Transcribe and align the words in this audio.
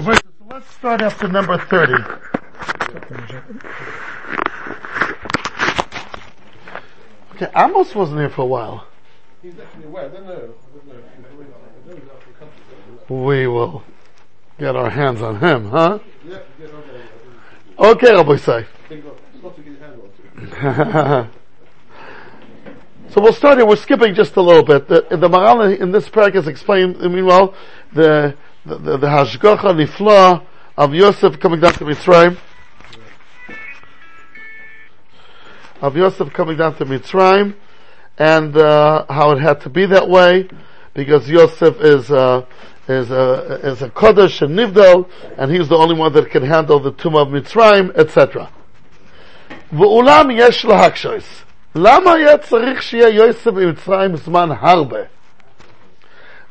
So 0.00 0.14
let's 0.48 0.70
start 0.70 1.02
after 1.02 1.28
number 1.28 1.58
30. 1.58 1.92
Okay, 7.34 7.48
Amos 7.54 7.94
wasn't 7.94 8.20
here 8.20 8.30
for 8.30 8.42
a 8.42 8.46
while. 8.46 8.86
He's 9.42 9.58
actually 9.58 9.84
aware. 9.84 10.06
I 10.06 10.08
don't 10.08 10.24
know. 10.24 10.32
I 10.32 10.36
don't 10.36 10.86
know. 10.86 10.94
I 10.94 11.88
don't 11.88 12.06
know 12.06 12.12
if 12.18 12.26
he's 12.26 12.36
country. 12.38 13.14
We 13.14 13.46
will 13.46 13.82
get 14.58 14.74
our 14.74 14.88
hands 14.88 15.20
on 15.20 15.38
him, 15.40 15.68
huh? 15.68 15.98
Okay. 16.26 16.42
Okay, 17.78 18.14
Rabbi 18.14 18.36
say. 18.36 18.66
Think 18.88 19.04
of, 19.04 19.18
it's 19.34 19.42
not 19.42 19.54
to 19.56 19.62
get 19.62 19.72
his 19.72 19.80
hand 19.80 20.00
on 20.62 21.28
to. 21.28 21.30
so 23.12 23.20
we'll 23.20 23.34
start 23.34 23.58
here. 23.58 23.66
We're 23.66 23.76
skipping 23.76 24.14
just 24.14 24.36
a 24.36 24.42
little 24.42 24.62
bit. 24.62 24.88
The, 24.88 25.06
the 25.10 25.28
Maharal 25.28 25.78
in 25.78 25.92
this 25.92 26.08
paragraph 26.08 26.46
explained, 26.46 27.00
meanwhile, 27.00 27.54
the, 27.92 28.34
the, 28.65 28.77
the, 28.77 28.97
the 28.97 29.07
Hashgacha 29.07 29.73
Nifla 29.73 30.45
of 30.77 30.93
Yosef 30.93 31.39
coming 31.39 31.59
down 31.59 31.73
to 31.73 31.85
Mitzrayim. 31.85 32.37
Of 35.81 35.95
Yosef 35.95 36.31
coming 36.33 36.57
down 36.57 36.75
to 36.77 36.85
Mitzrayim, 36.85 37.55
and 38.17 38.55
uh, 38.57 39.05
how 39.09 39.31
it 39.31 39.39
had 39.39 39.61
to 39.61 39.69
be 39.69 39.85
that 39.85 40.09
way, 40.09 40.47
because 40.93 41.29
Yosef 41.29 41.79
is 41.81 42.09
uh, 42.11 42.45
is 42.87 43.11
a 43.11 43.59
is 43.63 43.81
a 43.81 43.89
kodesh 43.89 44.41
and 44.41 44.57
nivdal, 44.57 45.09
and 45.37 45.51
he's 45.51 45.69
the 45.69 45.75
only 45.75 45.95
one 45.95 46.13
that 46.13 46.29
can 46.29 46.43
handle 46.43 46.79
the 46.79 46.91
tomb 46.91 47.15
of 47.15 47.27
Mitzrayim, 47.27 47.95
etc. 47.97 48.49
ואולם 49.73 50.29
יש 50.31 50.65
להקשויס. 50.65 51.43
למה 51.75 52.13
היה 52.13 52.37
צריך 52.37 52.81
שיהיה 52.81 53.09
יוסף 53.09 53.47
במצרים 53.47 54.15
זמן 54.15 54.49
הרבה? 54.59 54.99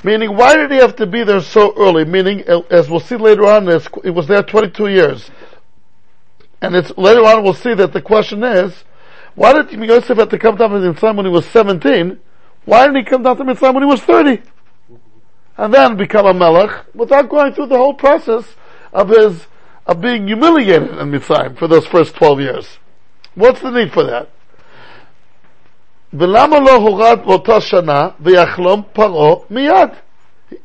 Meaning, 0.04 0.38
why 0.38 0.56
did 0.56 0.72
he 0.72 0.78
have 0.78 0.96
to 0.98 1.06
be 1.06 1.24
there 1.24 1.42
so 1.42 1.74
early? 1.78 2.06
Meaning, 2.06 2.42
as 2.70 2.90
we'll 2.90 3.02
see 3.02 3.18
later 3.18 3.46
on, 3.46 3.68
it 3.68 4.14
was 4.14 4.28
there 4.28 4.42
22 4.42 4.88
years. 4.88 5.30
And 6.62 6.76
it's, 6.76 6.98
later 6.98 7.22
on 7.22 7.44
we'll 7.44 7.54
see 7.54 7.74
that 7.74 7.94
the 7.94 8.02
question 8.02 8.44
is, 8.44 8.84
why 9.36 9.54
did 9.54 9.72
Yosef 9.72 10.18
have 10.18 10.30
to 10.30 10.40
come 10.40 10.56
down 10.56 10.72
to 10.72 10.78
Mitzrayim 10.78 11.16
when 11.16 11.26
he 11.26 11.32
was 11.32 11.46
17? 11.48 12.20
Why 12.66 12.88
didn't 12.88 12.98
he 12.98 13.04
come 13.04 13.24
down 13.24 13.38
to 13.38 13.44
Mitzrayim 13.44 13.74
when 13.74 13.84
he 13.84 13.90
was 13.90 14.02
30? 14.02 14.42
And 15.58 15.74
then 15.74 15.98
become 15.98 16.26
a 16.26 16.34
melech 16.34 16.86
without 16.96 17.30
going 17.30 17.54
through 17.54 17.68
the 17.68 17.78
whole 17.78 17.94
process 17.94 18.56
of 18.94 19.10
his, 19.10 19.48
of 19.86 20.02
being 20.02 20.28
humiliated 20.28 20.90
in 20.90 21.12
Mitzrayim 21.12 21.58
for 21.58 21.68
those 21.68 21.86
first 21.86 22.16
12 22.16 22.40
years. 22.40 22.78
What's 23.36 23.62
the 23.62 23.72
need 23.72 23.92
for 23.92 24.04
that? 24.06 24.30
ולמה 26.14 26.60
לא 26.60 26.76
הורד 26.76 27.20
באותה 27.26 27.62
שנה 27.62 28.08
ויחלום 28.20 28.82
פרעה 28.94 29.36
מיד? 29.50 29.90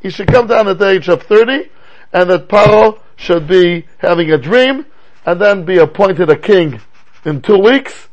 He 0.03 0.09
should 0.09 0.27
come 0.27 0.47
down 0.47 0.67
at 0.67 0.79
the 0.79 0.89
age 0.89 1.09
of 1.09 1.23
30 1.23 1.69
and 2.13 2.29
that 2.29 2.49
Paro 2.49 2.97
should 3.17 3.47
be 3.47 3.85
having 3.99 4.31
a 4.31 4.37
dream 4.37 4.85
and 5.25 5.39
then 5.39 5.63
be 5.63 5.77
appointed 5.77 6.29
a 6.29 6.35
king 6.35 6.81
in 7.23 7.41
two 7.41 7.57
weeks 7.57 8.07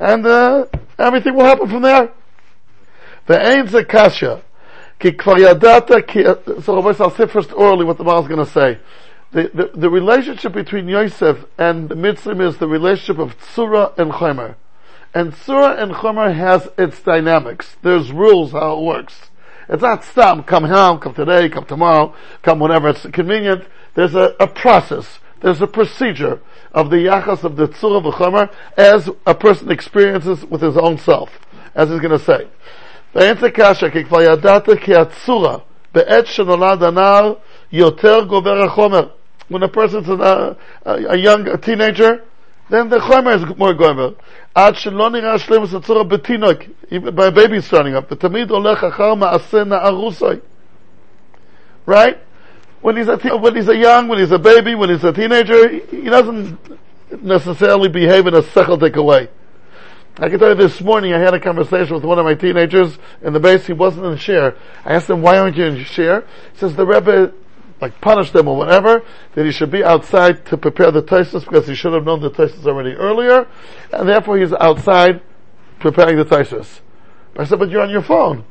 and 0.00 0.26
uh, 0.26 0.64
everything 0.98 1.34
will 1.34 1.44
happen 1.44 1.68
from 1.68 1.82
there. 1.82 2.08
ואין 3.28 3.66
זה 3.66 3.84
קשיא, 3.84 4.34
כי 4.98 5.16
כבר 5.16 5.38
ידעת, 5.38 5.90
כי... 6.06 6.24
So 6.64 6.78
I'll 6.78 7.10
say 7.10 7.26
first 7.26 7.52
orally 7.52 7.84
what 7.84 7.98
the 7.98 8.04
Maharal's 8.04 8.28
going 8.28 8.44
to 8.44 8.50
say. 8.50 8.78
The, 9.32 9.50
the, 9.54 9.70
the, 9.74 9.90
relationship 9.90 10.52
between 10.52 10.88
Yosef 10.88 11.38
and 11.56 11.88
the 11.88 11.94
Mitzrim 11.94 12.46
is 12.46 12.58
the 12.58 12.66
relationship 12.66 13.18
of 13.18 13.38
Tzura 13.38 13.96
and 13.96 14.12
chomer. 14.12 14.56
And 15.14 15.34
Surah 15.34 15.74
and 15.74 15.92
Chomer 15.92 16.34
has 16.34 16.68
its 16.78 17.02
dynamics. 17.02 17.76
There's 17.82 18.10
rules 18.10 18.52
how 18.52 18.78
it 18.78 18.84
works. 18.84 19.30
It's 19.68 19.82
not 19.82 20.04
stop, 20.04 20.46
come 20.46 20.64
home, 20.64 20.98
come 20.98 21.14
today, 21.14 21.48
come 21.48 21.64
tomorrow, 21.64 22.14
come 22.42 22.58
whenever 22.58 22.88
it's 22.88 23.06
convenient. 23.06 23.64
There's 23.94 24.14
a, 24.14 24.34
a 24.40 24.46
process. 24.46 25.20
There's 25.40 25.60
a 25.60 25.66
procedure 25.66 26.40
of 26.72 26.90
the 26.90 26.96
yachas 26.96 27.44
of 27.44 27.56
the 27.56 27.68
tzura 27.68 28.02
v'chomer 28.02 28.50
as 28.76 29.08
a 29.26 29.34
person 29.34 29.70
experiences 29.70 30.44
with 30.46 30.62
his 30.62 30.76
own 30.76 30.98
self, 30.98 31.38
as 31.74 31.90
he's 31.90 32.00
going 32.00 32.18
to 32.18 32.18
say. 32.18 32.48
When 33.12 33.36
a 39.62 39.68
person's 39.68 40.08
a, 40.08 40.56
a, 40.84 40.94
a 40.94 41.16
young 41.16 41.48
a 41.48 41.58
teenager, 41.58 42.24
then 42.72 42.88
the 42.88 42.98
chomer 42.98 43.36
is 43.36 43.58
more 43.58 43.74
gomer. 43.74 44.14
Ad 44.56 44.76
shelo 44.76 45.34
is 45.34 45.42
shlemus 45.42 45.78
atzora 45.78 46.08
betinok, 46.08 47.14
by 47.14 47.28
baby 47.28 47.60
standing 47.60 47.94
up. 47.94 48.08
Olech 48.08 48.78
achar 48.78 49.14
ma'aseh. 49.14 50.40
Right? 51.84 52.18
When 52.80 52.96
he's, 52.96 53.08
a 53.08 53.18
te- 53.18 53.30
when 53.30 53.54
he's 53.54 53.68
a 53.68 53.76
young, 53.76 54.08
when 54.08 54.18
he's 54.18 54.30
a 54.30 54.38
baby, 54.38 54.74
when 54.74 54.88
he's 54.88 55.04
a 55.04 55.12
teenager, 55.12 55.68
he 55.68 56.04
doesn't 56.04 56.58
necessarily 57.22 57.90
behave 57.90 58.26
in 58.26 58.34
a 58.34 58.42
secheldik 58.42 59.04
way. 59.04 59.28
I 60.16 60.30
can 60.30 60.38
tell 60.38 60.48
you 60.48 60.54
this 60.54 60.80
morning 60.80 61.12
I 61.12 61.18
had 61.18 61.34
a 61.34 61.40
conversation 61.40 61.94
with 61.94 62.04
one 62.04 62.18
of 62.18 62.24
my 62.24 62.34
teenagers 62.34 62.98
in 63.20 63.34
the 63.34 63.40
base, 63.40 63.66
he 63.66 63.74
wasn't 63.74 64.06
in 64.06 64.12
the 64.12 64.18
share. 64.18 64.56
I 64.84 64.94
asked 64.94 65.10
him, 65.10 65.20
why 65.20 65.38
aren't 65.38 65.56
you 65.56 65.64
in 65.64 65.74
the 65.74 65.84
share? 65.84 66.22
He 66.52 66.58
says, 66.58 66.74
the 66.74 66.86
Rebbe 66.86 67.34
like 67.82 68.00
punish 68.00 68.30
them 68.30 68.46
or 68.48 68.56
whatever, 68.56 69.04
that 69.34 69.44
he 69.44 69.50
should 69.50 69.70
be 69.70 69.82
outside 69.82 70.46
to 70.46 70.56
prepare 70.56 70.92
the 70.92 71.02
taisus 71.02 71.44
because 71.44 71.66
he 71.66 71.74
should 71.74 71.92
have 71.92 72.04
known 72.04 72.20
the 72.20 72.30
taisus 72.30 72.64
already 72.64 72.92
earlier, 72.92 73.46
and 73.92 74.08
therefore 74.08 74.38
he's 74.38 74.52
outside 74.52 75.20
preparing 75.80 76.16
the 76.16 76.24
taisus. 76.24 76.80
I 77.36 77.44
said, 77.44 77.58
but 77.58 77.70
you're 77.70 77.82
on 77.82 77.90
your 77.90 78.02
phone. 78.02 78.44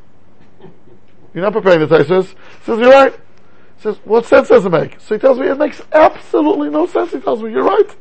You're 1.34 1.44
not 1.44 1.54
preparing 1.54 1.80
the 1.80 1.88
taisus. 1.88 2.28
He 2.28 2.66
says, 2.66 2.80
you're 2.80 2.92
right. 2.92 3.14
He 3.78 3.84
says, 3.84 3.98
what 4.04 4.26
sense 4.26 4.50
does 4.50 4.66
it 4.66 4.70
make? 4.70 5.00
So 5.00 5.16
he 5.16 5.20
tells 5.20 5.40
me 5.40 5.48
it 5.48 5.58
makes 5.58 5.82
absolutely 5.94 6.70
no 6.70 6.86
sense. 6.86 7.12
He 7.12 7.20
tells 7.22 7.42
me, 7.42 7.52
you're 7.52 7.64
right. 7.64 7.96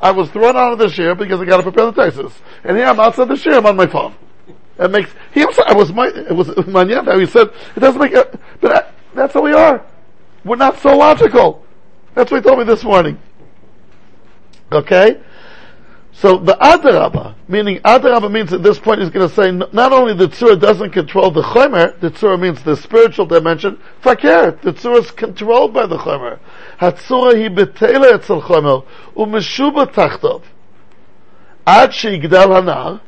I 0.00 0.12
was 0.12 0.30
thrown 0.30 0.56
out 0.56 0.72
of 0.72 0.78
the 0.78 0.88
share 0.88 1.16
because 1.16 1.40
I 1.40 1.44
got 1.44 1.56
to 1.56 1.64
prepare 1.64 1.86
the 1.86 2.04
taxes. 2.04 2.32
And 2.62 2.76
here 2.76 2.86
I'm 2.86 3.00
outside 3.00 3.26
the 3.26 3.36
share, 3.36 3.54
I'm 3.54 3.66
on 3.66 3.74
my 3.74 3.88
phone. 3.88 4.14
It 4.78 4.92
makes, 4.92 5.10
he 5.34 5.42
I 5.42 5.74
was 5.74 5.92
my, 5.92 6.06
it 6.06 6.36
was 6.36 6.46
manyan 6.50 7.18
he 7.18 7.26
said, 7.26 7.48
it 7.74 7.80
doesn't 7.80 8.00
make, 8.00 8.12
but 8.60 8.76
I, 8.76 8.90
that's 9.12 9.34
how 9.34 9.42
we 9.42 9.52
are. 9.52 9.84
We're 10.44 10.56
not 10.56 10.78
so 10.78 10.96
logical. 10.96 11.64
That's 12.14 12.30
what 12.30 12.42
he 12.42 12.48
told 12.48 12.58
me 12.58 12.64
this 12.64 12.84
morning. 12.84 13.18
Okay? 14.72 15.20
So 16.20 16.36
the 16.36 16.54
Adarabba, 16.54 17.36
meaning 17.46 17.78
Adarabba 17.78 18.30
means 18.30 18.52
at 18.52 18.64
this 18.64 18.76
point 18.78 19.00
he's 19.00 19.10
going 19.10 19.28
to 19.28 19.34
say 19.34 19.52
not 19.52 19.92
only 19.92 20.14
the 20.14 20.26
Tzura 20.26 20.60
doesn't 20.60 20.90
control 20.90 21.30
the 21.30 21.42
Chomer, 21.42 21.98
the 22.00 22.10
Tzura 22.10 22.40
means 22.40 22.60
the 22.64 22.76
spiritual 22.76 23.24
dimension, 23.24 23.80
Fakir, 24.00 24.58
the 24.62 24.72
Tzura 24.72 24.98
is 24.98 25.10
controlled 25.12 25.72
by 25.72 25.86
the 25.86 25.96
Chomer. 25.96 26.40
Hatzura 26.80 27.40
hi 27.40 27.48
betele 27.54 28.14
etzel 28.14 28.42
Chomer, 28.42 28.84
umeshuba 29.14 29.92
tachtov. 29.92 30.42
Ad 31.64 31.90
sheigdal 31.90 32.48
hanar, 32.48 33.00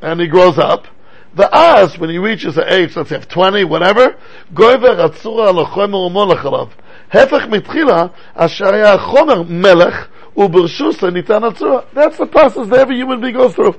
and 0.00 0.20
he 0.20 0.26
grows 0.26 0.58
up, 0.58 0.88
the 1.34 1.48
as 1.52 1.98
when 1.98 2.10
he 2.10 2.18
reaches 2.18 2.56
the 2.56 2.72
age, 2.72 2.96
let's 2.96 3.08
say 3.08 3.16
of 3.16 3.28
20, 3.28 3.64
whatever, 3.64 4.14
גויבר 4.54 5.04
הצורה 5.04 5.48
על 5.48 5.58
החומר 5.58 5.98
ומולך 5.98 6.46
עליו. 6.46 6.66
הפך 7.12 7.46
מתחילה, 7.46 8.06
אשר 8.34 8.74
היה 8.74 8.92
החומר 8.92 9.42
מלך, 9.48 10.06
וברשוסה 10.36 11.10
ניתן 11.10 11.42
That's 11.94 12.16
the 12.18 12.26
process 12.26 12.68
that 12.68 12.78
every 12.78 12.96
human 12.96 13.20
being 13.20 13.34
goes 13.34 13.54
through. 13.54 13.74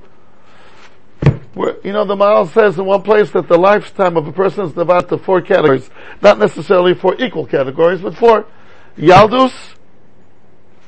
Where, 1.54 1.76
you 1.84 1.94
know, 1.94 2.04
the 2.04 2.16
Maharal 2.16 2.52
says 2.52 2.80
in 2.80 2.86
one 2.86 3.04
place 3.04 3.30
that 3.32 3.48
the 3.48 3.58
lifetime 3.58 4.18
of 4.18 4.28
a 4.28 4.32
person 4.32 4.66
is 4.66 4.74
divided 4.74 5.12
into 5.12 5.24
four 5.24 5.40
categories. 5.42 5.88
Not 6.22 6.40
necessarily 6.40 6.96
four 6.96 7.16
equal 7.20 7.46
categories, 7.46 8.02
but 8.02 8.16
four. 8.16 8.48
Yaldus, 8.98 9.54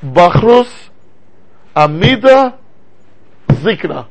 Bachrus, 0.03 0.89
Amida, 1.75 2.57
Zikna. 3.49 4.07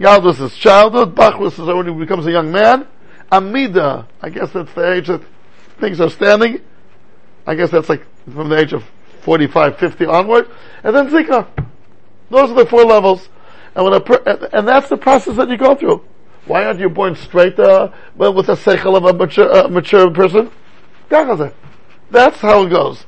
Yaldus 0.00 0.40
is 0.40 0.56
childhood, 0.56 1.14
Bachrus 1.14 1.52
is 1.52 1.58
when 1.58 1.86
he 1.86 1.92
becomes 1.92 2.26
a 2.26 2.32
young 2.32 2.50
man. 2.50 2.88
Amida, 3.30 4.08
I 4.22 4.30
guess 4.30 4.50
that's 4.50 4.72
the 4.72 4.94
age 4.94 5.08
that 5.08 5.20
things 5.78 6.00
are 6.00 6.08
standing. 6.08 6.62
I 7.46 7.54
guess 7.54 7.70
that's 7.70 7.90
like 7.90 8.06
from 8.24 8.48
the 8.48 8.58
age 8.58 8.72
of 8.72 8.82
45, 9.20 9.78
50 9.78 10.06
onward, 10.06 10.48
and 10.82 10.96
then 10.96 11.10
Zikna. 11.10 11.46
Those 12.30 12.50
are 12.50 12.54
the 12.54 12.66
four 12.66 12.84
levels. 12.84 13.28
And 13.74 13.84
when 13.84 13.92
a 13.92 14.00
per- 14.00 14.48
and 14.52 14.66
that's 14.66 14.88
the 14.88 14.96
process 14.96 15.36
that 15.36 15.50
you 15.50 15.58
go 15.58 15.74
through. 15.74 16.02
Why 16.46 16.64
aren't 16.64 16.80
you 16.80 16.88
born 16.88 17.14
straight, 17.14 17.58
uh, 17.58 17.92
well, 18.16 18.32
with 18.32 18.48
a 18.48 18.56
seichel 18.56 18.96
of 18.96 19.04
a 19.04 19.12
mature, 19.12 19.52
uh, 19.52 19.68
mature 19.68 20.10
person? 20.10 20.50
That's 22.10 22.38
how 22.38 22.64
it 22.64 22.70
goes. 22.70 23.04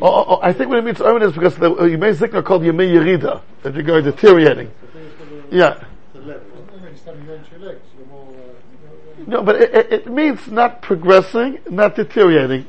Oh, 0.00 0.06
oh, 0.06 0.24
oh, 0.28 0.38
I 0.42 0.52
think 0.52 0.68
what 0.68 0.78
it 0.78 0.84
means 0.84 1.00
Omen 1.00 1.22
is 1.22 1.32
because 1.32 1.56
the 1.56 1.70
uh, 1.70 1.82
Yemei 1.82 2.14
Zikna 2.14 2.34
are 2.34 2.42
called 2.42 2.62
Yemei 2.62 2.92
Yerida, 2.92 3.42
that 3.62 3.74
you're 3.74 3.82
going 3.82 4.04
deteriorating. 4.04 4.70
Yeah. 5.50 5.84
No, 9.26 9.42
but 9.42 9.56
it, 9.56 9.74
it, 9.74 9.92
it, 9.92 10.06
means 10.06 10.46
not 10.48 10.80
progressing, 10.80 11.58
not 11.68 11.96
deteriorating. 11.96 12.66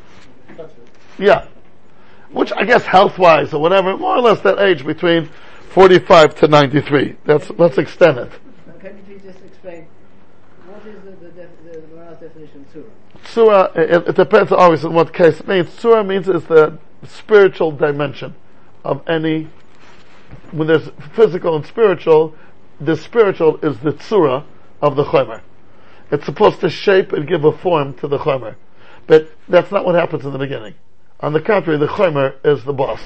Yeah. 1.17 1.47
Which 2.31 2.51
I 2.51 2.65
guess 2.65 2.83
health-wise 2.83 3.53
or 3.53 3.61
whatever, 3.61 3.95
more 3.97 4.17
or 4.17 4.21
less 4.21 4.41
that 4.41 4.59
age 4.59 4.85
between 4.85 5.29
45 5.69 6.35
to 6.35 6.47
93. 6.47 7.15
That's, 7.25 7.49
let's 7.51 7.77
extend 7.77 8.17
it. 8.17 8.31
Can 8.81 8.97
you 8.97 9.03
please 9.03 9.21
just 9.23 9.43
explain, 9.45 9.87
what 10.65 10.83
what 10.83 10.95
is 10.95 11.03
the, 11.03 11.11
the, 11.11 11.31
def- 11.31 11.49
the, 11.63 11.71
the 11.71 12.27
definition 12.27 12.61
of 12.61 12.73
Tzura? 12.73 13.27
Surah, 13.27 13.71
it, 13.75 14.09
it 14.09 14.15
depends 14.15 14.51
always 14.51 14.83
on 14.83 14.93
what 14.93 15.13
case 15.13 15.39
it 15.39 15.47
means. 15.47 15.69
Surah 15.73 16.03
means 16.03 16.27
is 16.27 16.43
the 16.45 16.77
spiritual 17.07 17.71
dimension 17.71 18.35
of 18.83 19.07
any, 19.07 19.49
when 20.51 20.67
there's 20.67 20.89
physical 21.13 21.55
and 21.55 21.65
spiritual, 21.65 22.35
the 22.79 22.95
spiritual 22.95 23.57
is 23.57 23.79
the 23.79 23.93
tzura 23.93 24.45
of 24.81 24.95
the 24.95 25.03
chomer. 25.03 25.41
It's 26.11 26.25
supposed 26.25 26.61
to 26.61 26.69
shape 26.69 27.13
and 27.13 27.27
give 27.27 27.43
a 27.43 27.51
form 27.51 27.93
to 27.95 28.07
the 28.07 28.17
chomer. 28.17 28.55
But 29.07 29.29
that's 29.47 29.71
not 29.71 29.85
what 29.85 29.95
happens 29.95 30.25
in 30.25 30.31
the 30.31 30.39
beginning. 30.39 30.75
On 31.19 31.33
the 31.33 31.41
contrary, 31.41 31.77
the 31.77 31.87
chomer 31.87 32.35
is 32.43 32.63
the 32.63 32.73
boss. 32.73 33.01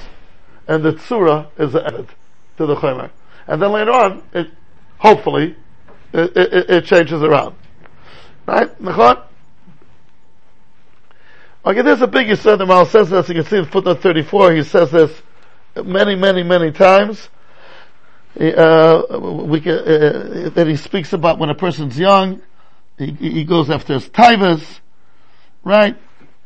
And 0.66 0.82
the 0.82 0.92
tzura 0.92 1.48
is 1.58 1.72
the 1.72 1.84
edit 1.84 2.08
to 2.56 2.66
the 2.66 2.76
chomer. 2.76 3.10
And 3.46 3.60
then 3.60 3.72
later 3.72 3.90
on, 3.90 4.22
it, 4.32 4.48
hopefully, 4.98 5.56
it, 6.12 6.36
it, 6.36 6.70
it 6.70 6.84
changes 6.84 7.22
around. 7.22 7.56
Right? 8.46 8.70
Okay, 11.66 11.80
there's 11.80 12.02
a 12.02 12.06
big 12.06 12.26
Yisrael 12.26 12.58
the 12.58 12.66
Maharal 12.66 12.86
says 12.86 13.08
this, 13.08 13.26
you 13.30 13.36
can 13.36 13.44
see 13.44 13.56
in 13.56 13.64
footnote 13.64 14.02
34, 14.02 14.52
he 14.52 14.62
says 14.64 14.90
this 14.90 15.10
many, 15.82 16.14
many, 16.14 16.42
many 16.42 16.72
times. 16.72 17.30
Uh, 18.38 19.00
we 19.46 19.62
can, 19.62 19.72
uh, 19.72 19.78
uh, 19.78 20.50
that 20.50 20.66
he 20.66 20.76
speaks 20.76 21.14
about 21.14 21.38
when 21.38 21.48
a 21.48 21.54
person's 21.54 21.98
young, 21.98 22.42
he, 22.98 23.12
he 23.12 23.44
goes 23.44 23.70
after 23.70 23.94
his 23.94 24.06
taivas, 24.10 24.80
right? 25.64 25.96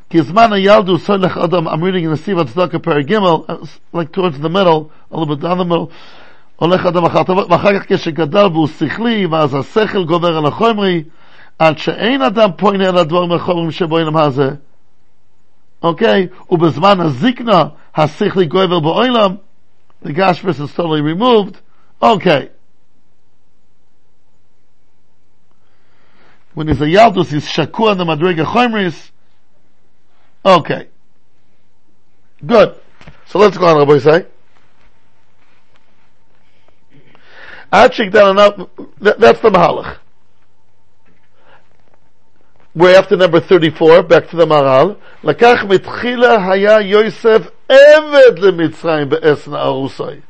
Kizmana 0.09 0.57
Yaldu 0.57 0.97
Solech 0.97 1.35
Adam, 1.35 1.67
I'm 1.67 1.83
reading 1.83 2.05
in 2.05 2.11
the 2.11 2.15
Sivat 2.15 2.45
Tzedakah 2.45 2.81
Paragimel, 2.81 3.43
uh, 3.49 3.65
like 3.91 4.13
towards 4.13 4.39
the 4.39 4.49
middle, 4.49 4.89
a 5.11 5.19
little 5.19 5.35
bit 5.35 5.43
down 5.43 5.57
the 5.57 5.65
middle. 5.65 5.91
הולך 6.55 6.85
אדם 6.85 7.05
אחר 7.05 7.23
טובות, 7.23 7.51
ואחר 7.51 7.79
כך 7.79 7.93
כשגדל 7.93 8.47
והוא 8.53 8.67
שכלי, 8.67 9.25
ואז 9.25 9.55
השכל 9.55 10.05
גובר 10.05 10.37
על 10.37 10.45
החומרי, 10.45 11.03
עד 11.59 11.77
שאין 11.77 12.21
אדם 12.21 12.49
פונה 12.57 12.89
אל 12.89 12.97
הדברים 12.97 13.31
החומרים 13.31 13.71
שבו 13.71 13.99
אינם 13.99 14.17
הזה. 14.17 14.49
Okay, 15.81 16.29
ubezman 16.49 17.09
zikna 17.13 17.75
hasichli 17.95 18.49
goyvel 18.49 18.81
ba'olam. 18.81 19.39
The 20.01 20.13
gashmis 20.13 20.59
is 20.61 20.73
totally 20.73 21.01
removed. 21.01 21.57
Okay. 22.01 22.49
When 26.53 26.67
he's 26.67 26.81
a 26.81 26.85
yaldus, 26.85 27.31
he's 27.31 27.47
shaku 27.47 27.87
on 27.87 27.97
the 27.97 28.05
madriga 28.05 28.45
choimris. 28.45 29.11
Okay. 30.45 30.87
Good. 32.45 32.75
So 33.27 33.39
let's 33.39 33.57
go 33.57 33.65
on, 33.65 33.77
Rabbi 33.77 33.99
say. 33.99 34.25
Achik 37.71 38.11
down. 38.11 38.35
That's 38.35 39.39
the 39.41 39.49
mahalach. 39.49 39.97
We're 42.79 42.95
after 42.95 43.17
number 43.17 43.41
34, 43.41 44.03
back 44.03 44.29
to 44.29 44.37
the 44.37 44.45
Maharal. 44.45 44.95
לקח 45.23 45.65
מתחילה 45.69 46.51
היה 46.51 46.81
יוסף 46.81 47.49
עבד 47.69 48.39
למצרים 48.39 49.09
בעשן 49.09 49.53
ארוסי. 49.53 50.21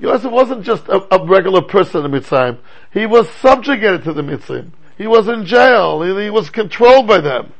Yosef 0.00 0.30
wasn't 0.30 0.62
just 0.62 0.88
a, 0.88 1.12
a, 1.12 1.26
regular 1.26 1.60
person 1.60 2.04
in 2.04 2.12
Mitzrayim. 2.12 2.58
He 2.92 3.04
was 3.04 3.28
subjugated 3.42 4.04
to 4.04 4.12
the 4.12 4.22
Mitzrayim. 4.22 4.70
He 4.96 5.08
was 5.08 5.26
in 5.26 5.44
jail. 5.44 6.02
He, 6.02 6.22
he 6.22 6.30
was 6.30 6.50
controlled 6.50 7.08
by 7.08 7.20
them. 7.20 7.52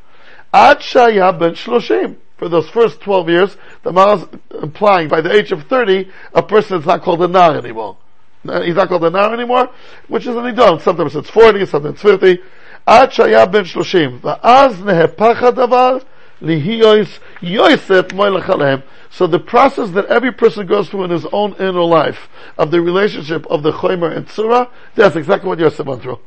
Ad 0.55 0.79
Shaya 0.79 1.37
ben 1.37 1.55
Shloshim. 1.55 2.14
For 2.37 2.49
those 2.49 2.70
first 2.70 3.00
12 3.00 3.29
years, 3.29 3.56
the 3.82 3.91
Maharal's 3.91 4.29
implying 4.62 5.08
by 5.08 5.20
the 5.20 5.32
age 5.32 5.50
of 5.50 5.64
30, 5.64 6.08
a 6.32 6.44
person 6.44 6.79
is 6.79 6.87
not 6.87 7.02
called 7.02 7.23
a 7.23 7.26
Nar 7.26 7.56
anymore. 7.56 7.96
He's 8.44 8.76
not 8.76 8.87
called 8.87 9.02
a 9.02 9.11
Nar 9.11 9.34
anymore, 9.34 9.69
which 10.06 10.29
is 10.29 10.37
an 10.37 10.44
Idon. 10.44 10.81
Sometimes 10.81 11.17
it's 11.17 11.29
40, 11.29 11.67
sometimes 11.67 11.94
it's 11.94 12.02
50. 12.02 12.38
עד 12.88 13.12
שהיה 13.12 13.45
בן 13.45 13.66
שלושים, 13.66 14.19
ואז 14.24 14.86
נהפך 14.86 15.44
הדבר 15.44 15.98
להיות 16.42 17.07
יוסף 17.42 18.13
מוילך 18.13 18.50
עליהם. 18.50 18.80
So 19.12 19.28
the 19.28 19.40
process 19.40 19.92
that 19.92 20.06
every 20.07 20.31
person 20.31 20.66
goes 20.66 20.90
through 20.90 21.04
in 21.04 21.12
his 21.12 21.25
own 21.31 21.54
inner 21.60 21.84
life, 21.84 22.28
of 22.57 22.72
the 22.72 22.81
relationship 22.81 23.45
of 23.48 23.62
the 23.62 23.72
Chomer 23.72 24.16
and 24.16 24.28
Tzura, 24.28 24.69
that's 24.95 25.16
exactly 25.16 25.48
what 25.48 25.60
Yosef 25.60 25.86
went 25.86 26.01
through. 26.01 26.19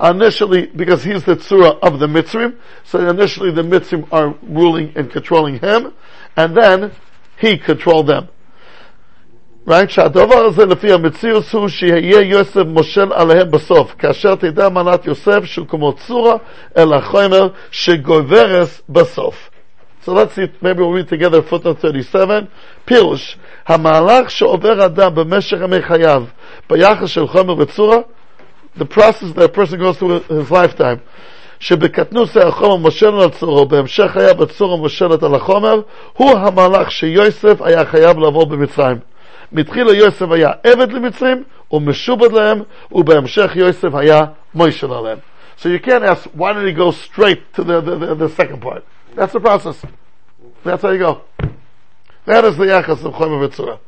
Initially, 0.00 0.66
because 0.66 1.04
he's 1.04 1.24
the 1.24 1.36
Tzura 1.36 1.78
of 1.80 1.98
the 1.98 2.06
Mitzrim, 2.06 2.56
so 2.84 3.06
initially 3.08 3.50
the 3.50 3.62
Mitzrim 3.62 4.08
are 4.10 4.34
ruling 4.42 4.92
and 4.96 5.10
controlling 5.10 5.58
him, 5.58 5.92
and 6.36 6.56
then 6.56 6.92
he 7.36 7.58
controlled 7.58 8.06
them. 8.06 8.28
Right? 9.67 9.89
שהדבר 9.89 10.35
הזה 10.35 10.65
לפי 10.65 10.93
המציאות 10.93 11.43
הוא 11.51 11.67
שיהיה 11.67 12.21
יוסף 12.21 12.61
מושל 12.65 13.13
עליהם 13.13 13.51
בסוף, 13.51 13.95
כאשר 13.97 14.35
תדע 14.35 14.69
מנת 14.69 15.05
יוסף 15.05 15.45
שהוא 15.45 15.67
כמו 15.67 15.93
צורה 15.93 16.35
אל 16.77 16.93
החומר 16.93 17.47
שגוברס 17.71 18.81
בסוף. 18.89 19.49
So 20.05 20.11
let's 20.11 20.33
see, 20.33 20.47
maybe 20.61 20.79
we'll 20.79 20.91
read 20.91 21.07
together 21.07 21.41
footnote 21.41 21.79
37. 21.81 22.39
פירוש, 22.85 23.37
המהלך 23.67 24.31
שעובר 24.31 24.85
אדם 24.85 25.15
במשך 25.15 25.57
ימי 25.63 25.81
חייו 25.81 26.23
ביחס 26.69 27.09
של 27.09 27.27
חומר 27.27 27.55
וצורה, 27.57 27.97
the 28.79 28.85
process 28.85 29.31
that 29.35 29.43
a 29.43 29.47
person 29.47 29.79
goes 29.79 29.97
through 29.97 30.19
his 30.29 30.51
lifetime, 30.51 30.99
שבקטנוס 31.59 32.37
החומר 32.37 32.75
מושל 32.75 33.19
על 33.19 33.29
צורו, 33.29 33.65
בהמשך 33.65 34.07
חייו 34.13 34.43
הצורה 34.43 34.77
מושלת 34.77 35.23
על 35.23 35.35
החומר, 35.35 35.81
הוא 36.13 36.37
המהלך 36.37 36.91
שיוסף 36.91 37.61
היה 37.61 37.85
חייב 37.85 38.19
לעבור 38.19 38.45
במצרים. 38.45 39.12
מתחילה 39.53 39.93
יוסף 39.93 40.31
היה 40.31 40.51
עבד 40.63 40.91
למצרים, 40.91 41.43
ומשובד 41.71 42.31
להם, 42.31 42.61
ובהמשך 42.91 43.51
יוסף 43.55 43.95
היה 43.95 44.21
מוישל 44.53 44.93
עליהם. 44.93 45.19
So 45.57 45.69
you 45.69 45.79
can't 45.79 46.03
ask, 46.03 46.25
why 46.33 46.53
did 46.53 46.65
he 46.65 46.73
go 46.73 46.91
straight 46.91 47.53
to 47.53 47.63
the, 47.63 47.79
the, 47.79 47.95
the, 47.95 48.15
the 48.15 48.29
second 48.29 48.61
part? 48.61 48.83
That's 49.15 49.33
the 49.33 49.39
process. 49.39 49.77
That's 50.65 50.81
how 50.81 50.89
you 50.89 50.99
go. 50.99 51.21
That 52.25 52.43
is 52.45 52.57
the 52.57 52.65
yachas 52.65 53.05
of 53.05 53.13
Chomer 53.13 53.47
Vitzura. 53.47 53.79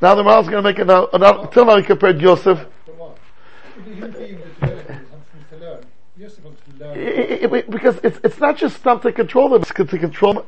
Now 0.00 0.16
the 0.16 0.24
Maharal's 0.24 0.48
going 0.48 0.62
to 0.64 0.68
make 0.68 0.80
it 0.80 0.86
now. 0.86 1.08
now 1.16 1.42
until 1.42 1.64
now 1.64 1.76
he 1.76 1.84
compared 1.84 2.20
Yosef. 2.20 2.58
because 7.70 8.00
it's 8.02 8.18
it's 8.24 8.38
not 8.38 8.56
just 8.56 8.84
not 8.84 9.02
to 9.02 9.12
control 9.12 9.48
them; 9.50 9.62
it's 9.62 9.72
to 9.72 9.98
control 9.98 10.34
them 10.34 10.44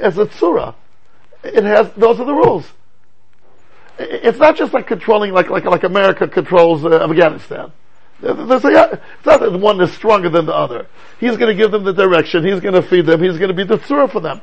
as 0.00 0.18
a 0.18 0.26
tzura. 0.26 0.74
It 1.44 1.62
has 1.64 1.92
those 1.96 2.18
are 2.18 2.24
the 2.24 2.34
rules 2.34 2.66
it's 3.98 4.38
not 4.38 4.56
just 4.56 4.72
like 4.72 4.86
controlling 4.86 5.32
like 5.32 5.48
like 5.48 5.64
like 5.64 5.84
America 5.84 6.28
controls 6.28 6.84
uh, 6.84 7.02
Afghanistan. 7.02 7.72
There's 8.20 8.64
a, 8.64 9.00
it's 9.18 9.26
not 9.26 9.40
that 9.40 9.58
one 9.58 9.80
is 9.80 9.92
stronger 9.92 10.30
than 10.30 10.46
the 10.46 10.54
other. 10.54 10.86
He's 11.20 11.36
going 11.36 11.54
to 11.54 11.54
give 11.54 11.70
them 11.70 11.84
the 11.84 11.92
direction. 11.92 12.46
He's 12.46 12.60
going 12.60 12.74
to 12.74 12.82
feed 12.82 13.04
them. 13.04 13.22
He's 13.22 13.36
going 13.36 13.48
to 13.48 13.54
be 13.54 13.64
the 13.64 13.76
tzura 13.76 14.10
for 14.10 14.20
them, 14.20 14.40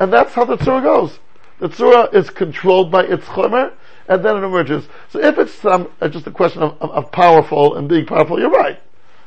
and 0.00 0.12
that's 0.12 0.32
how 0.32 0.44
the 0.44 0.56
tzura 0.56 0.82
goes. 0.82 1.18
The 1.60 1.68
tzura 1.68 2.12
is 2.12 2.30
controlled 2.30 2.90
by 2.90 3.04
its 3.04 3.24
chomer, 3.26 3.72
and 4.08 4.24
then 4.24 4.36
it 4.36 4.42
emerges. 4.42 4.88
So 5.10 5.20
if 5.20 5.38
it's 5.38 5.54
some 5.54 5.90
uh, 6.00 6.08
just 6.08 6.26
a 6.26 6.32
question 6.32 6.62
of, 6.62 6.76
of, 6.82 6.90
of, 6.90 7.12
powerful 7.12 7.76
and 7.76 7.88
being 7.88 8.06
powerful, 8.06 8.40
you're 8.40 8.50
right, 8.50 8.80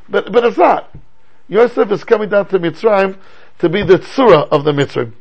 but 0.09 0.31
but 0.31 0.43
it's 0.43 0.57
not. 0.57 0.93
Yosef 1.47 1.91
is 1.91 2.03
coming 2.03 2.29
down 2.29 2.47
to 2.47 2.59
Mitzrayim 2.59 3.17
to 3.59 3.69
be 3.69 3.83
the 3.83 3.99
tzura 3.99 4.49
of 4.49 4.65
the 4.65 4.71
Mitzrayim. 4.71 5.13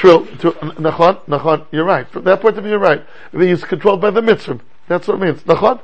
True, 0.00 0.26
true. 0.38 0.52
Nachon, 0.52 1.20
Nachon, 1.26 1.66
you're 1.70 1.84
right. 1.84 2.08
From 2.08 2.24
that 2.24 2.40
point 2.40 2.56
of 2.56 2.64
view, 2.64 2.70
you're 2.70 2.80
right. 2.80 3.04
He's 3.32 3.64
controlled 3.64 4.00
by 4.00 4.10
the 4.10 4.22
mitzvah. 4.22 4.58
That's 4.88 5.06
what 5.06 5.16
it 5.16 5.20
means. 5.20 5.42
Nachon? 5.42 5.78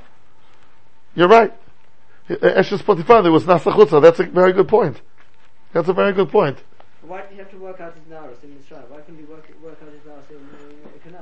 You're 1.14 1.28
right. 1.28 1.52
Eshes 2.30 2.82
Potiphar, 2.82 3.20
there 3.20 3.30
was 3.30 3.44
Nasachutza. 3.44 4.00
That's 4.00 4.18
a 4.18 4.22
very 4.22 4.54
good 4.54 4.68
point. 4.68 5.02
That's 5.74 5.88
a 5.88 5.92
very 5.92 6.14
good 6.14 6.30
point. 6.30 6.56
Why 7.02 7.20
did 7.20 7.32
he 7.32 7.36
have 7.36 7.50
to 7.50 7.58
work 7.58 7.78
out 7.78 7.92
his 7.94 8.04
naras 8.04 8.42
in 8.42 8.56
Mitzrayim? 8.56 8.88
Why 8.88 9.00
couldn't 9.00 9.18
he 9.18 9.24
work, 9.26 9.50
work 9.62 9.78
out 9.82 9.92
his 9.92 10.00
naras 10.00 10.30
in 10.30 11.18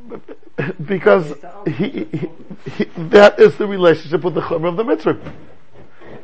uh, 0.00 0.18
Canaan? 0.58 0.76
Because 0.84 1.32
he, 1.76 2.08
he, 2.10 2.28
he, 2.72 2.84
that 3.10 3.38
is 3.38 3.56
the 3.56 3.68
relationship 3.68 4.24
with 4.24 4.34
the 4.34 4.40
Chomer 4.40 4.68
of 4.68 4.76
the 4.76 4.84
mitzvah. 4.84 5.16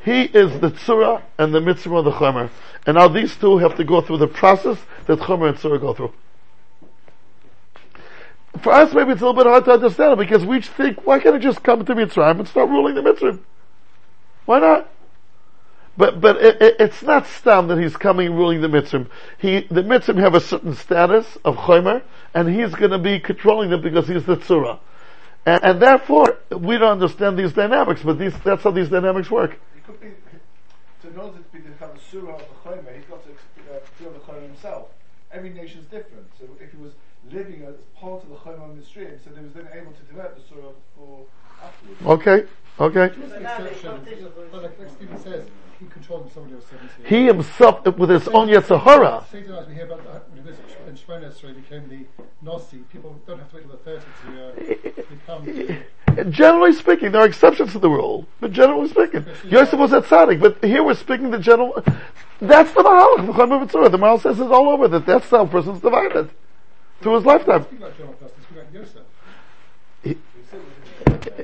He 0.04 0.22
is 0.22 0.60
the 0.60 0.70
tzura 0.70 1.22
and 1.38 1.54
the 1.54 1.60
mitzvah 1.60 1.96
of 1.96 2.04
the 2.04 2.12
chomer. 2.12 2.50
And 2.86 2.96
now 2.96 3.08
these 3.08 3.36
two 3.36 3.58
have 3.58 3.76
to 3.76 3.84
go 3.84 4.00
through 4.00 4.18
the 4.18 4.28
process 4.28 4.78
that 5.06 5.18
chomer 5.18 5.48
and 5.48 5.58
tzura 5.58 5.80
go 5.80 5.94
through. 5.94 6.12
For 8.62 8.72
us, 8.72 8.92
maybe 8.92 9.12
it's 9.12 9.20
a 9.20 9.26
little 9.26 9.40
bit 9.40 9.46
hard 9.46 9.64
to 9.66 9.72
understand 9.72 10.18
because 10.18 10.44
we 10.44 10.60
think, 10.60 11.06
why 11.06 11.20
can't 11.20 11.36
it 11.36 11.40
just 11.40 11.62
come 11.62 11.84
to 11.84 11.94
Mitzrayim 11.94 12.38
and 12.38 12.48
start 12.48 12.68
ruling 12.68 12.94
the 12.94 13.02
Mitzrayim? 13.02 13.40
Why 14.46 14.58
not? 14.58 14.90
But, 15.96 16.20
but 16.20 16.36
it, 16.38 16.62
it, 16.62 16.76
it's 16.80 17.02
not 17.02 17.26
stam 17.26 17.68
that 17.68 17.78
he's 17.78 17.96
coming 17.96 18.34
ruling 18.34 18.60
the 18.60 18.68
Mitzrayim. 18.68 19.08
He, 19.38 19.66
the 19.70 19.82
Mitzrayim 19.82 20.18
have 20.18 20.34
a 20.34 20.40
certain 20.40 20.74
status 20.74 21.38
of 21.44 21.56
Chomer, 21.56 22.02
and 22.34 22.48
he's 22.48 22.74
gonna 22.74 22.98
be 22.98 23.20
controlling 23.20 23.70
them 23.70 23.82
because 23.82 24.08
he's 24.08 24.24
the 24.24 24.36
Tzura. 24.36 24.80
And, 25.46 25.62
and, 25.62 25.82
therefore, 25.82 26.38
we 26.50 26.78
don't 26.78 26.92
understand 26.92 27.38
these 27.38 27.52
dynamics, 27.52 28.02
but 28.02 28.18
these, 28.18 28.34
that's 28.44 28.64
how 28.64 28.70
these 28.70 28.88
dynamics 28.88 29.30
work 29.30 29.58
could 29.88 30.00
be, 30.00 30.08
to 31.02 31.16
know 31.16 31.30
that 31.30 31.52
to 31.52 31.58
become 31.58 31.90
a 31.90 32.00
surah 32.10 32.34
of 32.34 32.40
the 32.40 32.68
Chomer, 32.68 32.94
he's 32.94 33.04
got 33.06 33.24
to 33.24 33.30
uh, 33.30 33.80
feel 33.96 34.10
the 34.10 34.18
Chomer 34.18 34.42
himself. 34.42 34.88
Every 35.32 35.50
nation's 35.50 35.86
different. 35.90 36.26
So 36.38 36.44
if 36.60 36.72
he 36.72 36.76
was 36.76 36.92
living 37.30 37.62
as 37.64 37.74
part 37.98 38.22
of 38.22 38.28
the 38.28 38.36
Choma 38.36 38.66
Mitzrayim, 38.74 39.18
so 39.24 39.30
they 39.30 39.40
was 39.40 39.52
then 39.54 39.68
able 39.72 39.92
to 39.92 40.02
develop 40.02 40.36
the 40.36 40.42
Surah 40.48 40.72
for 40.94 41.24
afterwards. 41.62 42.02
Okay, 42.02 42.46
okay. 42.80 43.14
Just 43.14 43.34
an 43.34 43.42
exception. 43.42 44.06
But 44.50 44.62
like, 44.62 44.78
like 44.78 44.90
Stephen 44.90 45.18
says, 45.18 45.44
he 45.78 45.84
himself 45.84 46.36
when 46.36 46.48
he 46.48 46.54
was 46.54 46.64
17. 46.64 47.04
He 47.06 47.26
himself, 47.26 47.84
with 47.98 48.10
his 48.10 48.28
own 48.28 48.48
Yetzirah, 48.48 49.30
Satan, 49.30 49.54
as 49.54 49.68
we 49.68 49.74
hear 49.74 49.84
about 49.86 50.04
that, 50.04 50.30
when 50.30 50.44
this 50.44 50.56
when 50.84 50.96
Shemona 50.96 51.32
Esrei 51.32 51.54
became 51.54 51.88
the 51.88 52.04
Nasi, 52.42 52.78
people 52.92 53.18
don't 53.26 53.38
have 53.38 53.50
to 53.50 53.56
wait 53.56 53.68
till 53.68 53.78
they're 53.84 54.00
30 54.56 54.96
to 55.26 56.22
uh, 56.22 56.24
generally 56.30 56.72
speaking, 56.72 57.12
there 57.12 57.22
are 57.22 57.26
exceptions 57.26 57.72
to 57.72 57.78
the 57.78 57.88
rule, 57.88 58.26
but 58.40 58.52
generally 58.52 58.88
speaking, 58.88 59.24
Yosef 59.44 59.78
was 59.78 59.92
at 59.92 60.04
Tzaddik, 60.04 60.40
but 60.40 60.62
here 60.64 60.82
we're 60.82 60.94
speaking 60.94 61.30
the 61.30 61.38
general, 61.38 61.72
that's 62.40 62.72
the 62.72 62.82
Mahalach, 62.82 63.26
the 63.90 63.98
Mahalach 63.98 64.22
says 64.22 64.40
it 64.40 64.50
all 64.50 64.70
over, 64.70 64.88
that 64.88 65.06
that's 65.06 65.28
how 65.30 65.42
a 65.42 65.46
person's 65.46 65.80
divided 65.80 66.30
through 67.00 67.14
his 67.16 67.24
lifetime. 67.24 67.64
speak 67.64 67.80
like 67.80 67.98
John 67.98 68.08
Augustus, 68.08 68.44
speak 68.44 68.58
like 68.58 68.72
Yosef. 68.74 69.02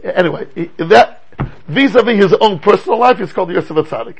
Anyway, 0.03 0.47
he- 0.55 0.71
that, 0.85 1.24
vis-a-vis 1.69 2.23
his 2.23 2.35
own 2.41 2.59
personal 2.59 2.99
life, 2.99 3.19
he's 3.19 3.33
called 3.33 3.51
Yosef 3.51 3.77
at 3.77 3.85
Tzaddik. 3.85 4.19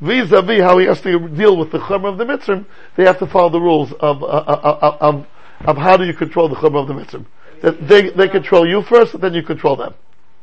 Vis-a-vis 0.00 0.60
how 0.60 0.78
he 0.78 0.86
has 0.86 1.00
to 1.02 1.28
deal 1.28 1.56
with 1.56 1.70
the 1.72 1.78
Chum 1.78 2.04
of 2.04 2.18
the 2.18 2.24
Mitzrim, 2.24 2.64
they 2.96 3.04
have 3.04 3.18
to 3.18 3.26
follow 3.26 3.50
the 3.50 3.60
rules 3.60 3.92
of, 4.00 4.22
uh, 4.22 4.26
uh, 4.26 4.78
uh, 4.82 4.96
of, 5.00 5.26
of 5.66 5.76
how 5.76 5.96
do 5.96 6.04
you 6.04 6.14
control 6.14 6.48
the 6.48 6.56
Chum 6.56 6.74
of 6.74 6.88
the 6.88 6.94
Mitzrim. 6.94 7.26
That 7.62 7.86
they, 7.86 8.10
they 8.10 8.28
control 8.28 8.66
you 8.66 8.82
first, 8.82 9.20
then 9.20 9.34
you 9.34 9.42
control 9.42 9.76
them. 9.76 9.94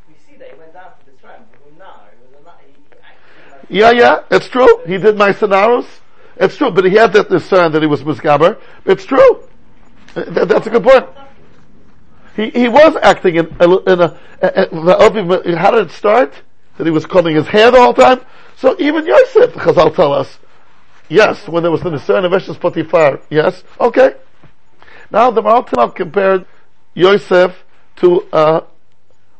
We 0.07 0.13
see 0.29 0.37
that 0.37 0.49
he 0.51 0.59
went 0.59 0.75
after 0.75 1.11
the 1.11 1.17
tram, 1.19 1.41
but 1.51 1.77
now 1.79 2.01
it 2.11 2.19
was 2.21 2.39
a 2.39 2.45
lot, 2.45 2.59
he, 2.63 2.71
he 2.71 2.99
acted 3.01 3.51
like 3.51 3.65
Yeah, 3.69 3.91
yeah, 3.91 4.23
it's 4.29 4.47
true. 4.47 4.83
He 4.85 4.97
did 4.97 5.17
my 5.17 5.31
scenarios. 5.31 5.87
It's 6.35 6.55
true, 6.55 6.69
but 6.69 6.85
he 6.85 6.95
had 6.95 7.13
that 7.13 7.29
discern 7.29 7.71
that 7.71 7.81
he 7.81 7.87
was 7.87 8.03
misgaber. 8.03 8.59
It's 8.85 9.05
true. 9.05 9.47
That- 10.13 10.47
that's 10.47 10.67
a 10.67 10.69
good 10.69 10.83
point. 10.83 11.07
He, 12.37 12.51
he 12.51 12.69
was 12.69 12.95
acting 13.01 13.35
in, 13.35 13.47
in 13.47 13.99
a, 13.99 14.09
how 15.57 15.71
did 15.71 15.87
it 15.87 15.91
start? 15.91 16.33
That 16.77 16.85
he 16.85 16.91
was 16.91 17.07
combing 17.07 17.35
his 17.35 17.47
hair 17.47 17.71
the 17.71 17.81
whole 17.81 17.95
time? 17.95 18.21
So 18.57 18.75
even 18.77 19.07
Yosef, 19.07 19.53
Chazal 19.53 19.95
tell 19.95 20.13
us, 20.13 20.37
yes, 21.09 21.47
when 21.47 21.63
there 21.63 21.71
was 21.71 21.81
the 21.81 21.89
Nisran 21.89 22.25
of 22.25 22.31
Eshes 22.31 22.59
Potiphar, 22.59 23.21
yes, 23.31 23.63
okay. 23.79 24.13
Now 25.09 25.31
the 25.31 25.41
Maharal 25.41 25.67
Tanakh 25.67 25.95
compared 25.95 26.45
Yosef 26.93 27.55
to, 27.97 28.21
uh, 28.31 28.61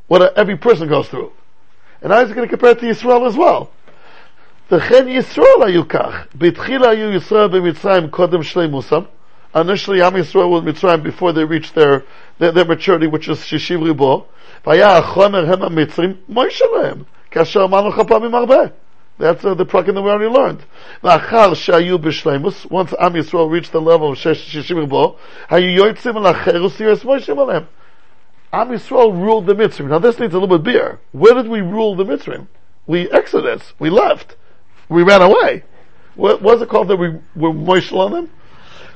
what 0.08 0.24
a, 0.24 0.36
every 0.36 0.58
person 0.58 0.90
goes 0.90 1.08
through. 1.08 1.32
And 2.02 2.10
now 2.10 2.26
he's 2.26 2.34
going 2.34 2.48
to 2.48 2.52
compare 2.52 2.72
it 2.72 2.80
to 2.80 2.86
Yisrael 2.88 3.28
as 3.28 3.38
well. 3.38 3.70
The 4.70 4.78
ישראל 5.08 5.64
היו 5.68 5.88
כך, 5.88 6.28
בתחילה 6.36 6.94
Yisrael 6.94 7.68
ישראל 7.68 8.06
Kodem 8.06 8.10
קודם 8.10 8.42
initially 9.56 10.02
Am 10.02 10.14
Yisrael 10.14 10.50
was 10.50 10.64
Mitzrayim 10.64 11.04
before 11.04 11.34
they 11.34 11.44
reached 11.44 11.76
their, 11.76 12.04
their, 12.40 12.52
their 12.52 12.66
maturity, 12.66 13.08
which 13.08 13.28
is 13.28 13.40
Shishim 13.40 13.82
Ribo. 13.82 14.26
That's 19.20 19.44
uh, 19.44 19.54
the 19.56 19.66
prakam 19.66 19.96
that 19.96 20.02
we 20.02 20.10
already 20.10 20.32
learned. 20.32 20.64
Once 21.02 22.94
Am 23.00 23.14
Yisrael 23.14 23.50
reached 23.50 23.72
the 23.72 23.82
level 23.82 24.12
of 24.12 24.18
Shishim 24.18 24.88
Ribo, 24.88 25.16
Am 28.54 28.70
Yisrael 28.70 29.12
ruled 29.14 29.46
the 29.46 29.56
Mitzrayim. 29.56 29.90
Now 29.90 30.00
this 30.00 30.20
needs 30.20 30.34
a 30.34 30.40
little 30.40 30.58
bit 30.58 30.64
beer. 30.64 31.00
Where 31.12 31.34
did 31.34 31.48
we 31.48 31.62
rule 31.62 31.96
the 31.96 32.06
Mitzrayim? 32.06 32.48
We 32.86 33.10
exodus. 33.12 33.74
We 33.80 33.90
left. 33.90 34.36
We 34.88 35.04
ran 35.04 35.22
away. 35.22 35.64
What 36.16 36.42
was 36.42 36.62
it 36.62 36.70
called 36.70 36.88
that 36.88 36.96
we 36.98 37.10
were 37.36 37.52
moishel 37.52 38.00
on 38.00 38.12
them? 38.12 38.30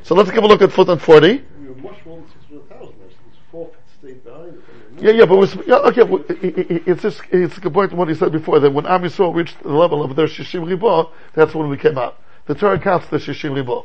So 0.03 0.15
let's 0.15 0.31
give 0.31 0.45
a 0.45 0.47
look 0.47 0.63
at 0.63 0.73
footnote 0.73 1.01
40. 1.03 1.29
We 1.61 1.69
were 1.69 1.75
much 1.75 2.05
more 2.07 2.19
than 2.19 2.27
600,000, 2.49 2.95
actually. 2.95 3.09
It's 3.29 3.39
four 3.51 3.67
fifths 3.67 3.93
stayed 3.99 4.25
behind 4.25 4.55
it. 4.55 5.03
Yeah, 5.03 5.11
yeah, 5.11 5.27
but 5.27 5.35
it 5.35 5.39
was, 5.39 5.57
yeah, 5.67 5.77
okay, 5.77 6.03
well, 6.05 6.23
it- 6.29 6.43
it- 6.43 6.71
it- 6.71 6.83
it's 6.87 7.03
just, 7.03 7.21
it's 7.31 7.59
a 7.59 7.61
good 7.61 7.75
point 7.75 7.91
to 7.91 7.97
what 7.97 8.09
he 8.09 8.15
said 8.15 8.33
before, 8.33 8.61
that 8.61 8.73
when 8.73 8.87
Am 8.87 9.03
Yisrael 9.03 9.35
reached 9.35 9.63
the 9.63 9.73
level 9.73 10.03
of 10.03 10.17
their 10.17 10.27
Shishim 10.27 10.65
Ribo, 10.65 11.11
that's 11.35 11.55
when 11.55 11.69
we 11.69 11.77
came 11.77 11.99
out. 11.99 12.17
The 12.47 12.55
Torah 12.55 12.79
counts 12.79 13.07
the 13.09 13.19
Shishim 13.19 13.53
Ribo. 13.53 13.85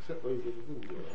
Except 0.00 0.22
those 0.22 0.38
that 0.44 0.68
didn't 0.68 0.88
do 0.88 0.96
it. 0.96 1.06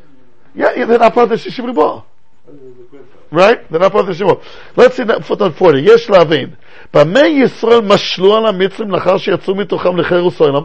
Yeah, 0.54 0.72
yeah, 0.74 0.84
they're 0.86 0.98
not 0.98 1.14
part 1.14 1.30
of 1.30 1.42
the 1.42 1.50
Shishim 1.50 1.66
Ribo. 1.72 2.02
And 2.48 2.58
there 2.58 2.66
was 2.66 2.78
a 2.78 2.90
great 2.90 3.02
Right? 3.30 3.70
They're 3.70 3.80
not 3.80 3.92
part 3.92 4.08
of 4.08 4.16
the 4.18 4.24
Shishim 4.24 4.30
Ribo. 4.30 4.42
Let's 4.74 4.96
see 4.96 5.04
that 5.04 5.24
footnote 5.24 5.54
40. 5.54 5.80
יש 5.84 6.10
להבין, 6.10 6.50
במה 6.94 7.26
ישראל 7.26 7.80
משלו 7.80 8.36
על 8.36 8.46
המצרים 8.46 8.90
לאחר 8.90 9.18
שיצאו 9.18 9.54
מתוכם 9.54 9.96
לחירוס 9.96 10.40
עולם? 10.40 10.64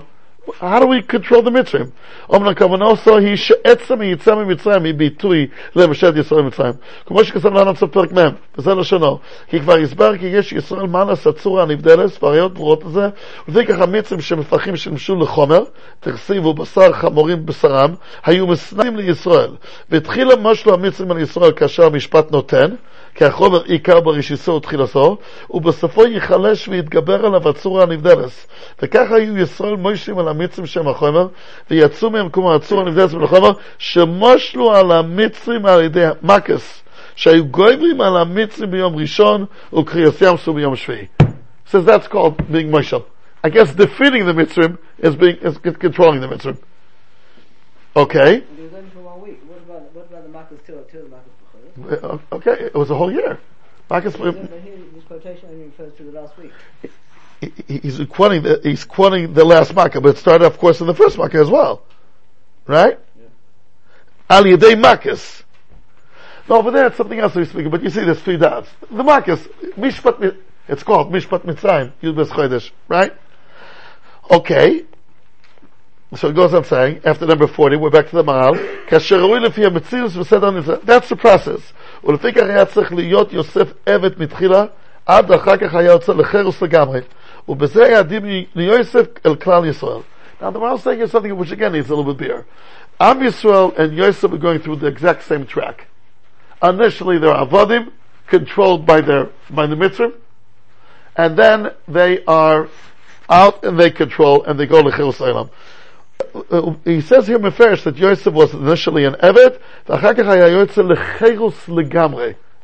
How 0.60 0.80
do 0.80 0.86
we 0.86 1.02
control 1.02 1.42
the 1.42 1.50
מצרים? 1.50 1.86
אומנם 2.28 2.54
כוונתו 2.54 3.18
היא 3.18 3.36
שעצם 3.36 4.00
היציאה 4.00 4.36
ממצרים 4.36 4.84
היא 4.84 4.94
ביטוי 4.94 5.46
לממשלת 5.76 6.16
ישראל 6.16 6.42
במצרים. 6.42 6.72
כמו 7.06 7.24
שכתב 7.24 7.54
לנו 7.54 7.72
בסוף 7.72 7.90
פרק 7.90 8.12
מ', 8.12 8.18
וזה 8.58 8.74
לשונו. 8.74 9.18
כי 9.48 9.60
כבר 9.60 9.76
הסבר 9.76 10.16
כי 10.18 10.26
יש 10.26 10.52
ישראל 10.52 10.86
מנס 10.86 11.26
הצורה 11.26 11.62
הנבדלת, 11.62 12.22
והראיות 12.22 12.54
ברורות 12.54 12.84
לזה, 12.84 13.08
ולפיכך 13.48 13.80
המצרים 13.80 14.20
שמפחים 14.20 14.76
שימשו 14.76 15.16
לחומר, 15.16 15.62
תכסיבו 16.00 16.54
בשר 16.54 16.92
חמורים 16.92 17.46
בשרם, 17.46 17.94
היו 18.24 18.46
מסנאים 18.46 18.96
לישראל. 18.96 19.50
והתחילה 19.90 20.36
משלו 20.36 20.74
המצרים 20.74 21.10
על 21.10 21.18
ישראל 21.18 21.52
כאשר 21.52 21.84
המשפט 21.84 22.32
נותן, 22.32 22.74
כי 23.14 23.24
החומר 23.24 23.62
עיקר 23.62 24.00
בראשיתו 24.00 24.52
ותחילתו, 24.52 25.18
ובסופו 25.50 26.06
ייחלש 26.06 26.68
ויתגבר 26.68 27.26
עליו 27.26 27.48
הצורה 27.48 27.82
הנבדלת. 27.82 28.46
וכך 28.82 29.12
היו 29.12 29.38
ישראל 29.38 29.76
מוישים 29.76 30.18
על 30.18 30.28
המצרים 30.28 30.66
שם 30.66 30.88
החומר, 30.88 31.28
ויצאו 31.70 32.10
מהם 32.10 32.28
כמו 32.28 32.54
הצורה 32.54 32.82
הנבדלת 32.82 33.14
מן 33.14 33.22
החומר, 33.22 33.50
שמושלו 33.78 34.74
על 34.74 34.92
המצרים 34.92 35.66
על 35.66 35.82
ידי 35.82 36.06
מקס, 36.22 36.82
שהיו 37.16 37.46
גויברים 37.46 38.00
על 38.00 38.16
המצרים 38.16 38.70
ביום 38.70 38.96
ראשון, 38.96 39.44
וקריאס 39.72 40.22
ים 40.22 40.36
סו 40.36 40.52
ביום 40.52 40.76
שביעי. 40.76 41.06
Says 41.70 41.84
that's 41.84 42.08
called 42.08 42.50
being 42.50 42.70
moshel. 42.70 43.04
I 43.44 43.50
guess 43.50 43.74
defeating 43.74 44.24
the 44.24 44.32
Mitzrim 44.32 44.78
is 44.98 45.14
being, 45.16 45.36
is 45.36 45.58
controlling 45.58 46.20
the 46.20 46.26
Mitzrim. 46.26 46.58
Okay. 47.94 48.40
What 48.40 49.58
about 49.66 49.94
what 49.94 50.06
about 50.06 50.22
the 50.22 50.28
Makkah's 50.30 50.60
till 50.66 50.82
till 50.84 51.08
Uh, 51.84 52.18
okay, 52.32 52.52
it 52.52 52.74
was 52.74 52.90
a 52.90 52.94
whole 52.94 53.12
year. 53.12 53.38
Marcus, 53.90 54.14
here, 54.16 54.32
this 54.32 55.04
quotation 55.06 55.48
only 55.50 55.64
refers 55.66 55.94
to 55.94 56.02
the 56.04 56.12
last 56.12 56.36
week. 56.38 56.52
he- 57.40 57.78
he's 57.78 58.00
quoting 58.10 58.42
the, 58.42 58.60
he's 58.62 58.84
quoting 58.84 59.32
the 59.32 59.44
last 59.44 59.74
Makkah, 59.74 60.00
but 60.00 60.10
it 60.10 60.18
started, 60.18 60.44
of 60.44 60.58
course, 60.58 60.80
in 60.80 60.86
the 60.86 60.94
first 60.94 61.16
Makkah 61.18 61.38
as 61.38 61.48
well. 61.48 61.82
Right? 62.66 62.98
Al 64.28 64.44
Yedei 64.44 64.74
Makkahs. 64.80 65.42
No, 66.48 66.56
over 66.56 66.70
there 66.70 66.86
it's 66.86 66.96
something 66.96 67.18
else 67.18 67.34
we're 67.34 67.44
speaking, 67.44 67.70
but 67.70 67.82
you 67.82 67.90
see 67.90 68.04
there's 68.04 68.20
three 68.20 68.36
dots. 68.36 68.68
The 68.90 69.02
Makkahs, 69.02 69.46
Mishpat, 69.74 70.18
Mi- 70.20 70.38
it's 70.66 70.82
called 70.82 71.10
Mishpat 71.12 71.44
Mitzrayim, 71.44 71.92
Yud 72.02 72.16
Bes 72.16 72.28
Chodesh, 72.28 72.70
right? 72.88 73.14
Okay. 74.30 74.84
So 76.16 76.28
it 76.28 76.36
goes 76.36 76.54
on 76.54 76.64
saying, 76.64 77.02
after 77.04 77.26
number 77.26 77.46
40, 77.46 77.76
we're 77.76 77.90
back 77.90 78.08
to 78.08 78.16
the 78.16 78.24
Maharal, 78.24 78.56
That's 80.86 81.08
the 81.10 81.16
process. 81.16 81.60
Now 90.40 90.50
the 90.50 90.58
Maharal 90.58 90.82
saying 90.82 91.00
is 91.00 91.10
something 91.10 91.36
which 91.36 91.50
again 91.50 91.74
is 91.74 91.90
a 91.90 91.94
little 91.94 92.14
bit 92.14 92.26
weird. 92.26 92.46
Am 92.98 93.20
Yisrael 93.20 93.78
and 93.78 93.94
Yosef 93.94 94.32
are 94.32 94.38
going 94.38 94.60
through 94.60 94.76
the 94.76 94.86
exact 94.86 95.24
same 95.24 95.44
track. 95.46 95.88
Initially 96.62 97.18
they're 97.18 97.34
Avodim, 97.34 97.92
controlled 98.26 98.86
by 98.86 99.02
their, 99.02 99.28
by 99.50 99.66
the 99.66 99.76
Mitzvah, 99.76 100.14
and 101.16 101.38
then 101.38 101.72
they 101.86 102.24
are 102.24 102.70
out 103.28 103.62
and 103.62 103.78
they 103.78 103.90
control 103.90 104.42
and 104.44 104.58
they 104.58 104.64
go 104.66 104.82
to 104.82 104.90
Chil 104.96 105.12
Salem 105.12 105.50
he 106.84 107.00
says 107.00 107.26
here 107.26 107.38
Mefarish 107.38 107.84
that 107.84 107.96
Yosef 107.96 108.32
was 108.32 108.52
initially 108.52 109.04
an 109.04 109.14
Evet, 109.22 109.60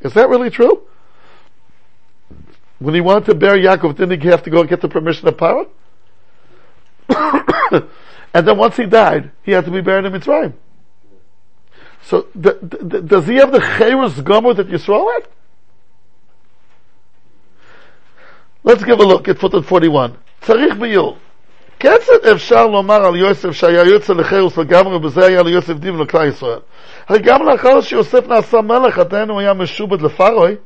is 0.00 0.14
that 0.14 0.28
really 0.28 0.50
true? 0.50 0.82
When 2.78 2.94
he 2.94 3.00
wanted 3.00 3.26
to 3.26 3.34
bury 3.34 3.62
Yaakov, 3.62 3.96
didn't 3.96 4.20
he 4.20 4.28
have 4.28 4.42
to 4.42 4.50
go 4.50 4.61
and 4.61 4.68
get 4.68 4.80
the 4.80 4.88
permission 4.88 5.28
of 5.28 5.37
Paro? 5.37 5.68
and 8.34 8.46
then 8.46 8.58
once 8.58 8.76
he 8.76 8.87
died, 8.87 9.30
he 9.42 9.52
had 9.52 9.64
to 9.64 9.70
be 9.70 9.80
buried 9.80 10.04
in 10.04 10.12
Mitzrayim. 10.12 10.54
So, 12.02 12.26
does 12.38 13.26
he 13.26 13.37
have 13.37 13.52
the 13.52 13.61
Cheirus 13.61 14.23
Gomer 14.23 14.52
that 14.54 14.68
Yisrael 14.68 15.12
had? 15.14 15.28
Let's 18.62 18.84
give 18.84 18.99
a 18.99 19.04
look 19.04 19.28
at 19.28 19.38
footnote 19.38 19.64
41. 19.66 20.18
Tzarich. 20.42 21.18
כיצד 21.78 22.26
אפשר 22.33 22.66
לומר 22.66 23.07
על 23.07 23.16
יוסף 23.16 23.50
שהיה 23.50 23.85
יוצא 23.85 24.12
לחירוס 24.12 24.59
לגמרי 24.59 24.97
ובזה 24.97 25.26
היה 25.26 25.43
ליוסף 25.43 25.75
דין 25.75 25.99
לכלל 25.99 26.28
ישראל? 26.28 26.59
הרי 27.09 27.19
גם 27.19 27.47
לאחר 27.49 27.81
שיוסף 27.81 28.28
נעשה 28.28 28.61
מלך 28.61 28.99
עדיין 28.99 29.31
הוא 29.31 29.40
היה 29.40 29.54
משובד 29.54 30.02
לפרוי 30.02 30.57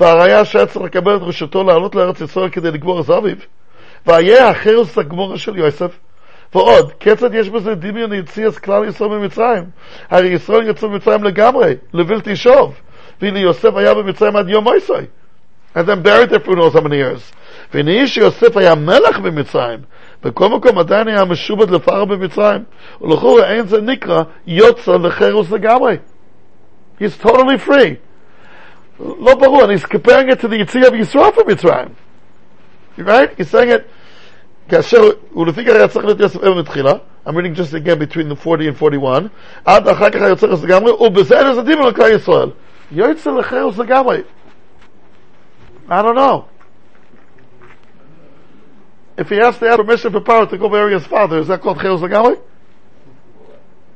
והראיה 0.00 0.44
שהיה 0.44 0.66
צריך 0.66 0.84
לקבל 0.84 1.16
את 1.16 1.22
רשותו 1.22 1.64
לעלות 1.64 1.94
לארץ 1.94 2.20
ישראל 2.20 2.48
כדי 2.48 2.70
לגמור 2.70 3.00
את 3.00 3.10
אביו 3.10 3.36
והיה 4.06 4.48
החירוס 4.48 4.98
הגמורה 4.98 5.38
של 5.38 5.58
יוסף 5.58 5.98
ועוד, 6.54 6.92
כיצד 7.00 7.34
יש 7.34 7.48
בזה 7.48 7.74
דמיון 7.74 8.10
ליציאס 8.10 8.58
כלל 8.58 8.88
ישראל 8.88 9.10
ממצרים? 9.10 9.64
הרי 10.10 10.28
ישראל 10.28 10.68
יצאו 10.70 10.88
ממצרים 10.88 11.24
לגמרי, 11.24 11.74
לבלתי 11.92 12.36
שוב. 12.36 12.74
והנה 13.20 13.38
יוסף 13.38 13.76
היה 13.76 13.94
במצרים 13.94 14.36
עד 14.36 14.48
יום 14.48 14.64
מויסוי. 14.64 15.04
And 15.76 15.86
then 15.86 16.02
buried 16.02 16.30
there 16.30 16.40
for 16.40 16.80
many 16.80 16.96
years. 16.96 17.34
והנה 17.74 17.90
איש 17.90 18.14
שיוסף 18.14 18.56
היה 18.56 18.74
מלך 18.74 19.18
במצרים, 19.18 19.78
בכל 20.23 20.49
מקום 20.49 20.79
עדיין 20.79 21.07
היה 21.07 21.25
משובד 21.25 21.69
לפרעה 21.69 22.05
במצרים, 22.05 22.63
ולכאורה 23.01 23.51
אין 23.51 23.67
זה 23.67 23.81
נקרא 23.81 24.23
יוצא 24.47 24.91
לחירוס 24.91 25.51
לגמרי. 25.51 25.97
He's 26.99 27.25
totally 27.25 27.67
free. 27.67 27.95
לא 28.99 29.35
ברור, 29.35 29.63
and 29.63 29.71
he's 29.71 29.85
comparing 29.85 30.29
it 30.29 30.39
to 30.41 30.47
the 30.47 30.55
יציאה 30.55 30.89
בישראל 30.89 31.31
from 31.35 31.51
מצרים. 31.51 31.87
Right? 32.97 33.29
He's 33.37 33.51
saying 33.51 33.69
it, 33.69 33.81
כאשר 34.69 35.01
הוא 35.31 35.47
לפי 35.47 35.65
כך 35.65 35.73
היה 35.73 35.87
צריך 35.87 36.05
להיות 36.05 36.19
יוסף 36.19 36.43
אבן 36.43 36.57
מתחילה, 36.59 36.93
I'm 37.25 37.31
reading 37.31 37.55
just 37.55 37.73
again 37.73 37.99
between 37.99 38.29
the 38.29 38.35
40 38.35 38.67
and 38.67 38.75
41, 38.77 39.23
עד 39.65 39.87
אחר 39.87 40.09
כך 40.09 40.21
היה 40.21 40.29
יוצא 40.29 40.47
חס 40.47 40.63
לגמרי, 40.63 40.91
ובזה 40.91 41.39
אין 41.39 41.47
איזה 41.47 41.61
דיבר 41.61 41.81
לכלל 41.81 42.15
ישראל. 42.15 42.49
יוצא 42.91 43.31
לחירוס 43.31 43.77
לגמרי. 43.77 44.21
I 45.89 46.01
don't 46.01 46.15
know. 46.15 46.45
If 49.18 49.28
he 49.30 49.36
has 49.36 49.58
to 49.58 49.68
ask 49.68 49.78
permission 49.78 50.12
for 50.12 50.20
Paro 50.20 50.48
to 50.50 50.58
go 50.58 50.68
bury 50.68 50.92
his 50.92 51.06
father, 51.06 51.38
is 51.38 51.48
that 51.48 51.62
called 51.62 51.78
Cheos 51.78 52.00
Lagali? 52.00 52.40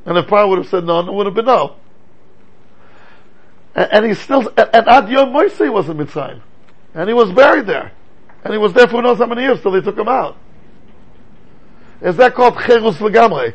And 0.07 0.17
if 0.17 0.27
Paro 0.27 0.49
would 0.49 0.59
have 0.59 0.69
said 0.69 0.85
no, 0.85 1.01
it 1.01 1.13
would 1.13 1.27
have 1.27 1.35
been 1.35 1.45
no. 1.45 1.77
And, 3.75 3.89
and 3.93 4.07
he's 4.07 4.19
still, 4.19 4.49
and, 4.57 4.71
and 4.73 4.89
Ad 4.89 5.05
was 5.11 5.89
in 5.89 5.97
Mitzrayim. 5.99 6.41
And 6.95 7.09
he 7.09 7.15
was 7.15 7.31
buried 7.33 7.67
there. 7.67 7.93
And 8.45 8.53
he 8.55 8.59
was 8.59 8.73
there 8.73 8.87
for 8.87 8.97
who 8.97 9.03
knows 9.03 9.19
how 9.19 9.27
many 9.27 9.43
years 9.43 9.61
till 9.61 9.73
they 9.73 9.83
took 9.83 9.99
him 9.99 10.09
out. 10.09 10.37
Is 12.01 12.17
that 12.17 12.35
called 12.35 12.55
Cheos 12.55 12.95
Lagamre? 12.95 13.55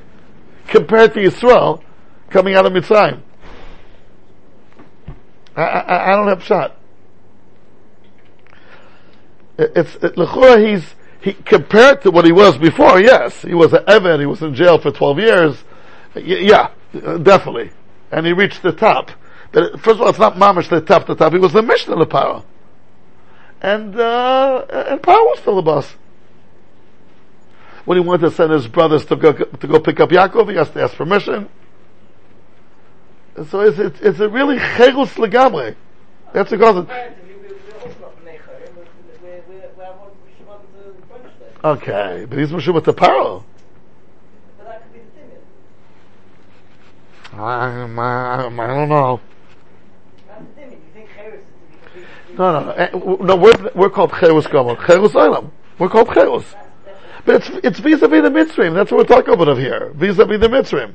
Compared 0.67 1.13
to 1.15 1.19
Yisrael 1.19 1.84
coming 2.29 2.53
out 2.55 2.65
of 2.65 2.74
Mitzrayim. 2.74 3.22
I, 5.55 5.62
I, 5.63 6.12
I 6.12 6.15
don't 6.15 6.27
have 6.27 6.43
shot. 6.43 6.77
It- 9.57 9.72
It's, 9.75 9.95
it, 9.95 10.17
L'chora, 10.17 10.57
he's, 10.65 10.95
he, 11.25 11.34
compared 11.34 12.03
to 12.03 12.12
what 12.12 12.24
he 12.25 12.32
was 12.32 12.58
before, 12.58 13.00
yes, 13.01 13.41
he 13.41 13.55
was 13.55 13.74
an 13.74 13.84
Evan, 13.88 14.20
he 14.20 14.25
was 14.27 14.41
in 14.44 14.53
jail 14.53 14.77
for 14.77 14.91
12 14.91 15.20
years. 15.20 15.63
Yeah, 16.15 16.70
definitely. 16.94 17.72
And 18.12 18.25
he 18.25 18.32
reached 18.32 18.62
the 18.62 18.72
top. 18.72 19.12
But 19.51 19.79
first 19.82 19.96
of 19.96 20.01
all, 20.01 20.10
it's 20.10 20.20
not 20.20 20.36
Mamish 20.36 20.70
the 20.70 20.82
top, 20.82 21.08
the 21.08 21.15
top. 21.15 21.34
He 21.34 21.39
was 21.39 21.51
the 21.51 21.63
Mishnah 21.63 21.96
of 21.96 22.10
Paro. 22.10 22.44
And, 23.60 24.00
uh, 24.00 24.65
and 24.70 25.01
Paro 25.01 25.24
was 25.25 25.39
still 25.39 25.55
the 25.55 25.63
boss. 25.63 25.96
When 27.86 27.98
he 27.98 28.03
wanted 28.03 28.29
to 28.29 28.32
send 28.32 28.51
his 28.51 28.67
brothers 28.67 29.05
to 29.05 29.15
go, 29.15 29.34
to 29.34 29.67
go 29.67 29.79
pick 29.79 30.00
up 30.00 30.10
Yaakov, 30.10 30.50
he 30.51 30.55
has 30.58 30.70
to 30.72 30.82
ask 30.84 30.96
permission. 30.96 31.50
So 33.50 33.62
is 33.62 33.79
it, 33.79 34.00
is 34.01 34.20
it 34.22 34.29
really 34.32 34.58
Cherus 34.60 35.13
Legamre? 35.15 35.75
That's 36.34 36.51
what 36.51 36.60
causes 36.60 36.84
it. 36.84 36.88
Comparatively, 36.88 37.34
we- 37.36 37.48
we're 37.50 37.79
also 37.79 38.00
not 38.01 38.13
from 38.15 38.25
Necho, 38.25 38.51
we're, 38.75 38.84
we're, 39.22 39.41
we're, 39.48 39.70
we're 39.77 39.86
on 39.86 40.12
Shimon 40.38 40.60
to 40.74 41.08
French 41.08 41.34
there. 41.39 41.54
Okay, 41.65 42.27
but 42.29 42.38
he's 42.38 42.51
Meshubah 42.51 42.84
to 42.84 42.93
Paro. 42.93 43.43
But 44.60 44.65
that 44.67 44.84
could 44.84 44.93
be 44.93 45.00
the 45.00 45.05
thing. 45.19 45.31
I, 47.39 47.81
I, 47.81 48.48
I 48.48 48.67
don't 48.67 48.88
know. 48.88 49.19
That's 50.27 50.41
the 50.41 50.48
thing. 50.53 50.72
You 50.74 50.77
think 50.93 51.10
Cheres 51.15 51.41
is 51.41 51.45
to 51.95 52.29
be 52.29 52.38
No, 52.38 52.60
no, 52.60 52.65
no. 52.65 52.72
Eh, 52.74 52.89
No, 53.25 53.36
we're, 53.36 53.72
we're 53.74 53.89
called 53.89 54.12
Cherus 54.12 54.45
Gomer. 54.45 54.75
Cherus 54.86 55.13
Olam. 55.13 55.50
We're 55.79 55.89
called 55.89 56.13
Cherus. 56.13 56.45
But 57.25 57.38
it's, 57.38 57.50
it's 57.63 57.79
vis-a-vis 57.79 58.22
the 58.22 58.29
Mitzrayim. 58.29 58.75
That's 58.75 58.91
what 58.91 59.00
we're 59.00 59.15
talking 59.15 59.34
about 59.34 59.57
here. 59.57 59.91
Vis-a-vis 59.95 60.39
the 60.39 60.48
Mitzrayim. 60.48 60.93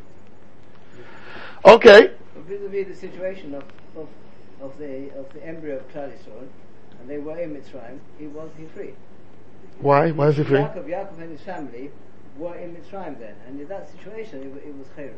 Okay. 1.64 2.12
Vis-a-vis 2.46 2.86
the 2.86 2.94
situation 2.94 3.56
of, 3.56 3.64
of, 3.96 4.06
of 4.62 4.78
the 4.78 5.10
of 5.18 5.32
the 5.32 5.44
embryo 5.44 5.78
of 5.78 5.88
Klal 5.92 6.12
and 7.00 7.10
they 7.10 7.18
were 7.18 7.40
in 7.40 7.56
Mitzrayim, 7.56 7.98
he 8.20 8.28
was 8.28 8.50
he 8.56 8.66
free. 8.66 8.94
Why? 9.80 10.10
Why 10.10 10.28
is 10.28 10.38
it 10.38 10.46
free? 10.46 10.58
Yaakov, 10.58 10.86
Yaakov 10.86 11.20
and 11.20 11.30
his 11.30 11.40
family 11.40 11.90
were 12.36 12.56
in 12.56 12.76
Mitzrayim 12.76 13.18
then, 13.18 13.34
and 13.46 13.60
in 13.60 13.68
that 13.68 13.90
situation, 13.90 14.42
it, 14.42 14.68
it 14.68 14.74
was 14.76 14.86
Cheres. 14.96 15.16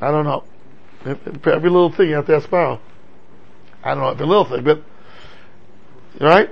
I 0.00 0.10
don't 0.10 0.24
know. 0.24 0.44
Every 1.04 1.70
little 1.70 1.90
thing 1.90 2.08
you 2.08 2.14
have 2.14 2.26
to 2.26 2.36
ask 2.36 2.48
Pharaoh. 2.48 2.80
I 3.82 3.94
don't 3.94 4.04
know 4.04 4.10
every 4.10 4.26
little 4.26 4.44
thing, 4.44 4.62
but 4.62 4.82
right 6.20 6.50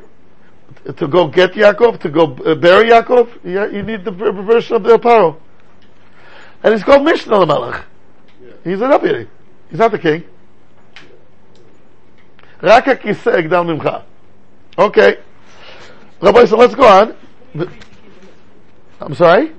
to 0.97 1.09
go 1.09 1.29
get 1.29 1.53
Yaakov, 1.53 2.01
to 2.01 2.09
go 2.09 2.33
uh, 2.45 2.55
bury 2.55 2.91
Yaakov, 2.91 3.73
you 3.73 3.83
need 3.83 4.05
the 4.05 4.11
version 4.11 4.77
of 4.77 4.83
the 4.83 4.99
Pharaoh. 4.99 5.41
And 6.63 6.75
he's 6.75 6.83
called 6.83 7.05
Mishnah 7.05 7.47
the 7.47 7.85
Yeah. 8.43 8.53
He's 8.65 8.81
a 8.81 8.89
deputy. 8.89 9.29
He's 9.71 9.79
not 9.79 9.93
the 9.93 9.99
king. 9.99 10.25
Raka. 12.61 14.05
Okay. 14.79 15.19
Rabbi, 16.21 16.45
so 16.45 16.57
let's 16.57 16.75
go 16.75 16.85
on. 16.85 17.17
I'm 19.01 19.15
sorry? 19.15 19.53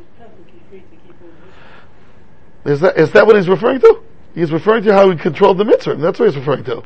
Is 2.64 2.80
that, 2.82 2.98
is 2.98 3.12
that 3.14 3.26
what 3.26 3.36
he's 3.36 3.50
referring 3.50 3.80
to? 3.82 4.02
He's 4.36 4.52
referring 4.52 4.84
to 4.84 4.94
how 4.94 5.10
he 5.10 5.18
controlled 5.18 5.58
the 5.58 5.66
mitzvah. 5.66 5.96
That's 5.96 6.20
what 6.20 6.28
he's 6.30 6.38
referring 6.38 6.64
to. 6.66 6.84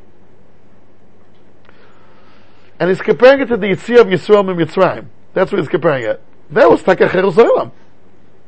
And 2.80 2.90
he's 2.90 3.02
comparing 3.02 3.42
it 3.42 3.48
to 3.48 3.58
the 3.58 3.68
Yitzhak 3.68 4.02
of 4.02 4.08
Yisrael 4.08 4.50
and 4.50 4.60
Mitzrayim. 4.60 5.08
That's 5.34 5.52
what 5.52 5.60
he's 5.60 5.70
comparing 5.70 6.06
it. 6.06 6.22
That 6.52 6.70
was 6.70 6.82
Takach 6.82 7.12
Jerusalem. 7.12 7.72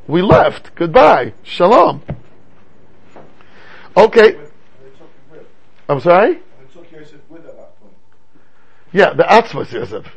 We 0.08 0.22
left. 0.22 0.74
Goodbye. 0.76 1.34
Shalom. 1.44 2.02
Okay. 3.96 4.36
And 4.36 4.38
they 4.38 4.90
took 4.90 5.00
him 5.00 5.32
with. 5.32 5.46
I'm 5.90 6.00
sorry? 6.00 6.36
And 6.36 6.40
they 6.62 6.74
took 6.74 6.92
Yosef 6.92 7.20
with 7.30 7.46
at 7.46 7.58
that 7.58 7.80
point. 7.80 7.94
Yeah, 8.94 9.14
the 9.14 9.24
Atzmos 9.24 9.72
Yosef. 9.72 10.17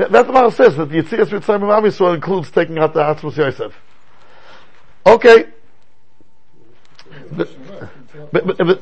That, 0.00 0.12
that's 0.12 0.28
what 0.28 0.46
it 0.46 0.56
says, 0.56 0.76
that 0.76 0.86
the 0.90 1.02
Yitzias 1.02 1.28
Mitzrayim 1.28 1.62
of 1.62 1.70
Am 1.70 1.84
Yisrael 1.84 2.14
includes 2.14 2.50
taking 2.50 2.78
out 2.78 2.94
the 2.94 3.00
Atzmos 3.00 3.36
Yosef. 3.36 3.72
Okay. 5.06 5.46
But, 7.32 7.48
but, 8.32 8.58
but, 8.58 8.80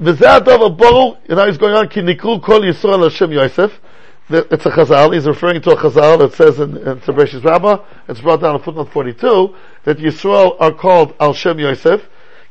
וזה 0.00 0.34
הדבר 0.34 0.68
ברור, 0.68 1.16
you 1.28 1.34
know, 1.34 1.46
he's 1.46 1.58
going 1.58 1.74
on, 1.74 1.86
כי 1.88 2.02
נקראו 2.02 2.40
כל 2.42 2.62
ישראל 2.70 3.02
על 3.02 3.10
שם 3.10 3.32
יוסף. 3.32 3.70
The- 4.28 4.46
It's 4.50 4.66
a 4.66 4.70
Chazal, 4.70 5.14
he's 5.14 5.26
referring 5.26 5.60
to 5.62 5.70
a 5.70 5.76
Chazal 5.76 6.18
that 6.18 6.32
says 6.32 6.58
in, 6.58 6.76
in 6.78 7.00
Tzabreshi's 7.00 7.44
Rabbah, 7.44 7.76
it's 8.08 8.20
brought 8.20 8.40
down 8.40 8.56
in 8.56 8.62
footnote 8.62 8.88
42, 8.92 9.54
that 9.84 9.98
Yisrael 9.98 10.56
are 10.58 10.72
called 10.72 11.14
al 11.20 11.32
Shem 11.32 11.58
Yosef, 11.58 12.00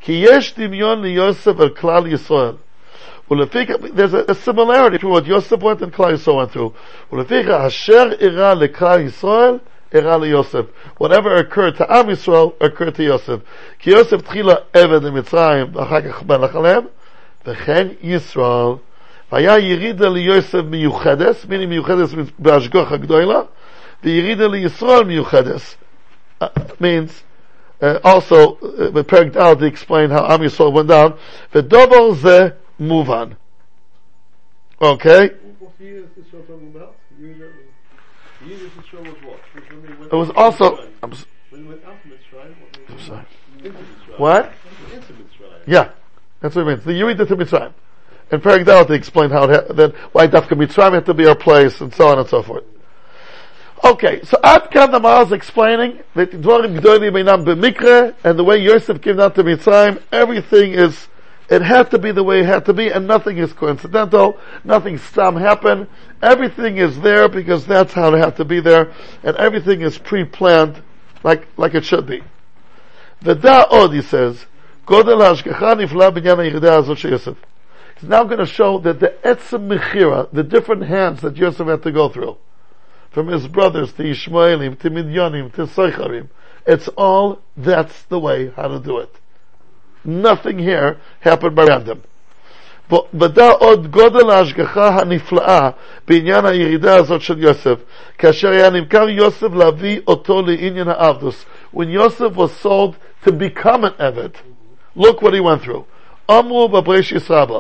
כי 0.02 0.24
יש 0.30 0.54
דמיון 0.58 1.02
ליוסף 1.02 1.60
על 1.60 1.70
כלל 1.70 2.08
ישראל. 2.08 2.54
ולפיכך, 3.32 3.76
there's 3.96 4.14
a, 4.14 4.32
a 4.32 4.36
similarity 4.36 4.98
between 4.98 5.12
what 5.12 5.26
Yosef 5.26 5.62
went 5.62 5.82
and 5.82 5.92
Klal 5.92 6.14
Yisrael 6.14 6.38
went 6.38 6.52
through. 6.52 6.72
ולפיכך, 7.12 7.50
אשר 7.68 8.10
אירע 8.20 8.54
לכלל 8.54 9.00
ישראל, 9.02 9.58
אירע 9.94 10.18
ליוסף. 10.18 10.66
Whatever 11.00 11.38
occurred 11.38 11.78
to 11.78 11.92
עם 11.92 12.10
ישראל, 12.10 12.48
occurred 12.64 12.96
to 12.98 13.02
יוסף. 13.02 13.38
כי 13.80 13.90
יוסף 13.90 14.22
תחילה 14.22 14.54
עבד 14.74 15.04
למצרים, 15.04 15.68
ואחר 15.74 16.02
כך 16.02 16.24
מלך 16.24 16.56
עליהם, 16.56 16.84
וכן 17.48 17.88
ישראל. 18.02 18.76
והיה 19.32 19.60
ירידה 19.60 20.10
ליוסף 20.10 20.62
מיוחדס, 20.70 21.46
meaning 21.46 21.68
מיוחדס 21.68 22.16
בהשגוח 22.40 22.92
הגדולה, 22.92 23.42
וירידה 24.04 24.48
לישראל 24.48 25.04
מיוחדס. 25.04 25.78
Uh, 26.44 26.48
means, 26.80 27.24
uh, 27.82 28.00
also, 28.04 28.58
uh, 28.62 28.92
בפרק 28.92 29.28
ד' 29.28 29.60
to 29.60 29.66
explain 29.66 30.10
how 30.10 30.34
עם 30.34 30.44
ישראל 30.44 30.70
went 30.70 30.88
down, 30.88 31.12
ודובר 31.56 32.14
move 32.81 33.11
on. 33.11 33.37
Okay? 34.81 35.31
It 40.11 40.13
was 40.13 40.31
also. 40.35 40.89
I'm, 41.03 41.13
sorry. 43.07 43.27
What? 44.17 44.53
Yeah, 45.67 45.91
that's 46.41 46.57
what 46.57 46.63
it 46.63 46.65
means. 46.67 46.85
The 46.85 46.95
Yuri 46.95 47.15
to 47.15 47.27
Mitzrayim. 47.27 47.73
And 48.33 48.43
Paragdal 48.43 48.87
to 48.87 48.93
explain 48.93 49.31
how 49.31 49.45
it 49.45 49.51
ha- 49.51 49.73
that 49.75 49.95
why 50.13 50.27
Dafka 50.29 50.57
Mitzrayim 50.57 50.95
had 50.95 51.07
to 51.07 51.15
be 51.15 51.27
our 51.27 51.35
place 51.35 51.81
and 51.81 51.93
so 51.93 52.09
on 52.09 52.19
and 52.19 52.29
so 52.29 52.43
forth. 52.43 52.65
Okay, 53.85 54.23
so 54.25 54.37
Adkan 54.45 54.93
the 54.93 55.27
is 55.27 55.33
explaining 55.33 56.01
that 56.15 56.31
Dvorim 56.31 56.79
Gdolim 56.79 57.13
Beinam 57.13 57.45
B'mikre 57.45 58.15
and 58.23 58.39
the 58.39 58.45
way 58.45 58.59
Yosef 58.59 59.01
came 59.03 59.17
down 59.17 59.33
to 59.35 59.43
Mitzrayim, 59.43 60.03
everything 60.13 60.73
is 60.73 61.09
it 61.51 61.63
had 61.63 61.91
to 61.91 61.99
be 61.99 62.13
the 62.13 62.23
way 62.23 62.41
it 62.41 62.47
had 62.47 62.65
to 62.67 62.73
be, 62.73 62.91
and 62.91 63.09
nothing 63.09 63.39
is 63.39 63.53
coincidental. 63.53 64.39
Nothing 64.63 64.99
stam 64.99 65.35
happened. 65.35 65.89
Everything 66.23 66.77
is 66.77 67.01
there 67.01 67.29
because 67.29 67.67
that's 67.67 67.93
how 67.93 68.15
it 68.15 68.19
had 68.19 68.37
to 68.37 68.45
be 68.45 68.61
there, 68.61 68.93
and 69.25 69.37
everything 69.37 69.81
is 69.81 69.99
pre-planned 69.99 70.81
like 71.25 71.49
like 71.57 71.75
it 71.75 71.85
should 71.85 72.07
be. 72.07 72.23
The 73.21 73.35
Da'od, 73.35 73.93
he 73.93 74.01
says, 74.01 74.47
Godel 74.87 75.21
Hashgacha 75.21 75.77
Nifla 75.77 76.17
Binyan 76.17 76.61
Azot 76.61 77.03
Yosef. 77.03 77.37
He's 77.99 78.09
now 78.09 78.25
going 78.25 78.39
to 78.39 78.47
show 78.47 78.79
that 78.79 79.01
the 79.01 79.15
Etzem 79.25 79.69
Mechira, 79.69 80.31
the 80.33 80.43
different 80.43 80.85
hands 80.85 81.21
that 81.21 81.37
Yosef 81.37 81.67
had 81.67 81.83
to 81.83 81.93
go 81.93 82.09
through, 82.09 82.39
from 83.11 83.27
his 83.27 83.47
brothers 83.47 83.93
to 83.95 84.05
Ishmaelim, 84.05 84.79
to 84.79 84.91
Midyanim, 84.91 85.53
to 85.55 85.67
Soicharim, 85.67 86.29
it's 86.67 86.89
all, 86.89 87.41
that's 87.57 88.05
the 88.05 88.19
way 88.19 88.51
how 88.51 88.69
to 88.69 88.79
do 88.79 88.99
it 88.99 89.20
Nothing 90.06 90.60
here 90.60 90.98
happened 91.22 91.56
by 91.56 91.66
random. 91.66 91.98
ודע 93.14 93.52
עוד 93.52 93.88
גודל 93.88 94.30
ההשגחה 94.30 94.88
הנפלאה 94.88 95.70
בעניין 96.08 96.46
הירידה 96.46 96.96
הזאת 96.96 97.22
של 97.22 97.40
יוסף, 97.40 97.80
כאשר 98.18 98.50
היה 98.50 98.70
נמכר 98.70 99.10
יוסף 99.10 99.54
להביא 99.54 100.00
אותו 100.08 100.42
לעניין 100.42 100.88
העבדוס. 100.88 101.46
When 101.74 101.90
Yosef 101.90 102.36
was 102.36 102.52
sold 102.64 102.96
to 103.26 103.32
become 103.32 103.84
an 103.84 103.94
Eved, 104.00 104.36
look 104.96 105.22
what 105.22 105.34
he 105.34 105.40
went 105.40 105.62
through. 105.64 105.84
אמרו 106.32 106.70
בברישיס 106.70 107.32
רבה, 107.32 107.60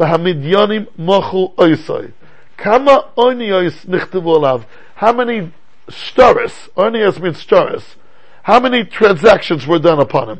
והמדיונים 0.00 0.84
מוכו 0.98 1.52
אויסוי. 1.58 2.06
כמה 2.58 2.92
אוניוס 3.16 3.86
נכתבו 3.88 4.36
עליו? 4.36 4.60
How 5.00 5.12
many 5.12 5.50
stores, 5.90 6.68
אוניוס 6.76 7.18
means 7.18 7.40
stores, 7.40 7.96
how 8.46 8.60
many 8.60 8.84
transactions 8.84 9.66
were 9.66 9.78
done 9.78 10.00
upon 10.00 10.28
him? 10.28 10.38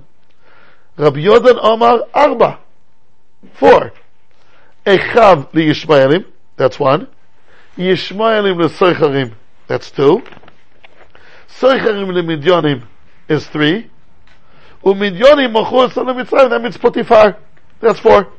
Rabbi 0.98 1.20
Yudan 1.20 1.60
Omar 1.62 2.08
Arba. 2.14 2.60
Four. 3.54 3.92
Echav 4.86 5.54
li 5.54 5.68
Yishmaelim. 5.68 6.26
That's 6.56 6.80
one. 6.80 7.08
Yishmaelim 7.78 8.62
the 8.62 8.70
Soicharim. 8.70 9.34
That's 9.68 9.92
two. 9.92 10.24
Soicharim 11.60 12.14
the 12.14 12.22
Midyonim, 12.22 12.84
is 13.28 13.48
three. 13.48 13.90
Umidyanim 14.84 15.54
Machur 15.54 15.92
Son 15.92 16.08
of 16.08 16.16
Mitzrayim. 16.16 16.50
That 16.50 16.62
means 16.62 16.78
Potifar, 16.78 17.38
That's 17.82 18.00
four. 18.00 18.32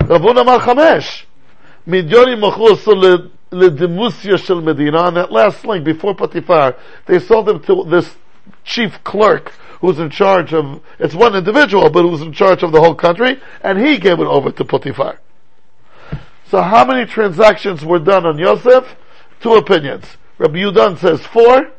Rav 0.00 0.20
Huna 0.20 0.42
Amar 0.42 0.60
Chamesh. 0.60 1.24
Midyonim 1.86 2.40
Midyanim 2.40 2.52
Machur 2.52 2.96
le 2.96 3.30
Ledemusya 3.50 4.38
Shel 4.38 4.60
Medina. 4.60 5.04
And 5.04 5.16
that 5.16 5.32
last 5.32 5.64
link 5.64 5.84
before 5.84 6.14
Potifar, 6.14 6.78
they 7.06 7.18
sold 7.18 7.46
them 7.46 7.62
to 7.64 7.84
this 7.88 8.14
chief 8.64 9.02
clerk 9.04 9.52
who's 9.80 9.98
in 9.98 10.10
charge 10.10 10.52
of, 10.52 10.82
it's 10.98 11.14
one 11.14 11.34
individual, 11.34 11.88
but 11.90 12.02
who's 12.02 12.20
in 12.20 12.32
charge 12.32 12.62
of 12.62 12.72
the 12.72 12.80
whole 12.80 12.94
country, 12.94 13.40
and 13.62 13.78
he 13.78 13.98
gave 13.98 14.18
it 14.18 14.26
over 14.26 14.50
to 14.50 14.64
Potiphar. 14.64 15.20
So 16.50 16.62
how 16.62 16.84
many 16.84 17.06
transactions 17.06 17.84
were 17.84 17.98
done 17.98 18.26
on 18.26 18.38
Yosef? 18.38 18.96
Two 19.40 19.54
opinions. 19.54 20.04
Rabbi 20.38 20.58
Yudan 20.58 20.98
says 20.98 21.24
four, 21.26 21.70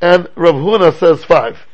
and 0.00 0.28
Rav 0.36 0.54
Huna 0.54 0.96
says 0.98 1.24
five. 1.24 1.66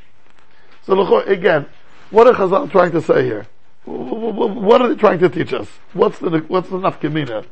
So 0.85 0.94
look, 0.94 1.26
again, 1.26 1.66
what 2.11 2.26
are 2.26 2.33
Chazal 2.33 2.70
trying 2.70 2.92
to 2.92 3.03
say 3.03 3.24
here? 3.24 3.46
What 3.85 4.83
are 4.83 4.88
they 4.88 4.94
trying 4.94 5.18
to 5.20 5.29
teach 5.29 5.53
us? 5.53 5.68
What's 5.92 6.18
the 6.18 6.44
what's 6.48 6.68
the 6.68 6.76
nafkamina? 6.79 7.46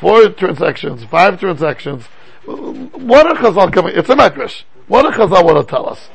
Four 0.00 0.30
transactions, 0.30 1.04
five 1.04 1.38
transactions. 1.40 2.04
What 2.44 3.26
are 3.26 3.34
Chazal 3.34 3.72
coming? 3.72 3.94
It's 3.96 4.08
a 4.08 4.14
medrash. 4.14 4.64
What 4.88 5.06
are 5.06 5.12
Chazal 5.12 5.44
want 5.44 5.66
to 5.66 5.70
tell 5.70 5.88
us? 5.88 6.08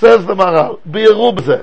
says 0.00 0.26
the 0.26 0.34
Maharal, 0.34 0.76
בירו 0.84 1.32
בזה. 1.32 1.58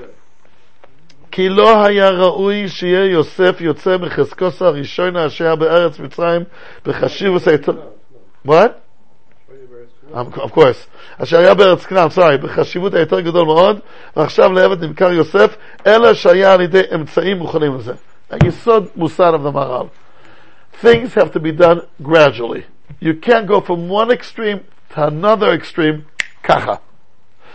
כי 1.30 1.48
לא 1.48 1.84
היה 1.84 2.10
ראוי 2.10 2.68
שיהיה 2.68 3.04
יוסף 3.04 3.60
יוצא 3.60 3.96
מחזקוס 3.96 4.62
הראשון 4.62 5.16
אשר 5.16 5.56
בארץ 5.56 5.98
מצרים 5.98 6.42
בחשיבוס 6.86 7.48
היתר... 7.48 7.72
What? 8.46 8.50
Um, 10.14 10.16
of 10.34 10.50
course. 10.54 10.86
אשר 11.18 11.38
היה 11.38 11.54
בארץ 11.54 11.86
כנען, 11.86 12.08
sorry, 12.08 12.36
בחשיבות 12.42 12.94
היותר 12.94 13.20
גדול 13.20 13.46
מאוד, 13.46 13.80
ועכשיו 14.16 14.52
לעבד 14.52 14.84
נמכר 14.84 15.12
יוסף, 15.12 15.56
אלא 15.86 16.14
שהיה 16.14 16.52
על 16.52 16.60
ידי 16.60 16.82
אמצעים 16.94 17.36
מוכנים 17.38 17.74
לזה. 17.74 17.92
היסוד 18.30 18.86
מוסר 18.96 19.34
המר"ל. 19.34 19.86
Things 20.84 21.14
have 21.14 21.32
to 21.32 21.40
be 21.40 21.52
done 21.52 21.80
gradually. 22.02 22.64
You 23.00 23.14
can't 23.14 23.46
go 23.46 23.60
from 23.60 23.88
one 23.88 24.10
extreme 24.10 24.60
to 24.94 25.06
another 25.06 25.52
extreme, 25.54 26.02
ככה. 26.42 26.74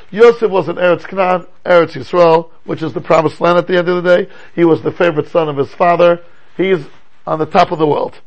Yosef 0.10 0.50
was 0.50 0.70
in 0.70 0.76
Eretz 0.76 1.06
Canaan, 1.06 1.46
Eretz 1.66 1.94
Yisrael, 1.94 2.50
which 2.64 2.82
is 2.82 2.94
the 2.94 3.02
promised 3.02 3.42
land 3.42 3.58
at 3.58 3.68
the 3.68 3.78
end 3.78 3.90
of 3.90 4.04
the 4.04 4.18
day. 4.18 4.32
He 4.56 4.64
was 4.64 4.82
the 4.82 4.92
favorite 4.92 5.28
son 5.28 5.50
of 5.50 5.58
his 5.58 5.74
father. 5.74 6.22
He's 6.56 6.86
on 7.26 7.40
the 7.40 7.46
top 7.46 7.72
of 7.72 7.80
the 7.80 7.88
world. 7.88 8.22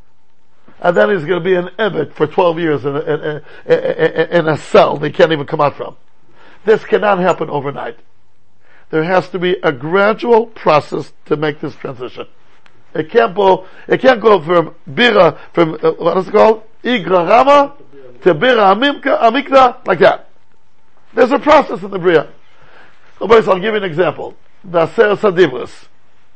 And 0.80 0.96
then 0.96 1.10
he's 1.10 1.24
going 1.24 1.42
to 1.42 1.44
be 1.44 1.54
an 1.54 1.70
Ebed 1.78 2.14
for 2.14 2.26
12 2.26 2.58
years 2.58 2.84
in 2.84 2.96
a, 2.96 3.00
in, 3.00 3.42
a, 3.66 4.38
in 4.38 4.48
a 4.48 4.56
cell 4.56 4.96
they 4.96 5.10
can't 5.10 5.32
even 5.32 5.46
come 5.46 5.60
out 5.60 5.76
from. 5.76 5.96
This 6.64 6.84
cannot 6.84 7.18
happen 7.18 7.48
overnight. 7.50 7.98
There 8.90 9.04
has 9.04 9.28
to 9.30 9.38
be 9.38 9.56
a 9.62 9.72
gradual 9.72 10.46
process 10.46 11.12
to 11.26 11.36
make 11.36 11.60
this 11.60 11.74
transition. 11.76 12.26
It 12.94 13.10
can't 13.10 13.34
go, 13.34 13.66
it 13.86 14.00
can't 14.00 14.20
go 14.20 14.42
from 14.42 14.74
Bira, 14.88 15.38
from, 15.52 15.78
uh, 15.82 15.92
what 15.92 16.16
is 16.16 16.28
it 16.28 16.32
called? 16.32 16.64
Igra 16.82 17.28
Rama 17.28 17.76
to 18.22 18.34
Bira 18.34 18.74
Amikda, 18.74 19.86
like 19.86 20.00
that. 20.00 20.29
There's 21.14 21.32
a 21.32 21.38
process 21.38 21.82
in 21.82 21.90
the 21.90 21.98
Bria. 21.98 22.28
I'll 23.20 23.28
give 23.28 23.62
you 23.62 23.76
an 23.76 23.84
example. 23.84 24.36
The 24.64 24.86
Aseres 24.86 25.18
Hadibros. 25.18 25.86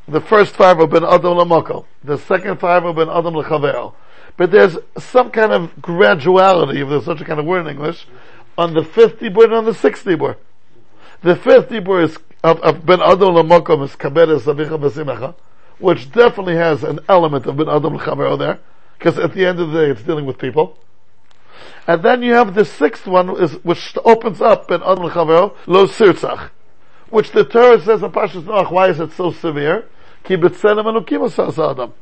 The 0.07 0.21
first 0.21 0.55
five 0.55 0.79
have 0.79 0.91
been 0.91 1.05
Adam 1.05 1.39
Lamoko. 1.39 1.87
The 2.03 2.19
second 2.19 2.61
five 2.61 2.83
have 2.83 2.97
been 2.97 3.09
Adam 3.09 3.35
Lechavero. 3.35 3.95
But 4.37 4.51
there's 4.51 4.77
some 4.99 5.31
kind 5.31 5.53
of 5.53 5.77
graduality, 5.77 6.83
if 6.83 6.89
there's 6.89 7.05
such 7.05 7.21
a 7.21 7.25
kind 7.25 7.39
of 7.39 7.47
word 7.47 7.67
in 7.67 7.69
English, 7.69 8.07
on 8.59 8.75
the 8.75 8.85
fifth 8.85 9.21
Dibur 9.21 9.45
and 9.45 9.55
on 9.55 9.65
the 9.65 9.75
sixth 9.75 10.05
Dibur. 10.05 10.37
The 11.23 11.37
fifth 11.37 11.69
Dibur 11.69 12.03
is 12.03 12.19
of, 12.43 12.61
of 12.61 12.85
Ben 12.85 13.01
Adam 13.01 13.35
Lamokom 13.35 13.83
is 13.85 13.93
Kaberes 13.93 14.43
Avicha 14.43 14.79
Besimecha, 14.79 15.35
which 15.79 16.13
definitely 16.13 16.57
has 16.57 16.85
an 16.85 17.01
element 17.09 17.47
of 17.47 17.57
Ben 17.57 17.69
Adam 17.69 17.97
Lechavero 17.97 18.39
there, 18.39 18.59
because 18.99 19.19
at 19.19 19.33
the 19.33 19.47
end 19.47 19.61
of 19.61 19.71
the 19.71 19.81
day 19.81 19.91
it's 19.91 20.03
dealing 20.03 20.27
with 20.27 20.37
people. 20.37 20.77
And 21.87 22.03
then 22.03 22.23
you 22.23 22.33
have 22.35 22.55
the 22.55 22.65
sixth 22.65 23.07
one, 23.07 23.31
is, 23.43 23.53
which 23.65 23.97
opens 24.05 24.41
up 24.41 24.71
in 24.71 24.83
Adam 24.83 25.11
Chavero, 25.11 25.55
Lo 25.67 25.87
Sirtzach, 25.87 26.51
which 27.11 27.31
the 27.33 27.45
Torah 27.45 27.81
says 27.81 28.03
in 28.03 28.11
Pashas 28.11 28.43
Noach, 28.45 28.71
why 28.71 28.89
is 28.89 29.01
it 29.01 29.13
so 29.13 29.31
severe? 29.31 29.87
Ki 30.25 30.37
b'tzelem 30.37 30.85
elokim 30.85 31.73
Adam. 31.73 31.93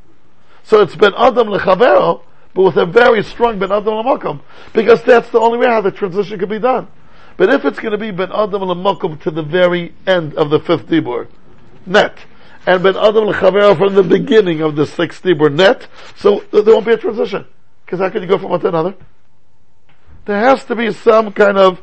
So 0.63 0.81
it's 0.81 0.95
been 0.95 1.13
Adam 1.17 1.49
lechavero, 1.49 2.23
but 2.55 2.63
with 2.63 2.77
a 2.77 2.87
very 2.87 3.23
strong 3.23 3.59
ben 3.59 3.73
Adam 3.73 3.95
l'makom, 3.95 4.41
because 4.73 5.03
that's 5.03 5.29
the 5.31 5.41
only 5.41 5.59
way 5.59 5.67
how 5.67 5.81
the 5.81 5.91
transition 5.91 6.39
can 6.39 6.49
be 6.49 6.59
done. 6.59 6.87
But 7.37 7.49
if 7.49 7.65
it's 7.65 7.81
going 7.81 7.93
to 7.93 7.99
be 7.99 8.11
ben 8.13 8.31
Adam 8.33 8.63
l'makom 8.63 9.21
to 9.23 9.31
the 9.31 9.43
very 9.43 9.95
end 10.07 10.35
of 10.35 10.51
the 10.51 10.61
fifth 10.61 10.87
dibur, 10.87 11.27
net, 11.85 12.17
and 12.67 12.83
ben 12.83 12.97
Adam 12.97 13.25
l'chavero 13.25 13.77
from 13.77 13.95
the 13.95 14.05
beginning 14.05 14.61
of 14.61 14.77
the 14.77 14.87
sixth 14.87 15.23
dibur 15.25 15.53
net, 15.53 15.89
so 16.17 16.45
there 16.53 16.63
won't 16.63 16.87
be 16.87 16.93
a 16.93 16.97
transition. 16.97 17.45
Because 17.85 17.99
how 17.99 18.11
can 18.11 18.23
you 18.23 18.29
go 18.29 18.39
from 18.39 18.51
one 18.51 18.61
to 18.61 18.69
another? 18.69 18.95
There 20.25 20.39
has 20.39 20.65
to 20.67 20.77
be 20.77 20.93
some 20.93 21.33
kind 21.33 21.59
of 21.59 21.81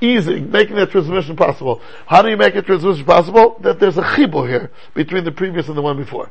easing, 0.00 0.50
making 0.50 0.76
that 0.76 0.90
transmission 0.90 1.36
possible. 1.36 1.80
How 2.06 2.22
do 2.22 2.30
you 2.30 2.36
make 2.36 2.54
a 2.54 2.62
transmission 2.62 3.04
possible? 3.04 3.56
That 3.60 3.78
there's 3.78 3.98
a 3.98 4.02
chibur 4.02 4.48
here 4.48 4.70
between 4.94 5.24
the 5.24 5.32
previous 5.32 5.68
and 5.68 5.76
the 5.76 5.82
one 5.82 5.96
before. 5.96 6.30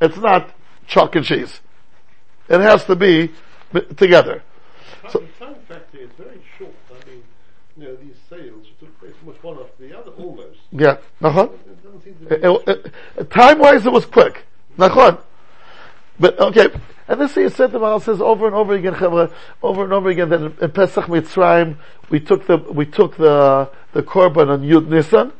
It's 0.00 0.16
not 0.18 0.54
chalk 0.86 1.16
and 1.16 1.24
cheese. 1.24 1.60
It 2.48 2.60
has 2.60 2.84
to 2.84 2.96
be 2.96 3.32
together. 3.96 4.42
So, 5.10 5.20
the 5.20 5.44
time 5.44 5.56
factor 5.68 5.98
is 5.98 6.10
very 6.18 6.40
short. 6.58 6.74
I 6.90 7.08
mean, 7.08 7.22
you 7.76 7.84
know, 7.84 7.96
these 7.96 8.16
sales 8.28 8.66
took 8.78 9.00
place 9.00 9.14
much 9.24 9.42
one 9.42 9.58
after 9.58 9.88
the 9.88 9.98
other, 9.98 10.10
almost. 10.12 10.58
Yeah, 10.70 10.98
uh-huh. 11.22 11.48
Time-wise, 13.30 13.86
it 13.86 13.92
was 13.92 14.06
quick. 14.06 14.44
Nachon. 14.76 15.18
But 16.18 16.38
okay, 16.38 16.68
and 17.08 17.20
this 17.20 17.36
is 17.36 17.54
said 17.54 17.72
the 17.72 17.78
Maharal 17.78 18.02
says 18.02 18.20
over 18.20 18.46
and 18.46 18.54
over 18.54 18.74
again, 18.74 18.94
over 18.94 19.84
and 19.84 19.92
over 19.92 20.08
again 20.08 20.28
that 20.28 20.40
in, 20.60 20.70
Pesach 20.70 21.06
Mitzrayim 21.06 21.76
we 22.10 22.20
took 22.20 22.46
the 22.46 22.58
we 22.58 22.86
took 22.86 23.16
the 23.16 23.70
the 23.92 24.02
korban 24.02 24.48
on 24.48 24.62
Yud 24.62 24.88
Nisan, 24.88 25.32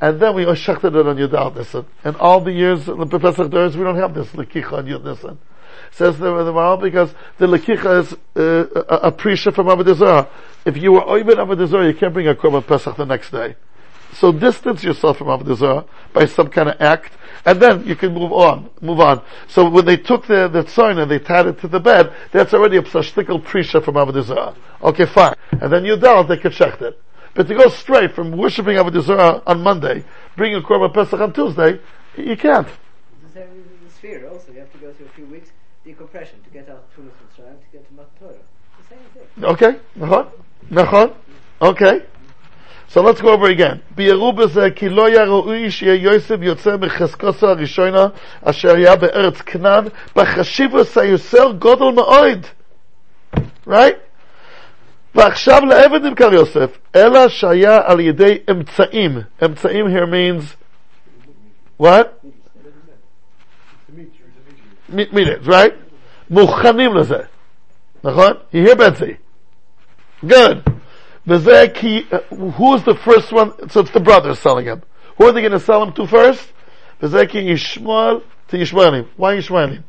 and 0.00 0.20
then 0.20 0.34
we 0.34 0.44
shechted 0.44 0.94
it 0.94 1.06
on 1.06 1.16
Yud 1.16 1.32
Al 1.32 1.52
Nisan. 1.52 1.86
And 2.04 2.16
all 2.16 2.40
the 2.40 2.52
years 2.52 2.88
in 2.88 2.98
the 2.98 3.18
Pesach 3.18 3.50
days 3.50 3.76
we 3.76 3.84
don't 3.84 3.96
have 3.96 4.14
this 4.14 4.28
lekicha 4.28 4.72
on 4.72 4.86
Yud 4.86 5.04
Nisan. 5.04 5.38
Says 5.90 6.18
the, 6.18 6.44
the 6.44 6.78
because 6.80 7.14
the 7.38 7.46
lekicha 7.46 8.00
is 8.02 8.12
uh, 8.36 8.82
a, 8.88 9.08
a 9.08 9.12
prisha 9.12 9.54
from 9.54 9.66
Avodah 9.66 10.28
If 10.64 10.76
you 10.76 10.92
were 10.92 11.02
oibid 11.02 11.36
Avodah 11.36 11.86
you 11.86 11.94
can't 11.94 12.12
bring 12.12 12.28
a 12.28 12.34
korban 12.34 12.66
Pesach 12.66 12.96
the 12.96 13.06
next 13.06 13.30
day. 13.30 13.56
So 14.14 14.32
distance 14.32 14.84
yourself 14.84 15.18
from 15.18 15.26
Avodah 15.28 15.86
by 16.12 16.26
some 16.26 16.48
kind 16.48 16.68
of 16.68 16.80
act 16.80 17.12
and 17.44 17.60
then 17.60 17.86
you 17.86 17.96
can 17.96 18.14
move 18.14 18.32
on, 18.32 18.70
move 18.80 19.00
on. 19.00 19.22
So 19.48 19.68
when 19.68 19.84
they 19.84 19.96
took 19.96 20.26
the, 20.26 20.48
the 20.48 20.62
tzoin 20.64 21.02
and 21.02 21.10
they 21.10 21.18
tied 21.18 21.46
it 21.46 21.60
to 21.60 21.68
the 21.68 21.80
bed, 21.80 22.14
that's 22.32 22.54
already 22.54 22.76
a 22.76 22.82
psashtikal 22.82 23.42
prisha 23.42 23.84
from 23.84 23.94
Avodah 23.96 24.56
Okay, 24.82 25.06
fine. 25.06 25.34
And 25.50 25.72
then 25.72 25.84
you 25.84 25.96
doubt 25.96 26.28
they 26.28 26.38
could 26.38 26.52
shecht 26.52 26.80
it. 26.82 27.00
But 27.34 27.48
to 27.48 27.54
go 27.54 27.68
straight 27.68 28.14
from 28.14 28.36
worshipping 28.36 28.76
Avodah 28.76 29.42
on 29.46 29.62
Monday, 29.62 30.04
bring 30.36 30.54
a 30.54 30.60
Korban 30.60 30.94
Pesach 30.94 31.20
on 31.20 31.32
Tuesday, 31.32 31.80
you 32.16 32.36
can't. 32.36 32.68
It's 32.68 33.34
the 33.34 33.40
same 33.40 33.50
with 33.50 33.84
the 33.84 33.90
sphere 33.90 34.28
also. 34.28 34.52
You 34.52 34.60
have 34.60 34.72
to 34.72 34.78
go 34.78 34.92
through 34.92 35.06
a 35.06 35.10
few 35.10 35.26
weeks 35.26 35.50
decompression 35.84 36.42
to 36.42 36.50
get 36.50 36.68
out 36.70 36.84
Tunis 36.94 37.12
Mitzrayim, 37.12 37.58
to 37.58 37.66
get 37.72 37.86
to 37.88 37.94
Torah. 38.18 38.34
The 38.78 38.88
same 38.88 38.98
thing. 39.12 39.44
Okay, 39.44 39.78
nachon, 39.98 40.30
nachon, 40.70 41.14
okay. 41.60 42.06
So 42.93 43.01
let's 43.01 43.21
go 43.21 43.29
over 43.33 43.49
again. 43.49 43.77
ביארו 43.95 44.33
בזה 44.33 44.71
כי 44.75 44.89
לא 44.89 45.05
היה 45.05 45.23
ראוי 45.23 45.71
שיהיה 45.71 45.95
יוסף 45.95 46.35
יוצא 46.41 46.77
מחזקוסו 46.77 47.47
הראשונה 47.47 48.07
אשר 48.43 48.75
היה 48.75 48.95
בארץ 48.95 49.41
כנען 49.41 49.85
בחשיבוס 50.15 50.97
היותר 50.97 51.51
גודל 51.51 51.85
מאוד. 51.95 52.45
Right? 53.67 54.09
ועכשיו 55.15 55.65
לעבד 55.65 56.01
נמכר 56.01 56.33
יוסף, 56.33 56.77
אלא 56.95 57.27
שהיה 57.27 57.81
על 57.85 57.99
ידי 57.99 58.37
אמצעים. 58.51 59.19
אמצעים 59.45 59.85
here 59.87 60.05
means, 60.05 60.55
what? 61.81 62.07
מ- 64.89 65.15
meters, 65.17 65.47
right? 65.47 65.73
מוכנים 66.29 66.95
לזה. 66.95 67.19
נכון? 68.03 68.33
He 68.53 68.67
hear 68.67 68.75
בזה. 68.75 69.11
Good. 70.25 70.72
Uh, 71.26 71.38
Who's 71.38 72.82
the 72.84 72.98
first 73.02 73.32
one? 73.32 73.70
So 73.70 73.80
it's 73.80 73.90
the 73.90 74.00
brothers 74.00 74.38
selling 74.38 74.66
him. 74.66 74.82
Who 75.16 75.26
are 75.26 75.32
they 75.32 75.40
going 75.40 75.52
to 75.52 75.60
sell 75.60 75.82
him 75.82 75.92
to 75.94 76.06
first? 76.06 76.52
Bezeki 77.00 77.46
Yishmael 77.46 78.22
to 78.48 78.56
Yishmaelim. 78.56 79.08
Why 79.16 79.36
Yishmaelim? 79.36 79.84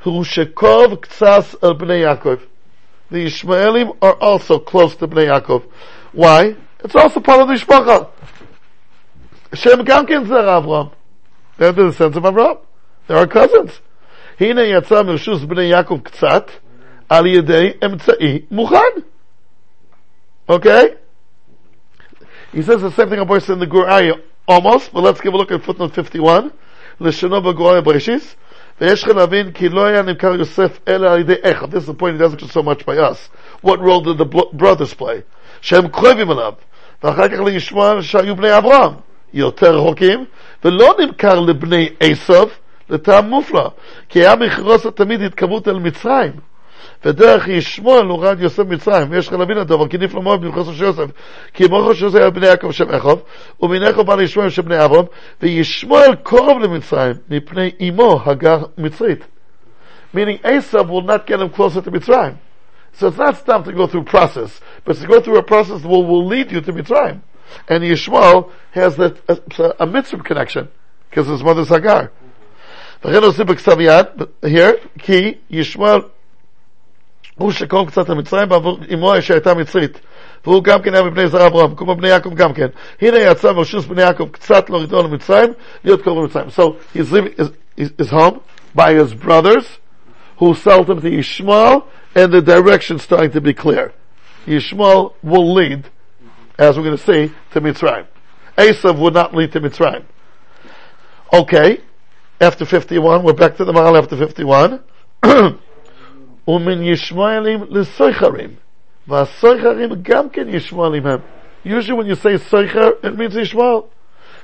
Who 0.00 0.10
shekov 0.20 0.98
ktsas 0.98 1.56
el 1.62 1.76
bnei 1.76 2.04
Yaakov. 2.04 2.40
The 3.10 3.26
Yishmaelim 3.26 3.96
are 4.00 4.14
also 4.14 4.58
close 4.60 4.94
to 4.96 5.08
bnei 5.08 5.26
Yaakov. 5.26 5.64
Why? 6.12 6.56
It's 6.80 6.94
also 6.94 7.20
part 7.20 7.40
of 7.40 7.48
the 7.48 7.54
Yishmacha. 7.54 8.08
Shem 9.54 9.84
Gamkin 9.84 10.28
Zer 10.28 10.34
Avram. 10.34 10.92
They're 11.56 11.72
the 11.72 11.92
sons 11.92 12.16
of 12.16 12.22
Avram. 12.22 12.58
They're 13.08 13.16
our 13.16 13.26
cousins. 13.26 13.80
Hine 14.38 14.56
yatzam 14.56 15.06
Yershus 15.06 15.44
bnei 15.46 15.72
Yaakov 15.72 16.02
ktsat 16.02 16.50
al 17.10 17.24
yedei 17.24 17.76
emtsai 17.80 18.46
muchan. 18.50 19.04
Okay? 20.48 20.94
He 22.52 22.62
says 22.62 22.80
the 22.80 22.92
same 22.92 23.08
thing 23.10 23.18
about 23.18 23.48
in 23.48 23.58
the 23.58 23.66
Gur 23.66 23.84
Aryeh, 23.84 24.20
almost, 24.46 24.92
but 24.92 25.02
let's 25.02 25.20
give 25.20 25.34
a 25.34 25.36
look 25.36 25.50
at 25.50 25.62
footnote 25.62 25.94
51. 25.94 26.52
לשונו 27.00 27.42
בגור'יה 27.42 27.80
בראשיס, 27.80 28.36
ויש 28.80 29.04
לך 29.04 29.08
להבין 29.08 29.52
כי 29.52 29.68
לא 29.68 29.84
היה 29.84 30.02
נמכר 30.02 30.34
יוסף 30.34 30.78
אלא 30.88 31.10
על 31.10 31.20
ידי 31.20 31.34
איכה. 31.42 31.66
This 31.66 31.82
is 31.82 31.86
the 31.86 31.94
point 31.94 32.14
he 32.14 32.18
doesn't 32.18 32.40
do 32.40 32.46
so 32.46 32.62
much 32.62 32.86
by 32.86 32.96
us. 32.96 33.28
What 33.62 33.80
role 33.80 34.00
did 34.00 34.18
the 34.18 34.24
brothers 34.52 34.94
play? 34.94 35.22
שהם 35.60 35.88
כואבים 35.88 36.30
עליו, 36.30 36.52
ואחר 37.04 37.28
כך 37.28 37.40
לישמעאל 37.40 38.02
שהיו 38.02 38.36
בני 38.36 38.58
אברהם, 38.58 38.92
יותר 39.34 39.76
רחוקים, 39.76 40.24
ולא 40.64 40.94
נמכר 40.98 41.40
לבני 41.40 41.88
עשב, 42.00 42.46
לטעם 42.90 43.30
מופלא, 43.30 43.70
כי 44.08 44.20
היה 44.20 44.36
מכרוסת 44.36 44.96
תמיד 44.96 45.22
התקרבות 45.22 45.68
אל 45.68 45.78
מצרים. 45.78 46.32
ודרך 47.05 47.47
ישמעאל 47.47 48.05
הורד 48.05 48.41
יוסף 48.41 48.63
מצרים, 48.65 49.07
ויש 49.11 49.27
לך 49.27 49.33
להבין 49.33 49.57
את 49.57 49.61
הדבר, 49.61 49.87
כי 49.87 49.97
נפלא 49.97 50.21
מאוד 50.21 50.41
במכרוסו 50.41 50.73
של 50.73 50.83
יוסף, 50.83 51.05
כי 51.53 51.67
מוכו 51.67 51.95
של 51.95 52.05
יוסף 52.05 52.17
היה 52.17 52.29
בני 52.29 52.47
יעקב 52.47 52.71
שם 52.71 52.89
אכוב, 52.89 53.21
ומנכו 53.61 54.03
בא 54.03 54.15
לישמעאל 54.15 54.49
של 54.49 54.61
בני 54.61 54.85
אברהם, 54.85 55.05
וישמעאל 55.41 56.15
קרוב 56.23 56.59
למצרים, 56.59 57.13
מפני 57.29 57.71
אמו 57.89 58.19
הגר 58.25 58.63
מצרית. 58.77 59.25
Meaning 60.13 60.39
Esav 60.43 60.89
will 60.89 61.03
not 61.03 61.25
get 61.25 61.39
him 61.39 61.49
closer 61.49 61.81
to 61.81 61.89
Mitzrayim. 61.89 62.35
So 62.93 63.07
it's 63.07 63.17
not 63.17 63.45
time 63.45 63.63
to 63.63 63.71
go 63.71 63.87
through 63.87 64.03
process, 64.03 64.59
but 64.83 64.97
to 64.97 65.07
go 65.07 65.21
through 65.21 65.37
a 65.37 65.43
process 65.43 65.81
that 65.81 65.87
will, 65.87 66.05
will 66.05 66.27
lead 66.27 66.51
you 66.51 66.59
to 66.59 66.73
Mitzrayim. 66.73 67.21
And 67.69 67.81
Yishmael 67.81 68.51
has 68.71 68.97
that, 68.97 69.17
a, 69.29 69.83
a 69.83 69.87
mitzvah 69.87 70.23
connection, 70.23 70.67
because 71.09 71.27
his 71.27 71.43
mother's 71.43 71.69
Hagar. 71.69 72.11
וכן 73.05 73.23
עושים 73.23 73.45
בכתב 73.45 73.79
יד, 73.79 74.05
here, 74.45 74.87
כי 74.99 75.33
ישמעאל 75.49 76.01
הוא 77.35 77.51
שקרוב 77.51 77.89
קצת 77.89 78.09
למצרים 78.09 78.49
בעבור 78.49 78.79
אמו 78.93 79.13
שהייתה 79.21 79.53
מצרית. 79.53 79.99
והוא 80.45 80.63
גם 80.63 80.81
כן 80.81 80.93
היה 80.93 81.03
מבני 81.03 81.27
זרע 81.27 81.47
אברהם, 81.47 81.75
כמו 81.75 81.95
בני 81.95 82.07
יעקב 82.07 82.33
גם 82.33 82.53
כן. 82.53 82.67
הנה 83.01 83.17
יצא 83.17 83.53
מרשוס 83.53 83.85
בני 83.85 84.01
יעקב 84.01 84.27
קצת 84.31 84.69
להורידו 84.69 85.03
למצרים, 85.03 85.53
להיות 85.83 86.01
קרוב 86.01 86.19
למצרים. 86.19 86.47
So 86.47 86.61
he's 86.93 87.11
living 87.11 87.33
his, 87.37 87.49
his, 87.77 87.89
his 87.97 88.09
home 88.09 88.39
by 88.75 88.93
his 88.93 89.13
brothers, 89.13 89.65
who 90.37 90.53
sold 90.55 90.89
him 90.89 91.01
to 91.01 91.09
Yishmael, 91.09 91.83
and 92.15 92.33
the 92.33 92.41
direction 92.41 92.99
starting 92.99 93.31
to 93.31 93.41
be 93.41 93.53
clear. 93.53 93.93
Yishmael 94.47 95.13
will 95.23 95.53
lead, 95.53 95.89
as 96.57 96.77
we're 96.77 96.83
going 96.83 96.97
to 96.97 97.03
see, 97.03 97.33
to 97.51 97.61
Mitzrayim. 97.61 98.07
Esav 98.57 98.97
would 98.99 99.13
not 99.13 99.33
lead 99.35 99.51
to 99.51 99.61
Mitzrayim. 99.61 100.03
Okay, 101.33 101.81
after 102.39 102.65
51, 102.65 103.23
we're 103.23 103.33
back 103.33 103.55
to 103.57 103.65
the 103.65 103.71
Maral 103.71 103.97
after 103.97 104.17
51. 104.17 104.81
ומן 106.47 106.83
ישמעאלים 106.83 107.65
לסויכרים. 107.69 108.49
והסויכרים 109.07 109.89
גם 110.01 110.29
כן 110.29 110.49
ישמעאלים 110.49 111.07
הם. 111.07 111.19
Usually 111.65 111.93
when 111.93 112.07
you 112.07 112.15
say 112.15 112.37
סויכר, 112.37 112.89
it 113.03 113.17
means 113.17 113.37
ישמעאל. 113.39 113.81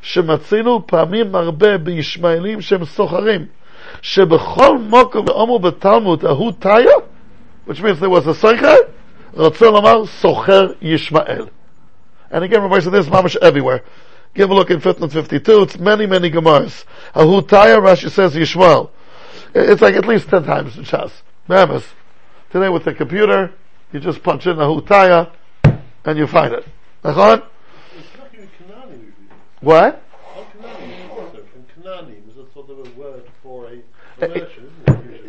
שמצינו 0.02 0.88
פעמים 0.88 1.36
הרבה 1.36 1.78
בישמעאלים 1.78 2.62
שהם 2.62 2.86
סוחרים. 2.86 3.46
שבכל 4.02 4.78
מוקר 4.78 5.22
ואומר 5.26 5.58
בתלמוד 5.58 6.26
ההוא 6.26 6.52
תאיה, 6.60 6.96
which 7.68 7.80
means 7.82 8.00
there 8.00 8.10
was 8.10 8.28
a 8.28 8.34
סויכר, 8.34 8.76
רוצה 9.34 9.66
לומר 9.66 10.06
סוחר 10.06 10.68
ישמעאל. 10.82 11.46
And 12.32 12.44
again, 12.44 12.62
Rabbi 12.62 12.80
said 12.80 12.92
this 12.92 13.08
mamash 13.08 13.38
everywhere. 13.38 13.82
Give 14.34 14.50
a 14.52 14.54
look 14.54 14.70
in 14.70 14.80
footnote 14.82 15.12
52. 15.12 15.62
It's 15.64 15.80
many, 15.80 16.06
many 16.06 16.30
Gemaras. 16.30 16.84
Ahu 17.16 17.42
Taya, 17.42 17.80
Rashi 17.80 18.12
says 18.12 18.36
Yishmael. 18.36 18.90
It's 19.56 19.82
like 19.82 19.96
at 19.96 20.06
least 20.06 20.30
10 20.30 20.44
times 20.44 20.78
in 20.78 20.84
Shas. 20.84 21.12
Bemis. 21.49 21.85
Today 22.51 22.69
with 22.69 22.85
the 22.85 22.95
computer, 22.95 23.53
you 23.93 24.01
just 24.01 24.23
punch 24.23 24.47
in 24.47 24.57
the 24.57 24.65
hutaya 24.65 25.31
and 26.05 26.19
you 26.19 26.27
find 26.27 26.53
it. 26.53 26.67
Nachon? 27.05 27.43
What? 29.61 30.03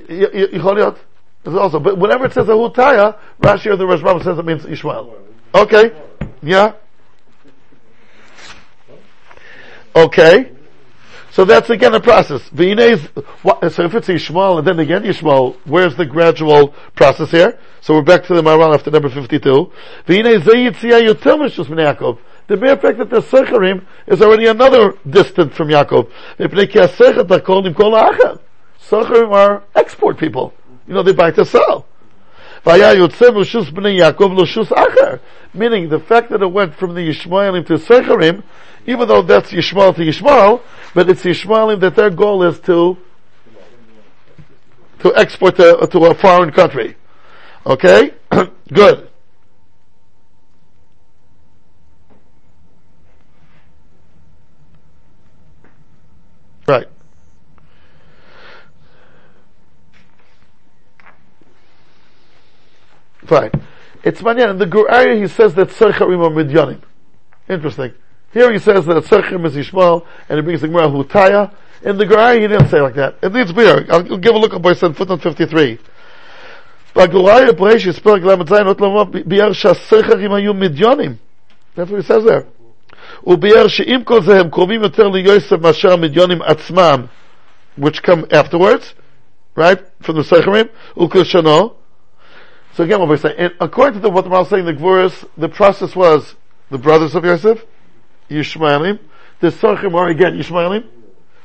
Yicholiot. 0.09 0.97
There's 1.43 1.57
also, 1.57 1.79
but 1.79 1.97
whenever 1.97 2.25
it 2.25 2.33
says 2.33 2.47
a 2.47 2.51
hutaya, 2.51 3.17
Rashi 3.41 3.71
or 3.71 3.75
the 3.75 3.85
Rashbam 3.85 4.23
says 4.23 4.37
it 4.37 4.45
means 4.45 4.65
Ishmael. 4.65 5.15
Okay. 5.55 5.91
Yeah. 6.41 6.73
Okay. 9.95 10.51
So 11.33 11.45
that's 11.45 11.71
again 11.71 11.95
a 11.95 11.99
process. 11.99 12.43
So 12.43 12.53
if 12.53 13.95
it's 13.95 14.07
Yishmael 14.07 14.59
and 14.59 14.67
then 14.67 14.77
again 14.79 15.01
Yishmael, 15.01 15.55
where's 15.65 15.95
the 15.95 16.05
gradual 16.05 16.75
process 16.95 17.31
here? 17.31 17.57
So 17.81 17.95
we're 17.95 18.03
back 18.03 18.23
to 18.25 18.35
the 18.35 18.43
Maharal 18.43 18.71
after 18.75 18.91
number 18.91 19.09
52. 19.09 19.71
V'inei 20.05 20.37
zeh 20.43 20.69
yitziyah 20.69 21.01
yoter 21.07 21.37
mishus 21.39 21.67
min 21.69 21.79
Yaakov. 21.79 22.19
The 22.45 22.57
mere 22.57 22.77
fact 22.77 22.99
that 22.99 23.09
they're 23.09 23.21
Secharim 23.21 23.83
is 24.05 24.21
already 24.21 24.45
another 24.45 24.93
distant 25.09 25.55
from 25.55 25.69
Yaakov. 25.69 26.11
Secharim 28.79 29.31
are 29.31 29.63
export 29.73 30.19
people. 30.19 30.53
You 30.85 30.93
know, 30.93 31.01
they 31.01 31.13
buy 31.13 31.31
to 31.31 31.45
sell. 31.45 31.87
Meaning, 32.65 33.01
the 35.89 36.03
fact 36.07 36.29
that 36.29 36.41
it 36.41 36.51
went 36.51 36.75
from 36.75 36.95
the 36.95 37.01
Yishmaelim 37.01 37.65
to 37.67 37.73
Secharim, 37.73 38.43
even 38.85 39.07
though 39.07 39.21
that's 39.21 39.51
Yishmael 39.51 39.95
to 39.95 40.01
Yishmael, 40.01 40.61
but 40.93 41.09
it's 41.09 41.23
Yishmaelim 41.23 41.79
that 41.81 41.95
their 41.95 42.09
goal 42.09 42.43
is 42.43 42.59
to, 42.61 42.97
to 44.99 45.15
export 45.15 45.57
to, 45.57 45.87
to 45.91 45.99
a 46.05 46.15
foreign 46.15 46.51
country. 46.51 46.95
Okay? 47.65 48.13
Good. 48.73 49.09
Right. 56.65 56.87
Fine. 63.33 63.51
It's 64.03 64.21
Manyan. 64.21 64.51
In 64.51 64.57
the 64.59 64.67
Gur 64.67 64.85
Aryeh 64.85 65.19
he 65.19 65.27
says 65.27 65.55
that 65.55 65.69
Tzarcharim 65.69 66.23
are 66.23 66.29
Midyanim. 66.29 66.83
Interesting. 67.49 67.93
Here 68.31 68.51
he 68.51 68.59
says 68.59 68.85
that 68.85 69.03
Tzarcharim 69.05 69.43
is 69.47 69.55
Yishmael, 69.55 70.05
and 70.29 70.37
he 70.37 70.43
brings 70.43 70.61
the 70.61 70.67
Gemara 70.67 70.87
Hutaya. 70.87 71.51
In 71.81 71.97
the 71.97 72.05
Gur 72.05 72.17
Aryeh 72.17 72.41
he 72.41 72.47
didn't 72.47 72.69
say 72.69 72.79
like 72.79 72.93
that. 72.93 73.17
It 73.23 73.33
needs 73.33 73.51
beer. 73.51 73.85
I'll, 73.89 74.11
I'll 74.11 74.17
give 74.19 74.35
a 74.35 74.37
look 74.37 74.53
up 74.53 74.61
by 74.61 74.75
footnote 74.75 75.21
53. 75.21 75.79
But 76.93 77.09
ברשיס 77.09 77.99
Arya, 78.05 78.35
ל"ז 78.35 78.51
עוד 78.51 78.81
לא 78.81 79.05
ביאר 79.25 79.53
שהסכרים 79.53 80.33
היו 80.33 80.53
מדיונים. 80.53 81.15
That's 81.75 81.89
what 81.89 82.01
he 82.01 82.03
says 82.03 82.23
there. 82.23 82.43
הוא 83.21 83.37
ביאר 83.37 83.67
שעם 83.67 84.03
כל 84.03 84.21
זה 84.21 84.39
הם 84.39 84.49
קרובים 84.49 84.83
יותר 84.83 85.07
ליוסף 85.07 85.59
מאשר 85.61 85.93
המדיונים 85.93 86.41
עצמם, 86.41 87.05
which 87.79 88.03
come 88.03 88.25
afterwards, 88.31 88.93
right, 89.57 89.79
from 90.03 90.13
the 90.13 90.23
סכרים, 90.23 90.65
וכלשונו, 90.97 91.73
so 92.73 92.83
again, 92.83 92.99
what 92.99 93.09
we're 93.09 93.17
saying, 93.17 93.51
according 93.59 93.95
to 93.95 93.99
the, 93.99 94.09
what 94.09 94.23
the 94.23 94.31
Maharal 94.31 94.49
saying, 94.49 94.65
the 94.65 94.73
Gvuras, 94.73 95.27
the 95.37 95.49
process 95.49 95.95
was 95.95 96.35
the 96.71 96.77
brothers 96.77 97.13
of 97.13 97.23
Yosef, 97.23 97.63
Yishmaelim, 98.29 98.99
the 99.39 99.49
Sarchim 99.49 99.93
are 99.93 100.07
again 100.09 100.33
Yishmaelim. 100.33 100.87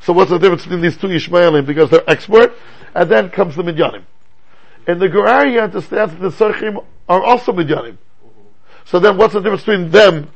So 0.00 0.12
what's 0.12 0.30
the 0.30 0.38
difference 0.38 0.62
between 0.62 0.80
these 0.80 0.96
two 0.96 1.08
Yishmaelim? 1.08 1.66
Because 1.66 1.90
they're 1.90 2.08
export, 2.08 2.54
and 2.94 3.10
then 3.10 3.28
comes 3.28 3.56
the 3.56 3.62
Midyanim. 3.62 4.04
And 4.86 5.00
the 5.00 5.08
Gur 5.08 5.26
Aryeh, 5.26 5.52
you 5.52 5.60
understand 5.60 6.12
that 6.12 6.20
the 6.20 6.30
Sarchim 6.30 6.82
are 7.08 7.22
also 7.22 7.52
Midyanim. 7.52 7.98
So 8.86 8.98
then 8.98 9.18
what's 9.18 9.34
the 9.34 9.40
difference 9.40 9.64
between 9.64 9.90
them 9.90 10.30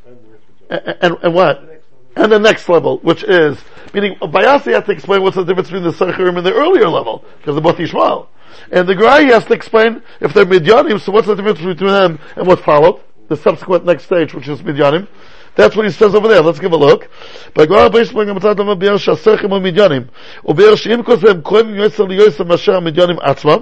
and, 0.68 0.96
and, 1.00 1.16
and 1.22 1.34
what? 1.34 1.82
And 2.16 2.30
the 2.30 2.38
next 2.38 2.68
level, 2.68 2.98
which 2.98 3.24
is, 3.24 3.58
meaning, 3.94 4.16
Bayasi 4.16 4.74
had 4.74 4.84
to 4.84 4.92
explain 4.92 5.22
what's 5.22 5.36
the 5.36 5.44
difference 5.44 5.70
between 5.70 5.84
the 5.84 5.92
Sarchim 5.92 6.36
and 6.36 6.44
the 6.44 6.52
earlier 6.52 6.88
level, 6.88 7.24
because 7.38 7.54
they're 7.54 7.62
both 7.62 7.78
Yishmael. 7.78 8.26
And 8.71 8.87
the 8.87 8.95
Gerai 8.95 9.31
has 9.31 9.45
to 9.45 9.53
explain 9.53 10.01
if 10.19 10.33
they're 10.33 10.45
Midyanim, 10.45 10.99
so 10.99 11.11
what's 11.11 11.27
the 11.27 11.35
difference 11.35 11.59
between 11.59 11.91
them 11.91 12.19
and 12.35 12.47
what 12.47 12.59
followed? 12.59 12.99
the 13.27 13.35
subsequent 13.35 13.85
next 13.85 14.03
stage, 14.05 14.33
which 14.33 14.47
is 14.47 14.61
Midyanim. 14.61 15.07
That's 15.55 15.75
what 15.75 15.85
he 15.85 15.91
says 15.91 16.13
over 16.13 16.27
there. 16.27 16.41
Let's 16.41 16.59
give 16.59 16.71
a 16.71 16.77
look. 16.77 17.07
בגמרא 17.55 17.87
בייס 17.87 18.11
בגמרא 18.11 18.33
מצד 18.33 18.59
אומר 18.59 18.73
ביאר 18.73 18.97
שהסרחים 18.97 19.53
הם 19.53 19.63
מדיינים. 19.63 20.03
וביאר 20.45 20.75
שאם 20.75 21.03
כל 21.03 21.15
זה 21.17 21.31
הם 21.31 21.41
קרובים 21.41 21.75
יועצר 21.75 22.03
ליועצר 22.03 22.43
מאשר 22.43 22.75
המדיינים 22.75 23.15
עצמם. 23.21 23.57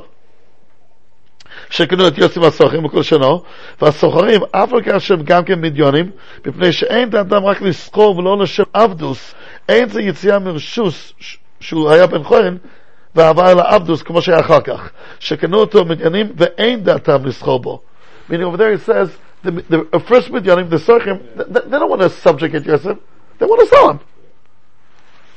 שקנו 1.70 2.08
את 2.08 2.18
יוצאים 2.18 2.44
הסוחרים 2.46 2.84
בכל 2.84 3.04
שנו, 3.04 3.44
והסוחרים, 3.82 4.42
אף 4.52 4.74
על 4.74 4.82
כך 4.86 5.02
שהם 5.02 5.24
גם 5.24 5.44
כן 5.44 5.62
מדיונים, 5.62 6.12
מפני 6.46 6.72
שאין 6.72 7.10
דעתם 7.10 7.46
רק 7.46 7.62
לסחור 7.62 8.18
ולא 8.18 8.38
לשם 8.38 8.64
עבדוס, 8.74 9.36
אין 9.70 9.90
זה 9.90 10.02
יציאה 10.02 10.40
מרשוס 10.40 11.14
ש- 11.20 11.38
שהוא 11.60 11.90
היה 11.90 12.08
בן 12.08 12.24
כהן, 12.24 12.58
ועבר 13.16 13.52
אל 13.52 13.60
העבדוס 13.60 14.02
כמו 14.02 14.22
שהיה 14.22 14.40
אחר 14.40 14.62
כך, 14.62 14.90
שקנו 15.20 15.58
אותו 15.58 15.86
מדיינים 15.86 16.32
ואין 16.38 16.84
דעתם 16.84 17.26
לסחור 17.26 17.60
בו. 17.60 17.82
Meaning 18.30 18.44
over 18.44 18.58
there 18.58 18.74
it 18.74 18.82
says, 18.82 19.10
the, 19.44 19.52
the 19.70 19.88
uh, 19.94 20.00
first 20.00 20.30
midyanim, 20.30 20.70
the 20.70 20.78
sochim, 20.78 21.22
they, 21.38 21.60
they 21.62 21.80
don't 21.80 21.90
want 21.90 22.02
to 22.02 22.10
subjugate 22.10 22.66
Yosef, 22.66 22.98
they 23.40 23.46
want 23.46 23.62
to 23.62 23.68
sell 23.68 23.92
him. 23.92 24.00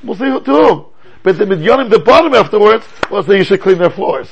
We'll 0.02 0.16
see 0.16 0.24
who, 0.24 0.40
to 0.40 0.50
whom. 0.50 0.86
But 1.22 1.38
the 1.38 1.44
midyanim, 1.44 1.90
the 1.90 1.98
bottom 1.98 2.34
afterwards, 2.34 2.86
was 3.10 3.26
that 3.26 3.36
you 3.36 3.44
should 3.44 3.60
clean 3.60 3.78
their 3.78 3.90
floors. 3.90 4.28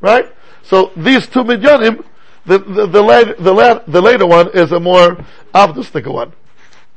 Right? 0.00 0.26
So 0.62 0.92
these 0.96 1.28
two 1.28 1.44
midyanim, 1.44 2.04
the, 2.46 2.58
the, 2.58 2.86
the, 2.86 3.02
later, 3.02 3.34
the, 3.38 3.52
la- 3.52 3.82
the 3.86 4.00
later 4.00 4.26
one 4.26 4.50
is 4.54 4.72
a 4.72 4.80
more 4.80 5.24
avdustika 5.54 6.12
one. 6.12 6.32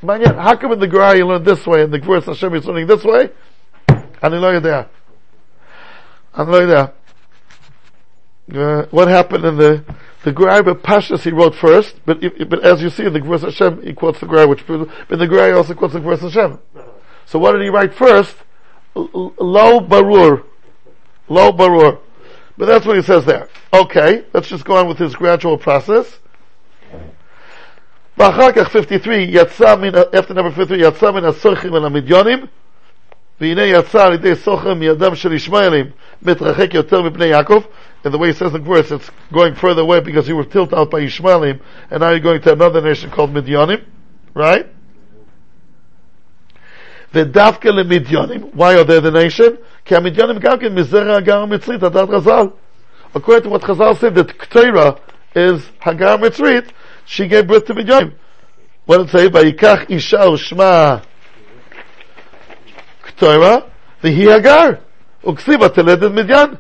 Man, 0.02 0.22
yet, 0.22 0.36
how 0.36 0.56
come 0.56 0.72
in 0.74 0.80
the 0.80 0.88
Gemara 0.88 1.18
you 1.18 1.26
learn 1.26 1.44
this 1.44 1.66
way 1.66 1.84
and 1.84 1.94
the 1.94 2.00
Gemara 2.00 2.22
Hashem 2.22 2.54
is 2.56 2.66
learning 2.66 2.88
this 2.88 3.04
way? 3.04 3.30
And 3.88 4.34
you 4.34 4.40
learn 4.40 4.62
there. 4.64 4.90
Anloida. 6.35 6.93
Uh, 8.55 8.87
what 8.91 9.09
happened 9.09 9.45
in 9.45 9.57
the 9.57 9.85
the 10.25 10.33
Gur 10.33 10.47
Aryeh 10.47 10.75
Pashas 10.81 11.21
he 11.21 11.31
wrote 11.31 11.55
first, 11.55 11.97
but 12.07 12.21
but 12.49 12.65
as 12.65 12.83
you 12.83 12.91
see 12.91 13.05
in 13.05 13.13
the 13.13 13.21
Gevuros 13.21 13.43
Hashem 13.43 13.83
he 13.83 13.93
quotes 13.93 14.21
the 14.21 14.27
Gur 14.27 14.47
Aryeh, 14.47 14.49
which 14.49 14.67
but 14.67 15.19
the 15.19 15.27
Gur 15.27 15.39
Aryeh 15.39 15.57
also 15.57 15.75
quotes 15.75 15.95
the 15.95 16.01
Gevuros 16.01 16.21
Hashem. 16.21 16.59
So 17.27 17.39
what 17.39 17.53
did 17.53 17.63
he 17.63 17.69
write 17.69 17.95
first? 17.95 18.37
Lo 18.95 19.81
Barur, 19.81 20.45
Lo 21.29 21.53
Barur, 21.53 21.99
but 22.57 22.67
that's 22.67 22.87
what 22.87 22.97
he 22.97 23.03
says 23.03 23.25
there. 23.27 23.49
Okay, 23.73 24.25
let's 24.33 24.49
just 24.49 24.65
go 24.65 24.77
on 24.77 24.89
with 24.89 24.99
his 24.99 25.15
gradual 25.15 25.59
process. 25.59 26.19
ואחר 28.19 28.69
53, 28.69 29.33
yatsam 29.33 29.81
מן, 29.81 30.13
after 30.13 30.35
number 30.35 30.51
53, 30.51 30.83
yatsam 30.83 31.19
in 31.19 31.25
הסרחים 31.25 31.77
and 31.77 31.87
amidyonim. 31.87 32.49
והנה 33.42 33.64
יצא 33.64 34.06
על 34.06 34.14
ידי 34.14 34.36
סוחר 34.36 34.74
מידם 34.74 35.16
של 35.16 35.34
ישמעאלים, 35.34 35.86
מתרחק 36.22 36.74
יותר 36.74 37.02
מפני 37.02 37.26
יעקב, 37.26 37.64
and 38.06 38.14
the 38.14 38.18
way 38.18 38.28
he 38.28 38.34
says 38.34 38.52
the 38.52 38.60
verse, 38.60 38.92
it's 38.92 39.10
going 39.32 39.56
further 39.56 39.82
away 39.82 40.00
because 40.02 40.28
you 40.28 40.36
were 40.36 40.44
tilted 40.44 40.74
out 40.74 40.92
by 40.92 41.02
Ishmaelim, 41.02 41.60
and 41.90 42.02
now 42.02 42.10
you're 42.10 42.20
going 42.20 42.42
to 42.42 42.52
another 42.52 42.82
nation 42.82 43.10
called 43.10 43.34
Midianim, 43.34 43.82
right? 44.34 44.66
ודווקא 47.14 47.68
למדיונים, 47.68 48.52
why 48.54 48.76
are 48.76 48.84
they 48.84 49.00
the 49.00 49.12
nation? 49.12 49.58
כי 49.86 49.96
המדיונים 49.96 50.40
גם 50.40 50.60
כן 50.60 50.76
מזרע 50.76 51.16
הגר 51.16 51.42
המצרית, 51.42 51.84
הדת 51.84 52.10
חז"ל. 52.10 52.48
According 53.16 53.44
to 53.44 53.50
what 53.50 53.62
Chazal 53.62 53.98
said, 54.00 54.16
that 54.16 54.38
Ketera 54.38 55.00
is 55.36 55.62
Hagar 55.80 56.18
Mitzrit, 56.18 56.72
she 57.06 57.28
gave 57.28 57.48
birth 57.48 57.66
to 57.66 57.74
Midianim. 57.74 58.14
What 58.86 58.98
did 58.98 59.08
it 59.08 59.12
say? 59.12 59.28
ויקח 59.28 59.80
אישה 59.90 60.30
ושמה 60.30 60.98
Ketera, 63.18 63.60
והיא 64.04 64.32
הגר, 64.32 64.70
וכסיבה 65.28 65.70
תלדת 65.70 66.12
מדיין. 66.12 66.54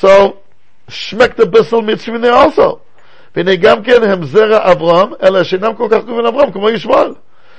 So, 0.00 0.36
Shmek 0.88 1.36
the 1.36 1.46
Bissel 1.46 1.82
Mitzvah 1.82 2.18
there 2.18 2.34
also. 2.34 2.78
והנה 3.36 3.54
גם 3.54 3.82
כן 3.82 4.02
הם 4.02 4.24
זרע 4.24 4.72
אברהם, 4.72 5.10
אלא 5.22 5.44
שאינם 5.44 5.74
כל 5.74 5.88
כך 5.90 5.98
קרובים 5.98 6.24
לאברהם, 6.24 6.52
כמו 6.52 6.70
ישמעאל. 6.70 7.14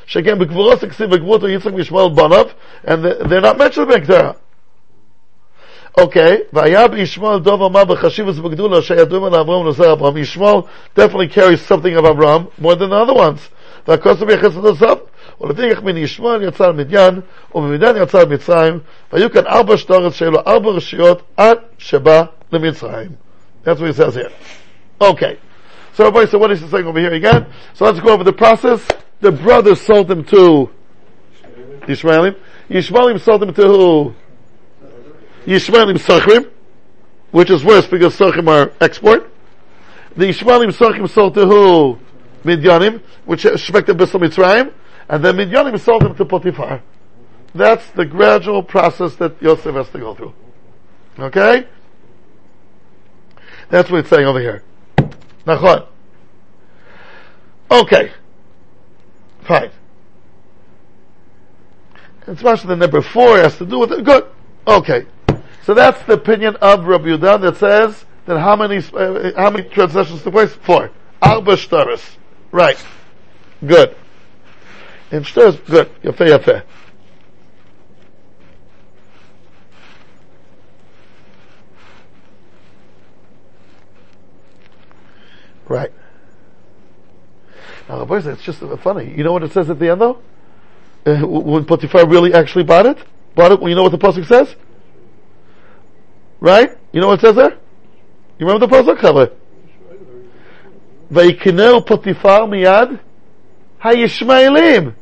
שכן 0.06 0.40
בגבורות 0.40 0.84
הכסיב 0.84 1.10
בגבורות 1.10 1.42
יצחק 1.44 1.74
וישמעאל 1.74 2.10
בניו, 2.10 2.46
and 2.86 2.90
they're 3.30 3.42
not 3.42 3.58
mentioned 3.58 3.94
בקטרה. 3.96 4.32
Okay, 6.00 6.36
והיה 6.54 6.88
בישמעאל 6.88 7.40
דוב 7.40 7.64
אמר 7.64 7.84
בחשיבוס 7.84 8.38
בגדולה 8.38 8.82
שידועים 8.82 9.24
על 9.24 9.36
אברהם 9.36 9.66
ולזרע 9.66 9.94
אברהם. 9.94 10.18
ישמעאל 10.18 10.60
definitely 11.00 11.36
carries 11.36 11.72
something 11.72 11.96
of 11.98 12.06
Abraham 12.06 12.48
more 12.62 12.76
than 12.76 12.90
the 12.90 12.96
other 12.96 13.14
ones. 13.14 13.50
והכוסף 13.88 14.30
יחס 14.30 14.56
לנוסף. 14.56 14.98
ולפיכך 15.42 15.84
מן 15.84 15.98
ישמעאל 15.98 16.44
יצא 16.44 16.66
על 16.66 16.72
מדיין, 16.72 17.20
וממדיין 17.56 17.96
יצא 17.98 18.20
על 18.20 18.26
מצרים, 18.26 18.80
והיו 19.14 19.32
כאן 19.32 19.48
ארבע 19.48 19.78
שטורס 19.78 20.14
שהיו 20.14 20.32
לו 20.32 20.40
ארבע 20.48 20.70
רשויות 20.70 21.22
עד 21.38 21.58
שבא 21.78 22.24
למצרים. 22.52 23.10
That's 23.66 23.80
what 23.80 23.88
he 23.88 23.94
says 23.94 24.16
here. 24.16 24.32
Okay. 25.02 25.38
So 25.94 26.06
everybody, 26.06 26.28
so 26.30 26.38
what 26.38 26.52
is 26.52 26.62
he 26.62 26.68
saying 26.68 26.86
over 26.86 27.00
here 27.00 27.14
again? 27.14 27.48
So 27.74 27.86
let's 27.86 28.00
go 28.00 28.10
over 28.10 28.24
the 28.24 28.34
process. 28.34 28.86
The 29.22 29.32
brothers 29.32 29.82
sold 29.82 30.12
him 30.12 30.24
to 30.26 30.70
Yishmaelim. 31.88 32.36
Yishmaelim 32.70 33.20
sold 33.20 33.44
him 33.44 33.54
to 33.54 33.62
who? 33.62 34.16
Yishmaelim 35.46 35.98
Sachrim, 35.98 36.52
which 37.32 37.50
is 37.50 37.64
worse 37.64 37.88
because 37.88 38.18
Sachrim 38.18 38.48
are 38.48 38.74
export. 38.82 39.32
The 40.18 40.26
Yishmaelim 40.26 40.76
Sachrim 40.76 41.10
sold 41.10 41.34
to 41.36 41.46
who? 41.46 41.98
Midyanim, 42.44 43.02
which 43.26 43.44
Shmek 43.44 43.86
the 43.86 43.94
Bissel 43.96 44.20
Mitzrayim, 44.20 44.74
and 45.09 45.25
then 45.25 45.37
Midyanim 45.37 45.79
sold 45.81 46.03
him 46.03 46.15
to 46.17 46.25
Potiphar. 46.25 46.83
That's 47.55 47.89
the 47.91 48.05
gradual 48.05 48.63
process 48.63 49.17
that 49.17 49.41
Yosef 49.43 49.75
has 49.75 49.89
to 49.91 49.99
go 49.99 50.15
through. 50.15 50.35
Okay? 51.19 51.67
That's 53.69 53.91
what 53.91 54.01
it's 54.01 54.09
saying 54.09 54.27
over 54.27 54.41
here. 54.41 54.63
Nachon. 55.47 55.87
Okay. 57.71 58.13
Fine. 59.43 59.71
It's 62.27 62.43
much 62.43 62.63
the 62.63 62.77
number 62.77 63.01
four 63.01 63.39
has 63.39 63.57
to 63.59 63.67
do 63.67 63.79
with 63.79 63.93
it. 63.93 64.05
Good. 64.05 64.27
Okay. 64.67 65.07
So 65.65 65.75
that's 65.75 66.03
the 66.05 66.15
opinion 66.15 66.57
of 66.57 66.85
Rabbi 66.85 67.07
Yudan 67.07 67.41
that 67.43 67.57
says 67.57 68.05
that 68.27 68.39
how 68.39 68.57
many 68.57 68.79
uh, 68.79 69.33
how 69.37 69.51
many 69.51 69.69
translations 69.69 70.23
took 70.23 70.33
place? 70.33 70.53
Four. 70.53 70.91
Arba 71.23 71.57
shtaris. 71.57 72.17
Right. 72.53 72.83
Good. 73.67 73.97
In 75.11 75.23
shtaris, 75.25 75.65
good. 75.67 75.91
Yafe 76.03 76.29
yafe. 76.29 76.63
Right. 85.69 85.93
Now, 87.89 87.99
the 87.99 88.05
boy 88.05 88.17
it's 88.19 88.43
just 88.43 88.61
funny. 88.83 89.13
You 89.17 89.25
know 89.25 89.33
what 89.33 89.43
it 89.43 89.53
says 89.53 89.71
at 89.71 89.79
the 89.79 89.91
end, 89.91 90.01
though? 90.01 90.21
Uh, 91.07 91.27
when 91.27 91.65
Potiphar 91.65 92.09
really 92.09 92.35
actually 92.35 92.65
bought 92.65 92.87
it? 92.87 92.99
Bought 93.35 93.53
it, 93.53 93.61
well, 93.61 93.69
you 93.69 93.75
know 93.75 93.85
what 93.85 93.93
the 93.93 93.99
Pasuk 93.99 94.27
says? 94.27 94.55
Right? 96.41 96.71
You 96.93 97.01
know 97.01 97.09
what 97.09 97.19
it 97.19 97.23
says 97.23 97.37
there? 97.37 97.59
You 98.39 98.47
remember 98.47 98.67
the 98.67 98.77
Pasuk? 98.77 98.99
Chavre? 98.99 99.33
Vaikineu 101.11 101.87
Potiphar 101.87 102.43
miyad 102.43 103.01
hayishmaelim. 103.83 104.95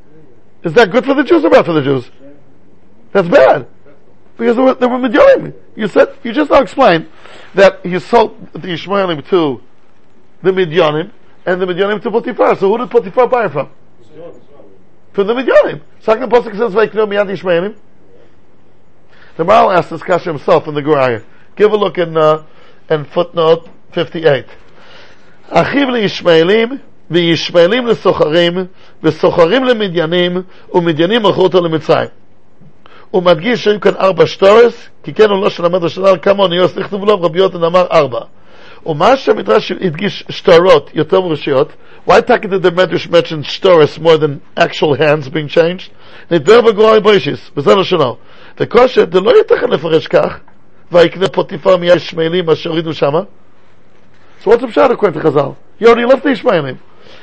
Is 0.69 0.75
that 0.75 0.91
good 0.91 1.07
for 1.07 1.15
the 1.15 1.25
Jews 1.25 1.43
or 1.43 1.49
bad 1.49 1.65
for 1.65 1.73
the 1.73 1.81
Jews? 1.81 2.11
That's 3.13 3.27
bad. 3.27 3.67
Because 4.37 4.55
they 4.55 4.63
were, 4.63 4.75
they 4.75 4.87
were 4.87 4.99
Midianim. 4.99 5.55
You 5.75 5.89
said, 5.89 6.15
you 6.23 6.35
just 6.35 6.51
now 6.51 6.61
explained 6.61 7.09
that 7.55 7.81
he 7.87 7.99
sold 7.99 8.53
the 8.53 8.69
Ishmaelim 8.69 9.27
to 9.31 9.63
the 10.43 10.53
Midianim 10.53 11.11
and 11.47 11.63
the 11.63 11.65
Midianim 11.65 12.03
to 12.03 12.11
Potiphar. 12.11 12.55
So 12.57 12.71
who 12.71 12.77
did 12.77 12.91
Potiphar 12.91 13.29
buy 13.29 13.47
him 13.47 13.51
from? 13.51 13.71
From 15.15 15.27
the 15.27 15.33
Midianim. 15.33 15.81
Second 16.01 16.31
how 16.31 16.43
can 16.43 16.53
Pesach 16.53 16.53
says, 16.53 16.75
Vaikno 16.75 17.09
Miyad 17.09 17.35
Ishmaelim? 17.35 17.75
The 19.39 19.45
Maharal 19.45 19.75
asked 19.75 19.89
this 19.89 20.03
question 20.03 20.35
himself 20.35 20.69
in 20.69 20.75
the 20.75 20.83
Gur 20.83 20.97
Aryeh. 20.97 21.25
Give 21.57 21.73
a 21.73 21.77
look 21.79 21.97
in, 21.97 22.15
uh, 22.15 22.45
in 22.91 23.07
footnote 23.07 23.71
58. 23.95 24.45
Achiv 25.49 25.93
li 25.93 26.03
Ishmaelim 26.03 26.83
וישמעאלים 27.11 27.87
לסוחרים, 27.87 28.67
וסוחרים 29.03 29.65
למדיינים, 29.65 30.43
ומדיינים 30.75 31.23
מכרו 31.23 31.43
אותו 31.43 31.61
למצרים. 31.61 32.09
הוא 33.11 33.23
מדגיש 33.23 33.65
שהיו 33.65 33.81
כאן 33.81 33.93
ארבע 34.01 34.27
שטורס, 34.27 34.89
כי 35.03 35.15
כן 35.15 35.31
הוא 35.31 35.43
לא 35.43 35.51
שלמד 35.51 35.85
השנה 35.85 36.09
על 36.09 36.19
כמה 36.23 36.43
אוניות 36.43 36.77
נכתבו 36.77 37.07
לו, 37.07 37.23
רבי 37.23 37.39
יותן 37.39 37.63
אמר 37.65 37.87
ארבע. 37.93 38.21
ומה 38.87 39.17
שהמדרש 39.17 39.73
הדגיש 39.73 40.25
שטרות 40.29 40.91
יותר 40.95 41.21
מרשויות, 41.21 41.73
why 42.09 42.13
talking 42.13 42.51
to 42.51 42.59
the 42.59 42.71
Medrash 42.71 43.11
mentioned 43.11 43.43
שטורס 43.43 43.99
more 43.99 44.17
than 44.17 44.61
actual 44.61 44.95
hands 44.95 45.29
being 45.29 45.49
changed? 45.55 45.91
נדבר 46.31 46.61
בגרוי 46.61 47.01
בוישיס, 47.01 47.51
וזה 47.57 47.75
לשונו. 47.75 48.17
וכושר, 48.61 49.05
זה 49.13 49.21
לא 49.21 49.37
ייתכן 49.37 49.71
לפרש 49.71 50.07
כך, 50.07 50.39
ויקנה 50.93 51.29
פוטיפר 51.29 51.77
מיד 51.77 51.97
ישמעאלים 51.97 52.51
אשר 52.51 52.71
הורידו 52.71 52.93
שמה. 52.93 53.21
So 54.43 54.51
what's 54.51 54.61
the 54.61 54.67
pshat 54.67 54.91
according 54.91 55.15
to 55.15 55.21
Chazal? 55.21 55.57
He 55.79 55.87
already 55.87 56.07
left 56.07 56.23
the 56.23 56.31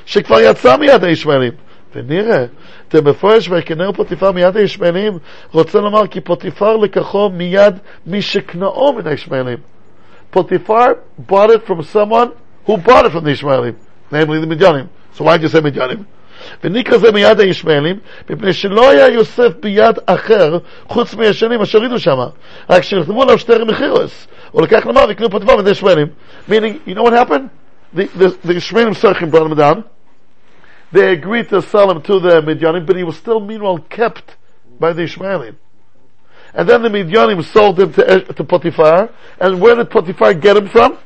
שכבר 0.05 0.39
יצא 0.41 0.77
מיד 0.77 1.03
הישמעאלים. 1.03 1.51
ונראה, 1.95 2.45
אתם 2.87 3.07
מפורש 3.07 3.49
ויקנהו 3.49 3.93
פוטיפר 3.93 4.31
מיד 4.31 4.57
הישמעאלים, 4.57 5.17
רוצה 5.51 5.79
לומר 5.79 6.07
כי 6.07 6.21
פוטיפר 6.21 6.77
לקחו 6.77 7.29
מיד 7.29 7.79
משכנעו 8.07 8.93
מן 8.93 9.07
הישמעאלים. 9.07 9.57
Potiphar 10.35 10.97
bought 11.29 11.49
it 11.49 11.65
from 11.65 11.81
someone 11.81 12.31
who 12.65 12.77
bought 12.77 13.05
it 13.05 13.11
from 13.11 13.23
the 13.23 13.31
Ishmaelim, 13.31 13.75
namely 14.11 14.39
the 14.39 14.47
Midyanim. 14.47 14.87
So 15.13 15.23
why'd 15.23 15.41
you 15.41 15.47
say 15.47 15.61
Midyanim? 15.61 16.03
וניקרא 16.63 16.97
זה 16.97 17.11
מיד 17.11 17.39
הישמעאלים, 17.39 17.99
מפני 18.29 18.53
שלא 18.53 18.89
היה 18.89 19.07
יוסף 19.07 19.51
ביד 19.59 19.99
אחר, 20.05 20.57
חוץ 20.87 21.13
מהשנים 21.13 21.61
אשר 21.61 21.79
ראינו 21.79 21.99
שמה. 21.99 22.27
רק 22.69 22.83
שנכתבו 22.83 23.23
עליו 23.23 23.37
שטר 23.37 23.65
מחירוס. 23.65 24.27
הוא 24.51 24.61
לקח 24.61 24.85
למר 24.85 25.05
וקנו 25.09 25.29
פוטיפר 25.29 25.55
מידי 25.55 25.69
ישמעאלים. 25.69 26.07
Meaning, 26.49 26.87
you 26.87 26.95
know 26.95 27.03
what 27.03 27.13
happened? 27.13 27.64
The, 27.95 28.07
the, 28.07 28.29
the 28.43 29.27
brought 29.27 29.49
him 29.49 29.57
down. 29.57 29.85
They 30.91 31.13
agreed 31.13 31.49
to 31.49 31.61
sell 31.61 31.89
him 31.89 32.01
to 32.03 32.19
the 32.19 32.41
Midyanim, 32.41 32.85
but 32.85 32.97
he 32.97 33.03
was 33.03 33.15
still 33.15 33.39
meanwhile 33.39 33.79
kept 33.79 34.35
by 34.79 34.91
the 34.91 35.03
Ishmaelim. 35.03 35.55
And 36.53 36.69
then 36.69 36.83
the 36.83 36.89
Midyanim 36.89 37.43
sold 37.43 37.79
him 37.79 37.93
to, 37.93 38.21
to 38.21 38.43
Potiphar, 38.43 39.09
and 39.39 39.61
where 39.61 39.75
did 39.75 39.89
Potiphar 39.89 40.33
get 40.33 40.57
him 40.57 40.67
from? 40.67 40.97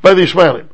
By 0.00 0.14
the 0.14 0.22
Ishmaelim. 0.22 0.68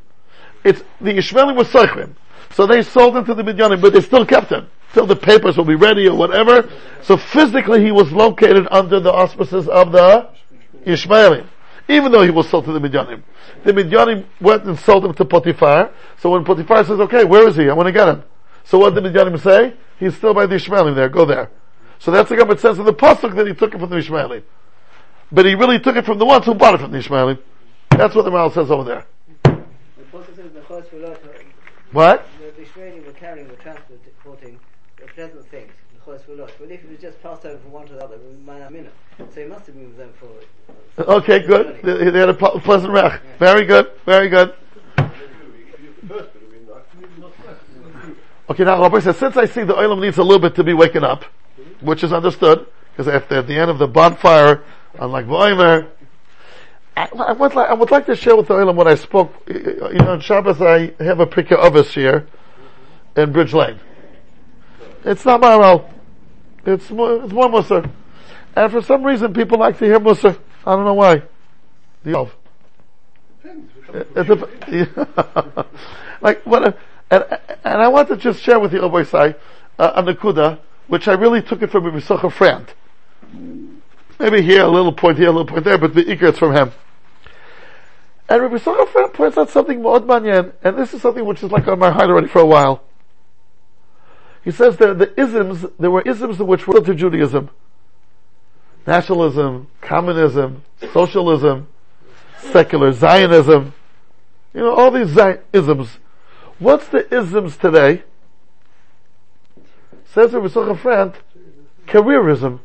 It's, 0.63 0.81
the 1.01 1.11
Ishmaelim 1.11 1.55
was 1.55 1.67
Sarchim. 1.67 2.15
So 2.51 2.65
they 2.65 2.81
sold 2.81 3.17
him 3.17 3.25
to 3.25 3.33
the 3.33 3.43
Midyanim, 3.43 3.81
but 3.81 3.91
they 3.91 4.01
still 4.01 4.25
kept 4.25 4.49
him 4.49 4.67
till 4.93 5.05
the 5.05 5.15
papers 5.15 5.57
will 5.57 5.65
be 5.65 5.75
ready 5.75 6.07
or 6.07 6.15
whatever. 6.15 6.69
So 7.01 7.17
physically 7.17 7.83
he 7.83 7.91
was 7.91 8.11
located 8.13 8.67
under 8.71 9.01
the 9.01 9.11
auspices 9.11 9.67
of 9.67 9.91
the 9.91 10.29
Ishmaelim, 10.85 11.45
even 11.87 12.11
though 12.11 12.23
he 12.23 12.31
was 12.31 12.49
sold 12.49 12.65
to 12.65 12.71
the 12.71 12.79
Midyanim. 12.79 13.21
The 13.63 13.73
Midyanim 13.73 14.25
went 14.41 14.63
and 14.63 14.77
sold 14.79 15.05
him 15.05 15.13
to 15.13 15.25
Potiphar. 15.25 15.91
So 16.19 16.31
when 16.31 16.43
Potiphar 16.43 16.83
says, 16.83 16.99
"Okay, 16.99 17.23
where 17.23 17.47
is 17.47 17.55
he? 17.55 17.69
I 17.69 17.73
want 17.73 17.87
to 17.87 17.91
get 17.91 18.07
him," 18.07 18.23
so 18.63 18.79
what 18.79 18.93
did 18.93 19.03
the 19.03 19.09
Midyanim 19.09 19.39
say? 19.39 19.73
He's 19.99 20.15
still 20.15 20.33
by 20.33 20.45
the 20.45 20.55
Ishmaelim 20.55 20.95
there. 20.95 21.09
Go 21.09 21.25
there. 21.25 21.49
So 21.99 22.11
that's 22.11 22.29
the 22.29 22.35
government 22.35 22.59
says 22.59 22.77
in 22.79 22.85
the 22.85 22.93
pasuk 22.93 23.35
that 23.35 23.47
he 23.47 23.53
took 23.53 23.73
it 23.73 23.79
from 23.79 23.89
the 23.89 23.95
Ishmaelim, 23.97 24.43
but 25.31 25.45
he 25.45 25.55
really 25.55 25.79
took 25.79 25.95
it 25.95 26.05
from 26.05 26.19
the 26.19 26.25
ones 26.25 26.45
who 26.45 26.53
bought 26.53 26.75
it 26.75 26.81
from 26.81 26.91
the 26.91 26.97
Ishmaelim. 26.97 27.39
That's 27.91 28.13
what 28.13 28.25
the 28.25 28.31
Mal 28.31 28.51
says 28.51 28.69
over 28.69 28.83
there. 28.83 29.05
The 29.43 29.53
the 30.01 31.45
What? 31.91 32.27
the 32.39 32.61
Ishmaelim 32.61 33.05
were 33.05 33.13
carrying, 33.13 33.47
were 33.47 33.55
transporting 33.55 34.59
pleasant 35.15 35.45
things. 35.49 35.71
But 36.05 36.21
if 36.69 36.83
it 36.83 36.89
was 36.89 36.99
just 36.99 37.21
passed 37.23 37.45
over 37.45 37.57
from 37.57 37.71
one 37.71 37.87
to 37.87 37.93
the 37.93 38.03
other, 38.03 38.15
it 38.15 38.21
would 38.21 38.45
Mina. 38.45 38.91
So 39.33 39.41
he 39.41 39.47
must 39.47 39.65
have 39.65 39.75
been 39.75 39.87
with 39.87 39.97
them 39.97 40.13
for 40.19 40.29
Okay, 40.97 41.45
good. 41.45 41.81
They, 41.83 42.09
they 42.09 42.19
had 42.19 42.29
a 42.29 42.33
ple- 42.33 42.59
pleasant 42.61 42.93
rech. 42.93 43.21
Very 43.37 43.65
good. 43.65 43.91
Very 44.05 44.29
good. 44.29 44.53
Okay, 48.47 48.63
now 48.63 48.81
Rabbi 48.81 48.99
says, 48.99 49.17
since 49.17 49.35
I 49.37 49.45
see 49.45 49.63
the 49.63 49.73
oilam 49.73 49.99
needs 49.99 50.17
a 50.17 50.23
little 50.23 50.39
bit 50.39 50.55
to 50.55 50.63
be 50.63 50.73
waken 50.73 51.03
up, 51.03 51.25
which 51.81 52.03
is 52.03 52.13
understood, 52.13 52.67
because 52.91 53.07
after 53.07 53.39
at 53.39 53.47
the 53.47 53.57
end 53.57 53.71
of 53.71 53.79
the 53.79 53.87
bonfire, 53.87 54.63
unlike 54.99 55.25
Voimer, 55.25 55.89
I, 56.95 57.09
I, 57.17 57.33
would 57.33 57.55
like, 57.55 57.69
I 57.69 57.73
would 57.73 57.91
like 57.91 58.05
to 58.05 58.15
share 58.15 58.35
with 58.35 58.47
the 58.47 58.53
oilam 58.53 58.75
what 58.75 58.87
I 58.87 58.95
spoke, 58.95 59.33
you 59.47 59.93
know, 59.95 60.11
on 60.11 60.21
Shabbos 60.21 60.61
I 60.61 60.93
have 60.99 61.19
a 61.19 61.25
picture 61.25 61.57
of 61.57 61.75
us 61.75 61.93
here, 61.93 62.27
in 63.17 63.31
Bridge 63.31 63.53
Lane. 63.53 63.79
It's 65.03 65.25
not 65.25 65.41
Maharal. 65.41 65.91
It's 66.65 66.85
it's 66.85 66.91
more 66.91 67.49
Musar. 67.49 67.89
And 68.55 68.71
for 68.71 68.81
some 68.81 69.03
reason 69.03 69.33
people 69.33 69.59
like 69.59 69.77
to 69.79 69.85
hear 69.85 69.99
Musar. 69.99 70.39
I 70.65 70.75
don't 70.75 70.85
know 70.85 70.93
why. 70.93 71.23
The 72.03 72.11
Yov. 72.11 72.31
Like 76.21 76.43
what? 76.43 76.77
And 77.11 77.23
and 77.63 77.81
I 77.81 77.87
want 77.89 78.07
to 78.07 78.17
just 78.17 78.41
share 78.41 78.59
with 78.59 78.73
you, 78.73 78.81
Rabbi 78.81 79.03
Sai, 79.03 79.35
uh, 79.77 79.91
a 79.95 80.01
nakuda, 80.01 80.59
which 80.87 81.07
I 81.07 81.13
really 81.13 81.41
took 81.41 81.61
it 81.61 81.69
from 81.69 81.85
a 81.85 81.91
Yissocher 81.91 82.31
Frand. 82.31 82.69
Maybe 84.17 84.41
here 84.41 84.63
a 84.63 84.67
little 84.67 84.93
point 84.93 85.17
here, 85.17 85.27
a 85.27 85.31
little 85.31 85.45
point 85.45 85.65
there, 85.65 85.77
but 85.77 85.93
the 85.93 86.03
ikar 86.03 86.33
is 86.33 86.39
from 86.39 86.55
him. 86.55 86.71
And 88.27 88.41
Rabbi 88.41 88.55
Yissocher 88.55 88.87
Frand 88.87 89.13
points 89.13 89.37
out 89.37 89.49
something 89.49 89.81
more 89.81 89.99
manyan, 89.99 90.53
and 90.63 90.77
this 90.77 90.93
is 90.93 91.01
something 91.01 91.25
which 91.25 91.43
is 91.43 91.51
like 91.51 91.67
on 91.67 91.77
my 91.77 91.91
heart 91.91 92.09
already 92.09 92.27
for 92.27 92.39
a 92.39 92.45
while. 92.45 92.81
He 94.43 94.51
says 94.51 94.77
that 94.77 94.97
the 94.97 95.19
isms, 95.19 95.65
there 95.77 95.91
were 95.91 96.01
isms 96.01 96.39
which 96.39 96.67
were 96.67 96.81
to 96.81 96.95
Judaism. 96.95 97.49
Nationalism, 98.85 99.67
communism, 99.81 100.63
socialism, 100.93 101.67
secular 102.51 102.91
Zionism, 102.91 103.73
you 104.53 104.61
know, 104.61 104.73
all 104.73 104.91
these 104.91 105.17
isms. 105.51 105.97
What's 106.59 106.87
the 106.87 107.13
isms 107.13 107.57
today? 107.57 108.03
Says 110.13 110.31
Rabbi 110.31 110.47
Yissocher 110.47 110.77
Frand, 110.77 111.15
careerism. 111.87 112.59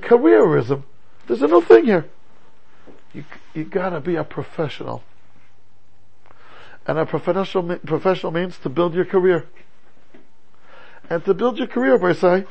Careerism. 0.00 0.84
There's 1.26 1.42
a 1.42 1.48
new 1.48 1.60
thing 1.62 1.86
here. 1.86 2.06
You, 3.12 3.24
you 3.54 3.64
gotta 3.64 4.00
be 4.00 4.14
a 4.14 4.22
professional. 4.22 5.02
And 6.86 6.98
a 6.98 7.06
professional, 7.06 7.78
professional 7.78 8.30
means 8.30 8.58
to 8.58 8.68
build 8.68 8.94
your 8.94 9.04
career. 9.04 9.46
And 11.10 11.24
to 11.24 11.34
build 11.34 11.58
your 11.58 11.66
career, 11.66 11.98
Barsai, 11.98 12.46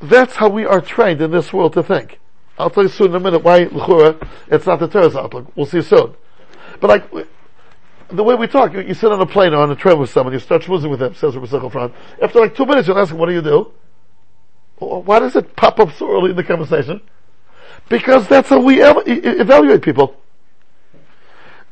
that's 0.00 0.36
how 0.36 0.48
we 0.48 0.64
are 0.64 0.80
trained 0.80 1.20
in 1.20 1.30
this 1.30 1.52
world 1.52 1.72
to 1.74 1.82
think. 1.82 2.18
I'll 2.58 2.70
tell 2.70 2.82
you 2.82 2.88
soon 2.88 3.08
in 3.08 3.14
a 3.16 3.20
minute 3.20 3.42
why 3.42 3.64
L'chura, 3.64 4.26
it's 4.48 4.66
not 4.66 4.80
the 4.80 4.88
Torah's 4.88 5.14
outlook. 5.14 5.50
We'll 5.56 5.66
see 5.66 5.82
soon. 5.82 6.14
But 6.80 6.88
like, 6.88 7.28
the 8.10 8.24
way 8.24 8.34
we 8.34 8.46
talk, 8.46 8.72
you, 8.72 8.80
you 8.80 8.94
sit 8.94 9.12
on 9.12 9.20
a 9.20 9.26
plane 9.26 9.52
or 9.52 9.58
on 9.58 9.70
a 9.70 9.76
train 9.76 9.98
with 9.98 10.10
someone, 10.10 10.32
you 10.32 10.40
start 10.40 10.62
schmoozing 10.62 10.90
with 10.90 11.00
them, 11.00 11.14
says 11.14 11.36
Rabbi 11.36 11.46
Yissocher 11.46 11.70
Frand. 11.70 11.92
After 12.22 12.40
like 12.40 12.54
two 12.54 12.66
minutes, 12.66 12.88
you'll 12.88 12.98
ask 12.98 13.14
what 13.14 13.26
do 13.26 13.34
you 13.34 13.42
do? 13.42 13.72
Why 14.78 15.18
does 15.18 15.34
it 15.36 15.56
pop 15.56 15.78
up 15.80 15.92
so 15.92 16.10
early 16.10 16.30
in 16.30 16.36
the 16.36 16.44
conversation? 16.44 17.00
Because 17.88 18.28
that's 18.28 18.48
how 18.48 18.60
we 18.60 18.82
ev- 18.82 19.02
evaluate 19.06 19.82
people. 19.82 20.16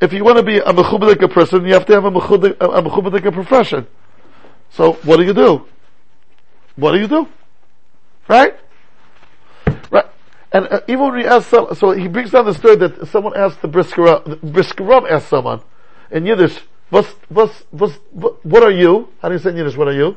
If 0.01 0.13
you 0.13 0.25
want 0.25 0.39
to 0.39 0.43
be 0.43 0.59
a 0.59 0.73
mechubadik 0.73 1.33
person, 1.33 1.65
you 1.65 1.73
have 1.73 1.87
to 1.87 1.93
have 1.95 2.05
a 2.05 2.11
mechubadik, 2.11 3.25
a 3.25 3.33
profession. 3.33 3.87
So, 4.71 4.95
what 5.05 5.19
do 5.19 5.23
you 5.25 5.33
do? 5.33 5.67
What 6.75 6.93
do 6.93 6.99
you 6.99 7.09
do? 7.09 7.29
Right? 8.29 8.55
Right. 9.91 10.07
And 10.53 10.67
uh, 10.69 10.81
even 10.89 11.05
when 11.05 11.21
he 11.21 11.27
asks 11.27 11.49
some, 11.51 11.75
so 11.75 11.91
he 11.93 12.09
brings 12.09 12.31
down 12.31 12.47
the 12.47 12.55
story 12.55 12.77
that 12.77 13.09
someone 13.09 13.37
asked 13.37 13.63
the 13.63 13.69
Briskerov, 13.69 14.41
Briskerov 14.41 15.11
asked 15.11 15.29
someone 15.29 15.63
in 16.11 16.27
Yiddish, 16.27 16.59
was, 16.91 17.07
was, 17.31 17.51
was, 17.73 17.99
what 18.13 18.63
are 18.63 18.71
you? 18.71 19.09
How 19.21 19.29
do 19.29 19.35
you 19.35 19.41
say 19.41 19.51
in 19.51 19.57
Yiddish, 19.57 19.77
what 19.77 19.89
are 19.89 19.93
you? 19.93 20.17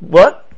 What? 0.00 0.48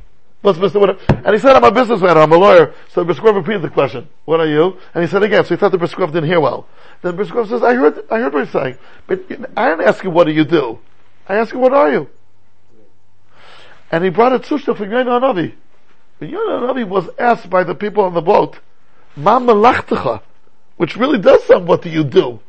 What's 0.41 0.59
Mr. 0.59 0.79
What? 0.79 0.99
And 1.09 1.33
he 1.33 1.39
said, 1.39 1.55
I'm 1.55 1.63
a 1.63 1.71
businessman, 1.71 2.17
I'm 2.17 2.31
a 2.31 2.37
lawyer. 2.37 2.73
So 2.93 3.03
Briskerov 3.03 3.35
repeated 3.35 3.63
the 3.63 3.69
question, 3.69 4.07
what 4.25 4.39
are 4.39 4.47
you? 4.47 4.77
And 4.93 5.03
he 5.03 5.09
said 5.09 5.23
again, 5.23 5.43
so 5.43 5.55
he 5.55 5.59
thought 5.59 5.71
the 5.71 5.77
Briskerov 5.77 6.07
didn't 6.07 6.25
hear 6.25 6.39
well. 6.39 6.67
Then 7.01 7.17
Briskerov 7.17 7.49
says, 7.49 7.63
I 7.63 7.73
heard, 7.73 8.05
I 8.09 8.19
heard 8.19 8.33
what 8.33 8.39
you're 8.39 8.63
saying, 8.63 8.77
but 9.07 9.23
I 9.57 9.69
didn't 9.69 9.87
ask 9.87 10.03
you 10.03 10.11
what 10.11 10.25
do 10.25 10.33
you 10.33 10.45
do. 10.45 10.79
I 11.27 11.35
asked 11.35 11.53
you 11.53 11.59
what 11.59 11.73
are 11.73 11.91
you? 11.91 12.09
And 13.91 14.03
he 14.03 14.09
brought 14.09 14.33
a 14.33 14.39
tzushta 14.39 14.77
from 14.77 14.91
Yonah 14.91 15.19
Navi. 15.19 15.53
But 16.19 16.29
Yonah 16.29 16.67
Navi 16.67 16.87
was 16.87 17.09
asked 17.19 17.49
by 17.49 17.63
the 17.63 17.75
people 17.75 18.03
on 18.03 18.13
the 18.13 18.21
boat, 18.21 18.59
Ma 19.15 19.39
which 20.77 20.95
really 20.95 21.19
does 21.19 21.43
sound, 21.43 21.67
what 21.67 21.81
do 21.81 21.89
you 21.89 22.03
do? 22.03 22.39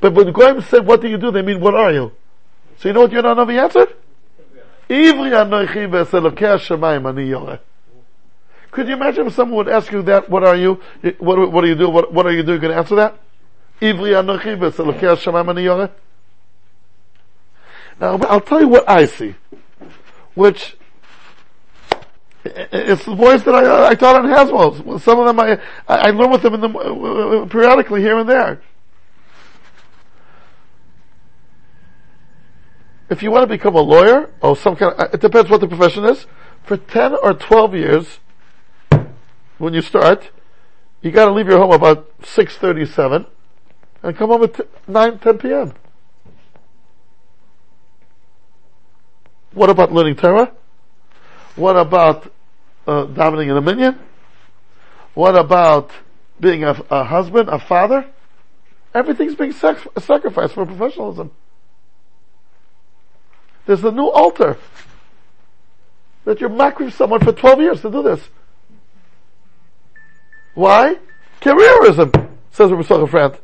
But 0.00 0.14
when 0.14 0.32
Goyim 0.32 0.60
said, 0.62 0.86
what 0.86 1.00
do 1.00 1.08
you 1.08 1.16
do, 1.16 1.30
they 1.30 1.42
mean, 1.42 1.60
what 1.60 1.74
are 1.74 1.92
you? 1.92 2.12
So 2.78 2.88
you 2.88 2.92
know 2.92 3.02
what 3.02 3.12
Yonah 3.12 3.34
Navi 3.34 3.62
answered? 3.62 3.94
Could 8.70 8.88
you 8.88 8.94
imagine 8.94 9.26
if 9.26 9.34
someone 9.34 9.58
would 9.58 9.68
ask 9.68 9.92
you 9.92 10.02
that, 10.02 10.28
what 10.28 10.44
are 10.44 10.56
you? 10.56 10.80
What, 11.18 11.52
what 11.52 11.60
do 11.60 11.68
you 11.68 11.74
do? 11.74 11.88
What, 11.88 12.12
what 12.12 12.26
are 12.26 12.32
you 12.32 12.42
doing? 12.42 12.60
To 12.62 12.74
answer 12.74 12.96
that? 12.96 13.18
Now, 18.00 18.16
I'll 18.28 18.40
tell 18.40 18.60
you 18.60 18.68
what 18.68 18.88
I 18.88 19.06
see, 19.06 19.34
which 20.34 20.76
it's 22.44 23.04
the 23.04 23.14
voice 23.14 23.42
that 23.44 23.54
I, 23.54 23.88
I 23.88 23.94
taught 23.94 24.16
on 24.16 24.28
Haswell. 24.28 24.98
Some 24.98 25.18
of 25.20 25.26
them 25.26 25.38
I, 25.38 25.60
I 25.86 26.10
learn 26.10 26.30
with 26.30 26.42
them 26.42 26.54
in 26.54 26.60
the, 26.60 27.46
periodically 27.50 28.00
here 28.00 28.18
and 28.18 28.28
there. 28.28 28.60
If 33.10 33.22
you 33.22 33.30
want 33.30 33.42
to 33.42 33.46
become 33.46 33.74
a 33.74 33.80
lawyer 33.80 34.30
or 34.40 34.56
some 34.56 34.74
kind 34.74 34.94
of, 34.94 35.14
it 35.14 35.20
depends 35.20 35.50
what 35.50 35.60
the 35.60 35.68
profession 35.68 36.04
is. 36.04 36.26
For 36.64 36.76
10 36.76 37.14
or 37.14 37.34
12 37.34 37.74
years, 37.74 38.20
when 39.58 39.74
you 39.74 39.82
start, 39.82 40.30
you 41.02 41.10
gotta 41.10 41.32
leave 41.32 41.46
your 41.46 41.58
home 41.58 41.72
about 41.72 42.18
6.37 42.20 43.26
and 44.02 44.16
come 44.16 44.30
home 44.30 44.44
at 44.44 44.54
t- 44.54 44.62
9, 44.86 45.18
10 45.18 45.38
p.m. 45.38 45.72
What 49.52 49.68
about 49.68 49.92
learning 49.92 50.16
Torah? 50.16 50.52
What 51.56 51.76
about 51.76 52.32
uh, 52.86 53.06
in 53.06 53.50
a 53.50 53.60
minyan? 53.60 53.98
What 55.14 55.36
about 55.36 55.90
being 56.40 56.64
a, 56.64 56.70
a 56.90 57.04
husband, 57.04 57.48
a 57.48 57.58
father? 57.58 58.06
Everything's 58.94 59.34
being 59.34 59.52
sac- 59.52 59.86
sacrificed 59.98 60.54
for 60.54 60.66
professionalism. 60.66 61.30
There's 63.66 63.84
a 63.84 63.90
new 63.90 64.08
altar 64.08 64.58
that 66.24 66.40
you're 66.40 66.50
makriv 66.50 66.92
someone 66.92 67.20
for 67.20 67.32
12 67.32 67.60
years 67.60 67.82
to 67.82 67.90
do 67.90 68.02
this. 68.02 68.20
Why? 70.54 70.96
Careerism, 71.40 72.28
says 72.50 72.70
Rabbi 72.70 72.82
Frand. 72.82 73.38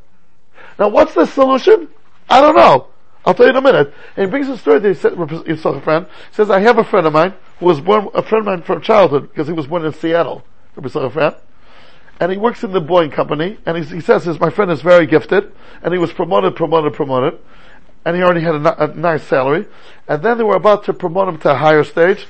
Now 0.79 0.89
what's 0.89 1.15
the 1.15 1.27
solution? 1.27 1.89
I 2.29 2.41
don't 2.41 2.57
know. 2.57 2.89
I'll 3.25 3.35
tell 3.35 3.47
you 3.47 3.51
in 3.51 3.57
a 3.57 3.61
minute. 3.61 3.93
And 4.17 4.27
he 4.27 4.31
brings 4.31 4.49
a 4.49 4.57
story 4.57 4.79
that 4.81 4.89
he 4.89 4.95
said, 4.95 5.13
a 5.15 5.81
friend, 5.81 6.07
he 6.31 6.35
says, 6.35 6.51
I 6.51 6.61
have 6.61 6.79
a 6.79 6.85
friend 6.85 7.07
of 7.07 7.13
mine 7.13 7.35
who 7.59 7.67
was 7.67 7.81
born, 7.81 8.09
a 8.15 8.23
friend 8.23 8.47
of 8.47 8.47
mine 8.47 8.63
from 8.63 8.83
childhood, 8.83 9.29
because 9.29 9.47
he 9.47 9.53
was 9.53 9.67
born 9.67 9.85
in 9.85 9.93
Seattle. 9.93 10.45
A 10.77 11.11
friend. 11.11 11.35
And 12.21 12.31
he 12.31 12.39
works 12.39 12.63
in 12.63 12.73
the 12.73 12.81
Boeing 12.81 13.13
company, 13.13 13.59
and 13.67 13.77
he, 13.77 13.97
he 13.97 14.01
says, 14.01 14.27
my 14.41 14.51
friend 14.51 14.71
is 14.71 14.81
very 14.81 15.07
gifted, 15.07 15.53
and 15.83 15.93
he 15.93 15.99
was 15.99 16.13
promoted, 16.13 16.57
promoted, 16.57 16.93
promoted, 16.93 17.39
and 18.05 18.17
he 18.17 18.23
already 18.23 18.43
had 18.43 18.55
a, 18.55 18.85
a 18.85 18.95
nice 18.95 19.25
salary, 19.25 19.67
and 20.07 20.23
then 20.23 20.39
they 20.39 20.45
were 20.45 20.57
about 20.57 20.85
to 20.85 20.93
promote 20.93 21.29
him 21.29 21.39
to 21.39 21.51
a 21.51 21.55
higher 21.55 21.85
stage, 21.85 22.27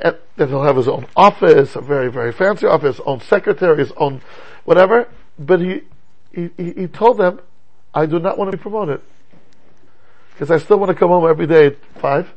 and 0.00 0.16
he'll 0.36 0.62
have 0.62 0.76
his 0.76 0.88
own 0.88 1.06
office, 1.16 1.76
a 1.76 1.80
very, 1.80 2.10
very 2.10 2.32
fancy 2.32 2.66
office, 2.66 3.00
own 3.04 3.20
secretary, 3.20 3.78
his 3.78 3.92
own 3.96 4.20
whatever, 4.64 5.08
but 5.38 5.60
he, 5.60 5.82
he, 6.32 6.50
he 6.56 6.86
told 6.86 7.18
them, 7.18 7.40
I 7.94 8.06
do 8.06 8.18
not 8.18 8.38
want 8.38 8.50
to 8.50 8.56
be 8.56 8.62
promoted. 8.62 9.02
Because 10.32 10.50
I 10.50 10.58
still 10.58 10.78
want 10.78 10.90
to 10.90 10.94
come 10.94 11.10
home 11.10 11.28
every 11.28 11.46
day 11.46 11.66
at 11.66 11.76
five, 12.00 12.32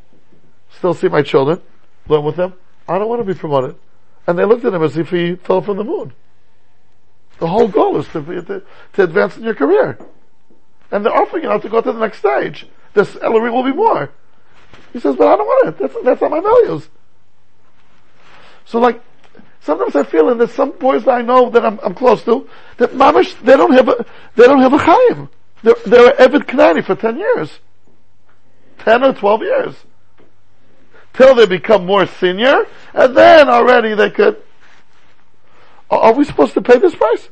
still 0.69 0.93
see 0.93 1.07
my 1.07 1.21
children, 1.21 1.61
learn 2.07 2.23
with 2.23 2.35
them. 2.35 2.53
I 2.87 2.97
don't 2.97 3.09
want 3.09 3.25
to 3.25 3.33
be 3.33 3.37
promoted. 3.37 3.75
And 4.27 4.37
they 4.37 4.45
looked 4.45 4.65
at 4.65 4.73
him 4.73 4.83
as 4.83 4.97
if 4.97 5.09
he 5.09 5.35
fell 5.35 5.61
from 5.61 5.77
the 5.77 5.83
moon. 5.83 6.13
The 7.39 7.47
whole 7.47 7.67
goal 7.67 7.97
is 7.97 8.07
to, 8.09 8.21
be, 8.21 8.41
to, 8.41 8.63
to 8.93 9.03
advance 9.03 9.37
in 9.37 9.43
your 9.43 9.55
career. 9.55 9.97
And 10.91 11.05
they're 11.05 11.15
offering 11.15 11.43
you 11.43 11.49
now 11.49 11.57
to 11.57 11.69
go 11.69 11.81
to 11.81 11.91
the 11.91 11.99
next 11.99 12.19
stage. 12.19 12.67
The 12.93 13.05
salary 13.05 13.51
will 13.51 13.63
be 13.63 13.73
more. 13.73 14.11
He 14.93 14.99
says, 14.99 15.15
but 15.15 15.27
I 15.27 15.35
don't 15.35 15.45
want 15.45 15.67
it. 15.67 15.77
That's, 15.79 15.95
that's 16.03 16.21
not 16.21 16.31
my 16.31 16.39
values. 16.39 16.87
So 18.65 18.79
like, 18.79 19.01
sometimes 19.61 19.95
I 19.95 20.03
feel 20.03 20.29
in 20.29 20.37
there's 20.37 20.53
some 20.53 20.71
boys 20.71 21.03
that 21.05 21.11
I 21.11 21.21
know 21.21 21.49
that 21.49 21.65
I'm, 21.65 21.79
I'm 21.83 21.93
close 21.93 22.23
to, 22.23 22.47
that 22.77 22.91
mamish, 22.91 23.39
they 23.43 23.57
don't 23.57 23.73
have 23.73 23.89
a, 23.89 24.05
they 24.35 24.45
don't 24.45 24.61
have 24.61 24.73
a 24.73 24.77
chaim. 24.77 25.29
They're, 25.63 25.75
they're 25.85 26.11
Evid 26.13 26.45
Knani 26.45 26.85
for 26.85 26.95
10 26.95 27.17
years. 27.17 27.59
10 28.79 29.03
or 29.03 29.13
12 29.13 29.41
years. 29.41 29.75
Till 31.15 31.35
they 31.35 31.45
become 31.45 31.85
more 31.85 32.05
senior, 32.05 32.65
and 32.93 33.15
then 33.15 33.49
already 33.49 33.93
they 33.95 34.09
could, 34.09 34.41
are 35.89 36.13
we 36.13 36.25
supposed 36.25 36.53
to 36.55 36.61
pay 36.61 36.77
this 36.77 36.95
price? 36.95 37.29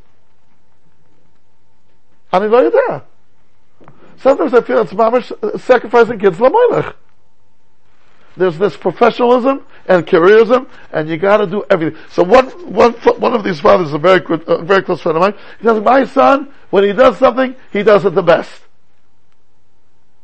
I 2.32 2.40
mean, 2.40 2.52
there. 2.52 3.04
Sometimes 4.18 4.54
I 4.54 4.62
feel 4.62 4.80
it's 4.80 4.94
mamish 4.94 5.32
sacrificing 5.60 6.20
kids. 6.20 6.40
There's 8.36 8.58
this 8.58 8.76
professionalism 8.76 9.66
and 9.86 10.08
careerism, 10.08 10.68
and 10.92 11.10
you 11.10 11.18
got 11.18 11.38
to 11.38 11.48
do 11.48 11.64
everything. 11.70 12.00
So 12.10 12.24
one, 12.24 12.48
one, 12.74 12.94
one 12.94 13.34
of 13.34 13.44
these 13.44 13.60
fathers 13.60 13.90
is 13.90 13.94
a 13.94 14.00
very 14.00 14.24
uh, 14.26 14.64
very 14.64 14.82
close 14.82 15.02
friend 15.02 15.18
of 15.18 15.22
mine. 15.22 15.34
He 15.60 15.68
says, 15.68 15.84
"My 15.84 16.06
son, 16.06 16.52
when 16.72 16.84
he 16.84 16.94
does 16.94 17.18
something, 17.18 17.56
he 17.72 17.84
does 17.84 18.06
it 18.06 18.16
the 18.16 18.24
best." 18.24 18.62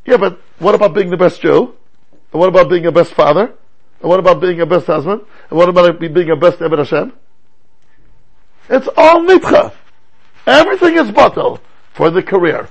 Yeah, 0.06 0.16
but 0.16 0.40
what 0.58 0.74
about 0.74 0.94
being 0.94 1.10
the 1.10 1.16
best 1.16 1.40
Jew? 1.42 1.76
And 2.32 2.40
what 2.40 2.48
about 2.48 2.68
being 2.68 2.86
a 2.86 2.92
best 2.92 3.12
father? 3.14 3.52
And 4.00 4.08
what 4.08 4.18
about 4.18 4.40
being 4.40 4.60
a 4.60 4.66
best 4.66 4.86
husband? 4.86 5.22
And 5.50 5.58
what 5.58 5.68
about 5.68 5.98
being 5.98 6.30
a 6.30 6.36
best 6.36 6.62
Ebed 6.62 6.78
Hashem? 6.78 7.12
It's 8.68 8.88
all 8.96 9.20
nitcha. 9.22 9.74
Everything 10.46 10.96
is 10.96 11.10
bottle 11.10 11.60
for 11.92 12.10
the 12.10 12.22
career. 12.22 12.68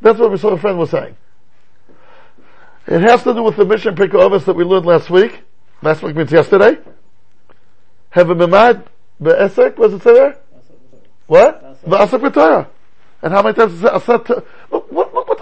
That's 0.00 0.18
what 0.18 0.30
we 0.30 0.36
saw 0.36 0.50
a 0.50 0.58
friend 0.58 0.78
was 0.78 0.90
saying. 0.90 1.16
It 2.86 3.00
has 3.00 3.22
to 3.22 3.32
do 3.32 3.42
with 3.42 3.56
the 3.56 3.64
mission 3.64 3.94
Pirkei 3.94 4.44
that 4.44 4.54
we 4.54 4.64
learned 4.64 4.84
last 4.84 5.08
week. 5.08 5.42
Last 5.80 6.02
week 6.02 6.14
means 6.14 6.30
yesterday. 6.30 6.78
Have 8.10 8.28
a 8.30 8.34
mimad 8.34 8.84
be'esek, 9.20 9.76
was 9.78 9.94
it 9.94 10.02
say 10.02 10.12
there? 10.12 10.36
What? 11.26 11.82
V'asek 11.84 12.20
b'torah. 12.20 12.68
And 13.22 13.32
how 13.32 13.42
many 13.42 13.54
times 13.54 13.72
is 13.72 13.82
it 13.82 13.92
aset 13.92 14.44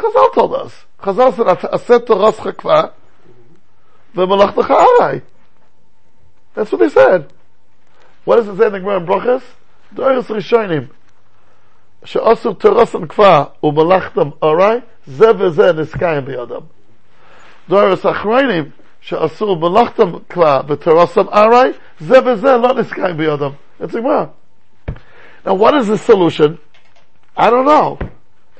Chazal 0.02 0.34
told 0.34 0.54
us. 0.54 0.84
Chazal 1.00 1.36
said, 1.36 1.46
"Aset 1.46 2.06
Toras 2.06 2.34
Chakva, 2.34 2.92
v'malachtecha 4.16 4.86
arai." 4.86 5.22
That's 6.54 6.72
what 6.72 6.80
they 6.80 6.88
said. 6.88 7.32
What 8.24 8.36
does 8.36 8.48
it 8.48 8.58
say 8.58 8.66
in 8.66 8.72
the 8.72 8.80
Gemara 8.80 8.98
in 8.98 9.06
Brachas? 9.06 9.42
Doris 9.94 10.26
Rishonim. 10.26 10.90
She'asu 12.04 12.54
Torasan 12.58 13.06
Kva 13.06 13.52
u'malachtem 13.62 14.36
arai, 14.38 14.82
Zev 15.08 15.34
v'ze 15.34 15.72
niskayim 15.72 16.26
Doros 16.26 16.64
Doris 17.68 18.00
Achronim, 18.00 18.72
she'asu 19.00 19.46
u'malachtem 19.46 20.24
Kva 20.24 20.66
v'torasam 20.66 21.28
Aray 21.32 21.74
Zev 22.00 22.40
Zev 22.40 22.60
lo 22.60 22.82
niskayim 22.82 23.16
b'yadam. 23.16 23.56
That's 23.78 23.92
the 23.92 24.00
Gemara. 24.00 24.32
Now 25.46 25.54
what 25.54 25.74
is 25.74 25.86
the 25.86 25.98
solution? 25.98 26.58
I 27.36 27.50
don't 27.50 27.64
know. 27.64 27.98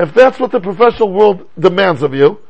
If 0.02 0.14
that's 0.14 0.38
what 0.38 0.50
the 0.50 0.60
professional 0.60 1.12
world 1.12 1.48
demands 1.58 2.02
of 2.02 2.14
you, 2.14 2.40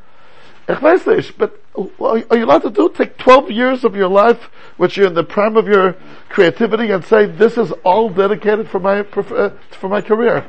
but 0.67 1.61
are 1.99 2.37
you 2.37 2.45
allowed 2.45 2.63
to 2.63 2.69
do? 2.69 2.89
Take 2.89 3.17
12 3.17 3.51
years 3.51 3.83
of 3.83 3.95
your 3.95 4.07
life, 4.07 4.49
which 4.77 4.97
you're 4.97 5.07
in 5.07 5.13
the 5.13 5.23
prime 5.23 5.57
of 5.57 5.67
your 5.67 5.95
creativity, 6.29 6.91
and 6.91 7.03
say, 7.03 7.25
this 7.25 7.57
is 7.57 7.71
all 7.83 8.09
dedicated 8.09 8.69
for 8.69 8.79
my, 8.79 8.99
uh, 8.99 9.49
for 9.71 9.89
my 9.89 10.01
career 10.01 10.45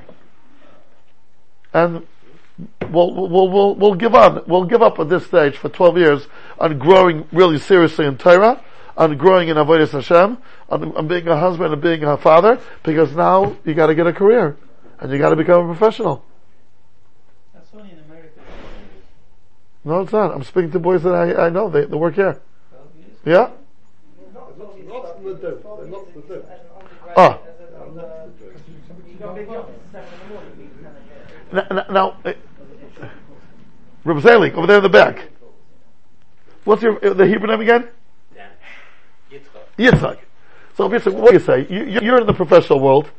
and 1.74 2.06
we'll, 2.90 3.12
we'll, 3.12 3.48
we'll, 3.50 3.74
we'll 3.74 3.94
give 3.94 4.14
on, 4.14 4.42
we'll 4.46 4.64
give 4.64 4.80
up 4.80 4.98
at 4.98 5.10
this 5.10 5.26
stage 5.26 5.58
for 5.58 5.68
12 5.68 5.98
years 5.98 6.26
on 6.58 6.78
growing 6.78 7.28
really 7.32 7.58
seriously 7.58 8.06
in 8.06 8.16
Torah, 8.16 8.62
on 8.96 9.18
growing 9.18 9.48
in 9.48 9.56
Avodah 9.56 9.90
Hashem, 9.90 10.38
on, 10.70 10.96
on 10.96 11.08
being 11.08 11.26
a 11.26 11.36
husband 11.36 11.72
and 11.72 11.82
being 11.82 12.04
a 12.04 12.16
father, 12.16 12.60
because 12.84 13.14
now 13.14 13.56
you 13.64 13.74
gotta 13.74 13.94
get 13.94 14.06
a 14.06 14.12
career, 14.12 14.56
and 15.00 15.12
you 15.12 15.18
gotta 15.18 15.36
become 15.36 15.68
a 15.68 15.76
professional. 15.76 16.24
That's 17.52 17.68
only 17.74 17.90
in 17.90 17.98
America. 17.98 18.40
No, 19.84 20.00
it's 20.00 20.12
not. 20.12 20.34
I'm 20.34 20.42
speaking 20.42 20.70
to 20.72 20.78
boys 20.78 21.02
that 21.02 21.14
I, 21.14 21.46
I 21.46 21.48
know, 21.50 21.68
they, 21.68 21.84
they 21.84 21.96
work 21.96 22.14
here. 22.14 22.40
Yeah? 23.24 23.50
Not, 24.32 24.58
not 24.58 24.76
the 24.76 24.82
dope. 24.82 25.22
They're 25.22 25.86
not 25.86 26.14
the 26.14 26.20
dope. 26.20 26.48
Oh. 27.16 27.40
You 29.06 29.14
got 29.20 29.34
big 29.34 29.48
office 29.48 29.74
at 29.94 30.08
7 30.08 30.14
in 30.14 30.28
the 30.28 30.34
morning. 30.34 30.64
Now, 31.52 31.86
now 31.90 32.16
uh, 32.24 32.32
Reb 34.04 34.20
Zelig, 34.20 34.54
over 34.54 34.66
there 34.66 34.78
in 34.78 34.82
the 34.82 34.88
back. 34.88 35.28
What's 36.64 36.82
your, 36.82 37.04
uh, 37.04 37.14
the 37.14 37.26
Hebrew 37.26 37.46
name 37.46 37.60
again? 37.60 37.88
Yitzchak. 39.78 40.18
So 40.76 40.88
Yitzchak, 40.88 41.14
what 41.14 41.28
do 41.28 41.34
you 41.34 41.44
say? 41.44 41.66
You, 41.68 42.00
you're 42.00 42.20
in 42.20 42.26
the 42.26 42.34
professional 42.34 42.80
world, 42.80 43.10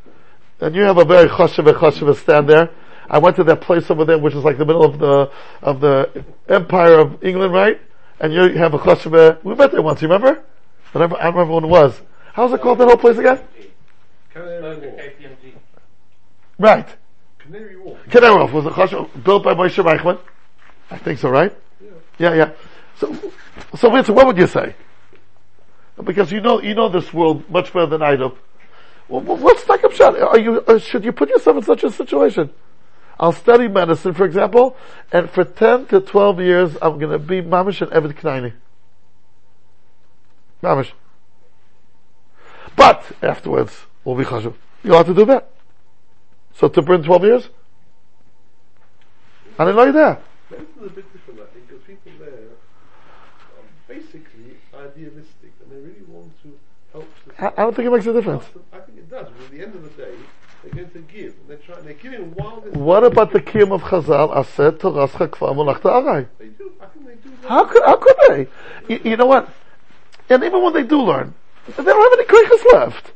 and 0.60 0.76
you 0.76 0.82
have 0.84 0.98
a 0.98 1.06
very 1.06 1.30
chashiv 1.30 1.72
chashiv 1.74 2.16
stand 2.18 2.50
there. 2.50 2.70
I 3.10 3.20
went 3.20 3.36
to 3.38 3.44
that 3.46 3.62
place 3.62 3.90
over 3.92 4.06
there, 4.06 4.18
which 4.18 4.34
is 4.34 4.44
like 4.44 4.58
the 4.58 4.66
middle 4.66 4.84
of 4.84 5.00
the, 5.00 5.32
of 5.62 5.80
the 5.80 6.26
empire 6.50 7.00
of 7.00 7.24
England, 7.24 7.54
right? 7.54 7.80
And 8.20 8.34
you 8.34 8.42
have 8.58 8.74
a 8.74 8.80
chashiv, 8.80 9.44
we 9.44 9.56
met 9.56 9.72
there 9.72 9.82
once, 9.82 10.02
you 10.02 10.08
remember? 10.08 10.44
I 10.94 11.00
don't, 11.00 11.14
I 11.14 11.24
don't 11.24 11.34
remember 11.34 11.54
when 11.56 11.64
it 11.66 11.68
was. 11.68 12.02
How's 12.34 12.54
it 12.54 12.62
called, 12.62 12.80
that 12.80 12.88
whole 12.88 12.98
place 12.98 13.18
again? 13.18 13.42
Right. 16.58 16.88
Canary 17.40 17.78
Wharf. 17.78 18.00
Canary 18.10 18.36
Wharf 18.36 18.52
was 18.54 18.66
a 18.66 18.70
chashuv 18.70 19.24
built 19.24 19.44
by 19.44 19.54
Moshe 19.54 19.84
Reichman. 19.84 20.20
I 20.90 20.98
think 20.98 21.20
so, 21.20 21.30
right? 21.30 21.54
Yeah. 21.82 21.90
Yeah, 22.18 22.34
yeah. 22.34 22.52
So, 22.98 23.32
so 23.76 23.90
what 23.90 24.26
would 24.26 24.38
you 24.38 24.48
say? 24.48 24.76
Because 26.04 26.32
you 26.32 26.42
know, 26.42 26.62
you 26.62 26.76
know 26.76 26.90
this 26.90 27.14
world 27.14 27.50
much 27.50 27.72
better 27.74 27.86
than 27.86 28.02
I 28.02 28.16
do. 28.16 28.38
Well, 29.08 29.22
what's 29.22 29.64
Takam 29.64 29.94
Shot? 29.94 30.20
Are 30.20 30.40
you, 30.40 30.62
uh, 30.62 30.80
should 30.80 31.04
you 31.06 31.12
put 31.12 31.30
yourself 31.30 31.58
in 31.58 31.64
such 31.64 31.84
a 31.84 31.92
situation? 31.92 32.50
I'll 33.20 33.32
study 33.32 33.68
medicine, 33.68 34.14
for 34.14 34.26
example, 34.26 34.76
and 35.12 35.30
for 35.30 35.44
10 35.44 35.88
to 35.88 36.02
12 36.02 36.40
years, 36.42 36.78
I'm 36.82 37.00
gonna 37.00 37.20
be 37.20 37.42
Mamish 37.42 37.82
and 37.82 37.92
Evid 37.92 38.14
Knaini. 38.16 38.54
Mamish. 40.62 40.92
But, 42.76 43.06
afterwards, 43.22 43.86
we'll 44.04 44.16
be 44.16 44.26
Chashuv. 44.26 44.56
You'll 44.84 44.98
have 44.98 45.06
to 45.08 45.14
do 45.14 45.26
that. 45.26 45.50
So 46.54 46.68
to 46.68 46.82
burn 46.82 47.04
12 47.04 47.24
years? 47.24 47.50
I 49.58 49.66
didn't 49.66 49.78
know 49.78 49.86
you 49.86 49.92
there. 49.94 50.20
Medicine 50.50 50.74
is 50.82 50.86
a 50.86 50.90
bit 50.90 51.14
different, 51.14 51.40
I 51.40 51.54
think, 51.54 51.68
because 51.68 51.84
people 51.84 52.12
there 52.20 52.28
are 52.30 53.88
basically 53.88 54.58
idealistic 54.74 55.54
and 55.64 55.72
they 55.72 55.78
really 55.78 56.04
want 56.08 56.32
to 56.44 56.58
help 56.92 57.08
I, 57.40 57.48
I 57.48 57.64
don't 57.64 57.76
think 57.76 57.88
it 57.88 57.92
makes 57.92 58.06
a 58.06 58.14
difference. 58.14 58.46
I 58.74 58.80
think 58.80 58.98
it 59.00 59.10
does, 59.10 59.28
but 59.28 59.46
at 59.46 59.52
the 59.52 59.62
end 59.62 59.76
of 59.76 59.84
the 59.84 59.90
day, 59.90 60.14
they're 60.66 60.84
going 60.84 60.92
to 60.92 61.14
give, 61.14 61.36
they're 61.48 61.58
trying, 61.58 61.86
they're 61.86 61.94
giving 61.94 62.34
while 62.34 62.62
they're 62.62 62.72
What 62.72 63.04
about 63.04 63.32
the 63.32 63.40
kiyum 63.40 63.72
of 63.72 63.82
Chazal? 63.84 64.36
Aset 64.36 64.80
Torascha 64.80 65.28
Kfar 65.28 65.54
Molachta 65.56 65.92
Arai. 65.92 66.28
They 66.40 66.48
do, 66.48 66.72
I 66.82 66.86
think 66.88 67.06
they 67.06 67.16
do. 67.16 67.36
How 67.48 67.66
could, 67.66 67.84
how 67.86 67.98
could 67.98 68.16
they? 68.30 68.48
You, 68.88 69.12
you 69.12 69.18
know 69.18 69.28
what? 69.28 69.50
And 70.30 70.44
even 70.44 70.64
when 70.64 70.74
they 70.74 70.84
do 70.84 71.02
learn, 71.02 71.36
they 71.68 71.84
don't 71.84 71.86
have 71.86 72.20
any 72.20 72.28
krichas 72.28 72.74
left. 72.74 73.12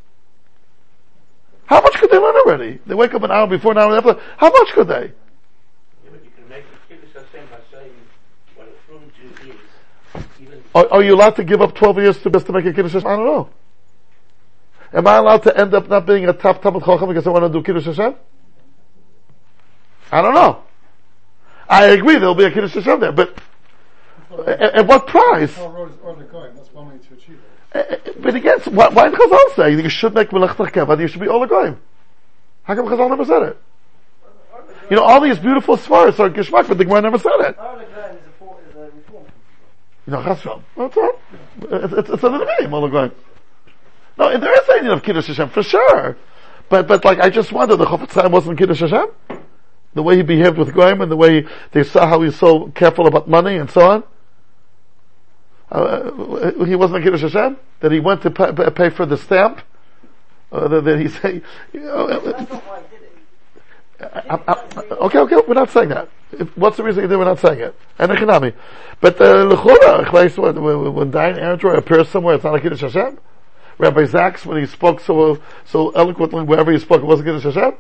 How 1.66 1.82
much 1.82 1.94
could 1.96 2.12
they 2.12 2.18
learn 2.18 2.36
already? 2.36 2.80
They 2.86 2.96
wake 2.96 3.14
up 3.14 3.24
an 3.24 3.32
hour 3.32 3.48
before, 3.48 3.72
an 3.72 3.80
hour 3.80 3.96
after. 3.98 4.20
How 4.38 4.52
much 4.52 4.70
could 4.74 4.88
they? 4.88 5.12
You 6.04 6.32
can 6.36 6.50
make 6.50 6.64
a 6.64 6.94
kiddush 6.94 7.14
Hashem 7.14 7.48
by 7.50 7.58
saying 7.72 7.92
what 8.56 8.68
a 8.68 8.88
frum 8.88 9.12
Jew 9.20 9.52
is. 9.52 10.26
Even 10.40 10.64
Are, 10.76 10.88
are 10.92 11.04
you 11.04 11.16
allowed 11.16 11.36
to 11.38 11.44
give 11.44 11.62
up 11.62 11.74
12 11.76 11.98
years 11.98 12.18
to 12.20 12.30
just 12.30 12.46
to 12.46 12.54
make 12.54 12.66
a 12.66 12.74
Kiddush 12.74 12.94
Hashem? 12.94 13.08
I 13.08 13.16
don't 13.16 13.26
know. 13.26 13.50
Am 14.92 15.06
I 15.06 15.18
allowed 15.18 15.44
to 15.44 15.58
end 15.58 15.74
up 15.74 15.88
not 15.88 16.06
being 16.06 16.28
a 16.28 16.34
top 16.34 16.62
Talmud 16.62 16.84
Chacham 16.84 17.08
because 17.08 17.28
I 17.28 17.30
want 17.30 17.46
to 17.46 17.50
do 17.50 17.64
Kiddush 17.64 17.86
Hashem? 17.86 18.16
I 20.12 20.22
don't 20.22 20.34
know. 20.34 20.64
I 21.68 21.86
agree 21.86 22.16
there'll 22.16 22.34
be 22.34 22.46
a 22.46 22.52
Kiddush 22.52 22.74
Hashem 22.74 23.00
there, 23.00 23.12
but 23.12 23.38
at, 24.48 24.62
at 24.62 24.88
what 24.88 25.08
price? 25.08 25.54
Paul 25.56 25.72
wrote 25.72 25.92
is 25.92 26.58
that's 26.58 26.74
one 26.74 26.90
way 26.90 26.98
to 26.98 27.14
achieve 27.14 27.40
it. 27.74 27.78
Eh, 27.78 27.96
eh, 28.06 28.12
but 28.20 28.34
again, 28.34 28.60
why, 28.72 28.90
why 28.90 29.10
did 29.10 29.20
Chazal 29.20 29.56
say 29.56 29.72
you 29.72 29.90
should 29.90 30.16
make 30.16 30.32
Melech 30.32 30.58
but 30.58 31.00
you 31.00 31.08
should 31.08 31.22
be 31.22 31.28
all 31.28 31.46
Olagoyim? 31.46 31.78
How 32.64 32.76
come 32.76 32.88
Chazal 32.88 33.10
never 33.10 33.26
said 33.26 33.44
it? 33.44 33.62
You 34.90 34.96
know, 34.96 35.04
all 35.04 35.22
these 35.22 35.38
beautiful 35.38 35.78
svaras 35.78 36.20
are 36.20 36.32
Geshmak, 36.32 36.68
but 36.68 36.80
the 36.80 36.86
Gemara 36.86 37.02
never 37.02 37.20
said 37.20 37.32
it. 37.42 37.58
Orla 37.60 37.86
Graham 37.86 38.16
is 38.16 38.22
a, 38.26 38.40
for, 38.40 38.58
is 38.68 38.76
a 38.76 38.80
reform. 38.80 39.26
You 40.08 40.14
know, 40.14 40.22
Chazal. 40.22 40.64
That's 40.76 40.98
all. 40.98 41.20
It's, 41.62 41.94
it's, 41.94 42.10
it's 42.10 42.24
another 42.24 42.46
name, 42.60 42.72
Olagoyim. 42.72 43.12
No, 44.20 44.38
there 44.38 44.62
is 44.62 44.68
a 44.68 44.74
idea 44.74 44.92
of 44.92 45.02
Kiddush 45.02 45.28
Hashem, 45.28 45.50
for 45.50 45.64
sure. 45.64 46.18
But, 46.68 46.88
but 46.88 47.06
like, 47.06 47.20
I 47.20 47.30
just 47.30 47.54
wonder, 47.54 47.78
the 47.78 47.86
Chofetz 47.86 48.12
Chaim 48.12 48.32
wasn't 48.32 48.58
Kiddush 48.60 48.82
Hashem? 48.82 49.08
The 49.94 50.04
way 50.04 50.18
he 50.18 50.24
behaved 50.24 50.58
with 50.58 50.74
Goyim 50.74 51.02
and 51.02 51.10
the 51.10 51.16
way 51.16 51.48
they 51.72 51.84
saw 51.84 52.06
how 52.06 52.20
he 52.20 52.26
was 52.26 52.36
so 52.36 52.68
careful 52.76 53.08
about 53.08 53.30
money 53.30 53.56
and 53.56 53.72
so 53.72 53.82
on? 53.90 54.04
Uh, 55.72 56.66
he 56.66 56.76
wasn't 56.76 57.00
a 57.00 57.04
Kiddush 57.04 57.22
Hashem? 57.22 57.58
That 57.80 57.94
he 57.94 58.02
went 58.02 58.22
to 58.24 58.30
pay, 58.30 58.52
pay 58.72 58.90
for 58.90 59.06
the 59.06 59.18
stamp? 59.18 59.62
Uh, 60.52 60.68
that, 60.82 61.00
he 61.00 61.08
say, 61.08 61.42
you 61.72 61.80
know, 61.80 62.08
uh. 62.08 62.60
I, 64.02 64.40
I, 64.48 64.82
okay, 65.06 65.20
okay, 65.20 65.36
we're 65.48 65.54
not 65.54 65.70
saying 65.72 65.90
that. 65.90 66.10
If- 66.32 66.58
What's 66.58 66.78
the 66.78 66.84
reason 66.84 67.08
we're 67.08 67.24
not 67.24 67.40
saying 67.40 67.60
it? 67.60 67.76
And 67.98 68.12
Echanami. 68.12 68.54
But, 69.02 69.20
uh, 69.22 69.44
L'chora, 69.46 70.06
Echlais, 70.06 70.38
when, 70.38 70.94
when 70.94 71.12
Dayan 71.12 71.78
appears 71.78 72.10
somewhere, 72.10 72.36
it's 72.36 72.44
not 72.44 72.56
a 72.56 72.60
Kiddush 72.60 72.82
Hashem? 72.82 73.18
Rabbi 73.80 74.06
Sacks, 74.06 74.46
when 74.46 74.60
he 74.60 74.66
spoke 74.68 75.00
so, 75.00 75.42
so 75.66 75.90
eloquently, 75.92 76.44
wherever 76.44 76.72
he 76.72 76.78
spoke, 76.80 77.02
it 77.02 77.06
wasn't 77.06 77.28
Kiddush 77.30 77.44
Hashem? 77.56 77.74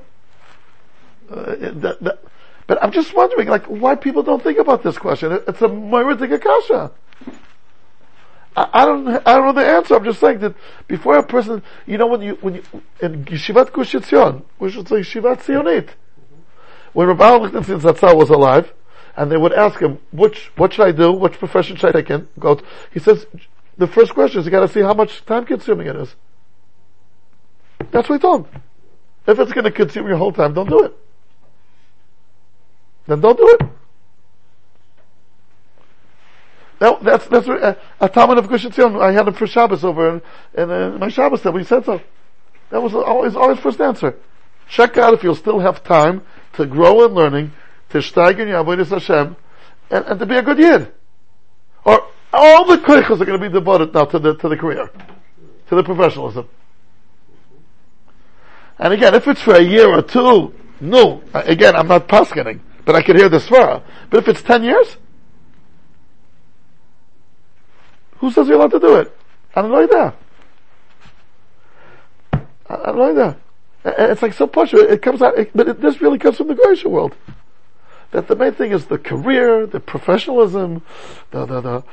Uh, 1.30 1.56
that, 1.82 1.97
that, 2.02 2.20
but 2.66 2.82
I'm 2.82 2.91
just 2.91 3.14
wondering, 3.14 3.50
like, 3.50 3.66
why 3.66 3.95
people 3.95 4.24
don't 4.24 4.41
think 4.41 4.58
about 4.58 4.82
this 4.82 4.97
question. 4.97 5.34
It- 5.34 5.43
It's 5.47 5.62
a 5.62 5.68
Moiridik 5.68 6.34
Akasha. 6.34 6.91
I, 8.56 8.70
I 8.74 8.86
don't, 8.86 9.08
I 9.10 9.34
don't 9.34 9.45
know 9.47 9.62
the 9.62 9.68
answer. 9.68 9.95
I'm 9.95 10.06
just 10.06 10.22
saying 10.22 10.39
that 10.39 10.56
before 10.88 11.18
a 11.18 11.24
person, 11.24 11.62
you 11.86 11.97
know, 11.97 12.08
when 12.08 12.22
you, 12.22 12.38
when 12.41 12.56
you, 12.56 12.64
in 13.02 13.26
Yeshivat 13.26 13.74
Gush 13.74 13.93
which 13.93 14.76
is 14.76 14.89
like 14.89 15.04
Yeshivat 15.04 15.43
Zionit, 15.43 15.89
when 16.93 17.08
Rabbi 17.08 17.36
Lichtenstein 17.36 17.82
Zatzal 17.82 18.16
was 18.16 18.30
alive, 18.30 18.72
and 19.18 19.30
they 19.30 19.38
would 19.38 19.54
ask 19.54 19.80
him, 19.80 20.00
which, 20.12 20.50
what 20.56 20.72
should 20.74 20.88
I 20.88 20.91
do? 20.93 21.12
Which 21.12 21.34
profession 21.34 21.76
should 21.76 21.89
I 21.95 22.02
take 22.02 22.10
in? 22.10 22.28
He 22.93 23.00
says, 23.00 23.26
the 23.80 23.88
first 23.88 24.14
question 24.14 24.40
is 24.40 24.46
you 24.46 24.52
gotta 24.52 24.68
see 24.68 24.82
how 24.82 24.94
much 24.94 25.26
time 25.26 25.46
consuming 25.46 25.88
it 25.88 25.96
is. 25.96 26.14
That's 27.92 28.10
what 28.10 28.16
he 28.18 28.22
told. 28.22 28.48
If 29.26 29.40
it's 29.40 29.54
gonna 29.54 29.72
consume 29.72 30.08
your 30.08 30.18
whole 30.18 30.34
time, 30.34 30.54
don't 30.54 30.70
do 30.70 30.84
it. 30.84 30.94
Then 33.08 33.22
don't 33.22 33.38
do 33.38 33.58
it. 33.60 33.62
That, 36.80 37.04
that's, 37.04 37.28
that's 37.28 37.48
uh, 37.48 37.76
a 38.00 38.10
Talmud 38.10 38.38
of 38.38 38.50
Gush 38.50 38.66
Etzion, 38.66 39.02
I 39.02 39.12
had 39.12 39.28
him 39.28 39.34
for 39.34 39.48
Shabbos 39.48 39.84
over 39.84 40.22
in, 40.54 40.70
in 40.72 41.00
my 41.00 41.10
Shabbos 41.10 41.42
that 41.44 41.54
we 41.54 41.64
said 41.64 41.86
so. 41.86 42.02
That 42.72 42.82
was 42.82 42.94
always, 42.94 43.36
always 43.36 43.60
first 43.60 43.82
answer. 43.82 44.16
Check 44.70 44.98
out 44.98 45.14
if 45.14 45.24
you'll 45.24 45.36
still 45.36 45.60
have 45.60 45.84
time 45.84 46.22
to 46.54 46.66
grow 46.66 47.06
in 47.06 47.14
learning, 47.14 47.54
to 47.90 48.00
steigen 48.00 48.48
your 48.48 48.64
avodas 48.64 48.90
Hashem, 48.90 49.36
and, 49.90 50.06
and 50.06 50.20
to 50.20 50.26
be 50.26 50.36
a 50.36 50.44
good 50.44 50.60
yid. 50.60 50.92
Or 51.84 52.08
all 52.34 52.66
the 52.66 52.78
koichos 52.78 53.22
are 53.22 53.26
going 53.26 53.40
to 53.40 53.50
be 53.50 53.54
devoted 53.54 53.94
now 53.94 54.06
to 54.06 54.20
the 54.20 54.36
to 54.36 54.50
the 54.50 54.58
career, 54.58 54.90
to 55.70 55.76
the 55.76 55.84
professionalism. 55.84 56.48
And 58.78 58.94
again, 58.94 59.14
if 59.14 59.28
it's 59.28 59.42
for 59.42 59.56
a 59.56 59.62
year 59.62 59.90
or 59.90 60.02
two, 60.02 60.54
no. 60.80 61.22
Again, 61.34 61.76
I'm 61.76 61.88
not 61.88 62.08
paskening, 62.08 62.62
but 62.86 62.96
I 62.96 63.02
can 63.02 63.18
hear 63.18 63.28
the 63.30 63.40
svara. 63.40 63.84
But 64.10 64.20
if 64.20 64.28
it's 64.30 64.42
ten 64.42 64.64
years, 64.64 64.98
who 68.18 68.32
says 68.32 68.48
you're 68.48 68.58
allowed 68.58 68.72
to 68.72 68.80
do 68.80 68.96
it? 68.96 69.18
I 69.56 69.62
don't 69.62 69.72
know. 69.72 70.14
I 72.70 72.92
don't 72.92 73.16
know. 73.16 73.36
Uh, 73.84 73.92
It's 73.98 74.22
like 74.22 74.34
so 74.34 74.50
much. 74.56 74.74
It 74.74 75.02
comes 75.02 75.22
out, 75.22 75.38
it, 75.38 75.52
but 75.56 75.68
it, 75.68 75.82
this 75.82 76.02
really 76.02 76.20
comes 76.20 76.38
from 76.38 76.48
the 76.48 76.56
Goyish 76.56 76.86
world. 76.86 77.16
That 78.12 78.28
the 78.28 78.36
main 78.36 78.54
thing 78.54 78.72
is 78.72 78.86
the 78.86 78.98
career, 78.98 79.66
the 79.66 79.80
professionalism, 79.80 80.84
the, 81.32 81.46
the, 81.46 81.62
the 81.62 81.84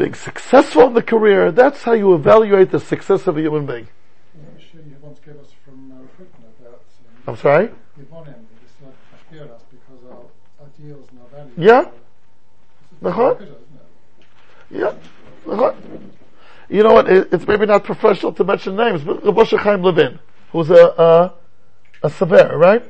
being 0.00 0.14
successful 0.14 0.86
in 0.86 0.94
the 0.94 1.02
career. 1.02 1.52
That's 1.52 1.82
how 1.82 1.92
you 1.92 2.14
evaluate 2.14 2.70
the 2.70 2.80
success 2.80 3.26
of 3.26 3.36
a 3.36 3.42
human 3.42 3.66
being. 3.66 3.86
I'm 4.34 4.58
sure 4.58 4.80
you 4.80 4.96
once 5.02 5.18
gave 5.18 5.36
us 5.36 5.50
from 5.62 5.92
uh, 5.92 5.96
Fricken 6.16 6.42
about 6.58 6.80
um, 6.80 7.28
I'm 7.28 7.36
sorry? 7.36 7.68
Yvonim, 8.00 8.34
it's 8.64 8.76
like 8.82 8.94
Ashbiel 9.14 9.54
us 9.54 9.62
because 9.70 10.10
our 10.10 10.24
ideals 10.66 11.06
and 11.10 11.20
our 11.20 11.28
values. 11.28 11.52
Yeah. 11.58 11.82
This 13.02 13.12
is 13.12 13.16
good, 13.18 13.42
isn't 13.42 13.58
it? 14.70 14.96
Yeah. 15.50 15.74
You 16.70 16.82
know 16.82 16.94
what? 16.94 17.10
It's 17.10 17.46
maybe 17.46 17.66
not 17.66 17.84
professional 17.84 18.32
to 18.32 18.44
mention 18.44 18.76
names, 18.76 19.02
but 19.02 19.22
Rabbi 19.22 19.44
Chaim 19.44 19.82
Levin, 19.82 20.18
who's 20.52 20.70
a, 20.70 20.86
a, 20.96 21.34
a 22.04 22.10
sever, 22.10 22.56
right? 22.56 22.84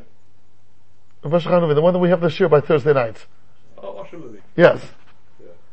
Rabbi 1.25 1.39
Chaim 1.41 1.63
Levin, 1.63 1.75
the 1.75 1.83
one 1.83 1.93
that 1.93 1.99
we 1.99 2.11
have 2.11 2.21
this 2.21 2.39
year 2.39 2.49
by 2.49 2.61
Thursday 2.61 2.93
nights. 2.93 3.27
Oh, 3.79 4.05
Osher 4.05 4.41
Yes. 4.55 4.81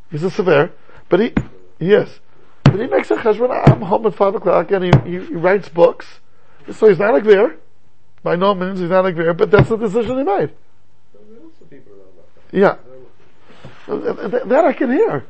He's 0.09 0.23
a 0.23 0.31
severe, 0.31 0.71
but 1.09 1.19
he, 1.19 1.33
yes. 1.79 2.19
But 2.63 2.79
he 2.79 2.87
makes 2.87 3.09
a 3.11 3.15
cheshbon, 3.15 3.49
I'm 3.69 3.81
home 3.81 4.05
at 4.05 4.15
five 4.15 4.35
o'clock 4.35 4.71
and 4.71 4.83
he, 4.85 4.91
he, 5.09 5.25
he 5.25 5.33
writes 5.35 5.69
books. 5.69 6.05
So 6.71 6.89
he's 6.89 6.99
not 6.99 7.15
a 7.15 7.21
gvir. 7.21 7.57
By 8.23 8.35
no 8.35 8.53
means 8.53 8.79
he's 8.79 8.89
not 8.89 9.05
a 9.05 9.11
gvir, 9.11 9.35
but 9.37 9.51
that's 9.51 9.69
the 9.69 9.77
decision 9.77 10.17
he 10.17 10.23
made. 10.23 10.25
There 10.25 11.21
are 11.21 11.43
lots 11.43 11.61
of 11.61 11.69
people 11.69 11.93
around 11.93 12.17
that. 12.51 12.57
Yeah. 12.57 12.75
There 13.87 13.95
are 13.95 13.99
lots 13.99 14.09
of- 14.09 14.19
Th- 14.19 14.31
th- 14.31 14.43
That 14.49 14.65
I 14.65 14.73
can 14.73 14.91
hear. 14.91 15.25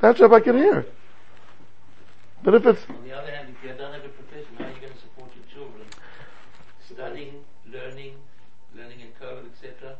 That 0.00 0.16
job 0.16 0.32
I 0.32 0.40
can 0.40 0.56
hear. 0.56 0.86
But 2.42 2.54
if 2.54 2.66
it's, 2.66 2.80
On 2.88 3.04
the 3.06 3.16
other 3.16 3.30
hand, 3.30 3.54
if 3.56 3.62
you 3.68 3.76
don't 3.76 3.92
have 3.92 4.04
a 4.04 4.08
profession, 4.08 4.56
how 4.58 4.64
are 4.64 4.68
you 4.68 4.80
going 4.80 4.92
to 4.92 4.98
support 4.98 5.30
your 5.36 5.44
children? 5.54 5.86
Studying, 6.90 7.44
learning, 7.70 8.14
learning 8.74 9.00
in 9.00 9.08
code, 9.20 9.44
etc. 9.52 9.96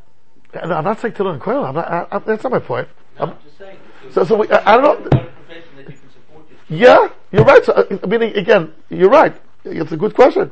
I'm 0.75 0.83
not 0.83 0.99
saying 0.99 1.13
to 1.13 1.23
learn 1.23 1.39
I'm 1.45 1.75
not, 1.75 1.89
I, 1.89 2.07
I, 2.11 2.19
that's 2.19 2.43
not 2.43 2.51
my 2.51 2.59
point. 2.59 2.87
No, 3.17 3.25
I'm- 3.25 3.29
I'm 3.37 3.43
just 3.45 3.57
saying. 3.57 3.77
Because 4.13 4.27
So- 4.27 4.35
so 4.35 4.41
we- 4.41 4.49
I- 4.51 4.73
I 4.73 4.77
don't 4.77 4.83
know- 4.83 4.91
You've 4.91 5.09
got 5.09 5.21
a 5.21 5.25
profession 5.25 5.75
that 5.77 5.87
you 5.87 5.93
can 5.97 6.09
support 6.11 6.45
your 6.49 6.59
children. 6.67 6.79
Yeah, 6.79 7.09
you're 7.31 7.45
right. 7.45 7.63
So, 7.65 7.73
uh, 7.73 8.07
meaning, 8.07 8.35
again, 8.37 8.73
you're 8.89 9.09
right. 9.09 9.33
It's 9.63 9.91
a 9.91 9.97
good 9.97 10.13
question. 10.13 10.51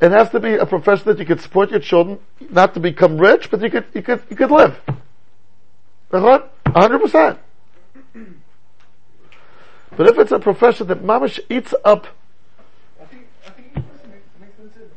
It 0.00 0.10
has 0.12 0.30
to 0.30 0.40
be 0.40 0.54
a 0.54 0.66
profession 0.66 1.04
that 1.06 1.18
you 1.18 1.24
could 1.24 1.40
support 1.40 1.70
your 1.70 1.80
children, 1.80 2.18
not 2.50 2.74
to 2.74 2.80
become 2.80 3.16
rich, 3.18 3.50
but 3.50 3.60
you 3.62 3.70
could, 3.70 3.84
you 3.94 4.02
could, 4.02 4.20
you 4.28 4.36
could 4.36 4.50
live. 4.50 4.78
A 6.12 6.50
hundred 6.74 6.98
percent. 7.00 7.38
But 9.96 10.08
if 10.08 10.18
it's 10.18 10.32
a 10.32 10.38
profession 10.38 10.88
that 10.88 11.02
mamish 11.02 11.40
eats 11.48 11.72
up, 11.84 12.06
I 13.00 13.04
think, 13.06 13.26
I 13.46 13.50
think 13.50 13.68
it 13.76 13.82
makes, 14.04 14.26
makes 14.40 14.56
sense. 14.56 14.74
to- 14.74 14.90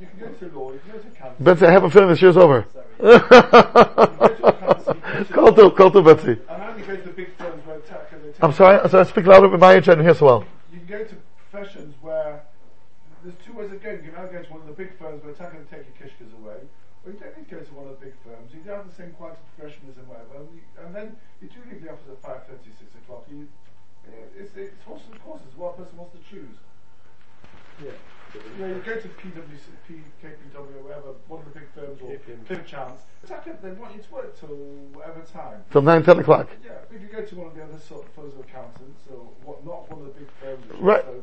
You 0.00 0.06
can 0.06 0.18
go 0.18 0.26
to 0.26 0.58
law, 0.58 0.72
you 0.72 0.80
can 0.80 0.92
go 0.92 0.98
to. 0.98 1.42
Betsy, 1.42 1.66
I 1.66 1.70
have 1.70 1.84
a 1.84 1.90
feeling 1.90 2.08
this 2.10 2.20
year's 2.20 2.36
over. 2.36 2.66
call 5.32 5.52
to, 5.54 5.70
call 5.70 5.90
to 5.90 6.02
Betsy. 6.02 6.32
And 6.48 6.62
only 6.62 6.82
go 6.82 6.96
to 6.96 7.08
big 7.10 7.28
firms 7.38 7.66
where 7.66 7.78
tech 7.80 8.08
and 8.12 8.22
they 8.22 8.25
take 8.25 8.25
I'm 8.42 8.52
sorry, 8.52 8.78
I'm 8.78 9.04
speak 9.06 9.26
louder 9.26 9.48
with 9.48 9.60
my 9.60 9.74
age, 9.74 9.88
I 9.88 9.96
didn't 9.96 10.04
hear 10.04 10.26
well. 10.26 10.44
You 10.72 10.80
can 10.80 10.86
go 10.86 11.04
to 11.04 11.16
professions 11.48 11.94
where 12.02 12.42
there's 13.24 13.36
two 13.44 13.54
ways 13.56 13.72
of 13.72 13.82
going. 13.82 14.04
You 14.04 14.12
can 14.12 14.20
either 14.20 14.32
go 14.38 14.42
to 14.44 14.52
one 14.52 14.60
of 14.60 14.68
the 14.68 14.76
big 14.76 14.98
firms 14.98 15.24
where 15.24 15.32
tech 15.32 15.54
and 15.54 15.64
take 15.70 15.88
your 15.88 15.96
kishkas 15.96 16.36
away, 16.36 16.60
or 17.04 17.12
you 17.12 17.18
don't 17.18 17.32
need 17.32 17.48
to 17.48 17.56
go 17.56 17.62
to 17.64 17.72
one 17.72 17.88
of 17.88 17.98
the 17.98 18.06
big 18.06 18.14
firms. 18.20 18.52
You 18.52 18.60
don't 18.60 18.84
have 18.84 18.90
the 18.92 18.94
same 18.94 19.16
quality 19.16 19.40
of 19.40 19.48
professionalism, 19.56 20.04
whatever. 20.04 20.44
And, 20.44 20.48
you, 20.52 20.62
and 20.84 20.94
then 20.94 21.16
you 21.40 21.48
do 21.48 21.64
leave 21.64 21.80
the 21.80 21.90
office 21.90 22.12
at 22.12 22.20
5.30, 22.20 22.60
6 22.76 22.94
o'clock. 23.02 23.24
You, 23.32 23.48
you 24.04 24.10
know, 24.12 24.22
it's, 24.36 24.52
it's 24.52 24.84
horses 24.84 25.08
and 25.10 25.20
courses. 25.24 25.48
What 25.56 25.80
a 25.80 25.82
person 25.82 25.96
wants 25.96 26.12
to 26.12 26.22
choose. 26.28 26.60
Yeah. 27.80 27.96
You 28.34 28.40
know, 28.58 28.66
you 28.74 28.82
go 28.84 28.96
to 28.96 29.08
PwC, 29.08 29.66
P, 29.88 29.94
KPW, 30.22 30.56
or 30.56 30.82
whatever, 30.82 31.14
one 31.28 31.40
of 31.40 31.52
the 31.52 31.60
big 31.60 31.68
firms, 31.74 32.00
or 32.02 32.10
KPMG. 32.10 32.46
Cliff 32.46 32.66
Chance. 32.66 33.00
Tech, 33.26 33.44
they 33.62 33.70
want 33.72 33.94
you 33.94 34.02
to 34.02 34.10
work 34.12 34.38
till 34.38 34.48
whatever 34.92 35.20
time. 35.32 35.64
Till 35.72 35.82
9, 35.82 36.02
10 36.02 36.18
o'clock. 36.20 36.48
Yeah, 36.64 36.72
if 36.90 37.00
you 37.00 37.08
go 37.08 37.22
to 37.24 37.34
one 37.36 37.46
of 37.48 37.54
the 37.54 37.62
other 37.64 37.78
sort 37.78 38.04
of 38.04 38.12
firms 38.12 38.34
of 38.34 38.40
accountants, 38.40 39.02
or 39.10 39.26
what, 39.44 39.64
not 39.64 39.90
one 39.90 40.00
of 40.00 40.06
the 40.14 40.20
big 40.20 40.28
firms. 40.40 40.64
Right. 40.80 41.04
So, 41.04 41.22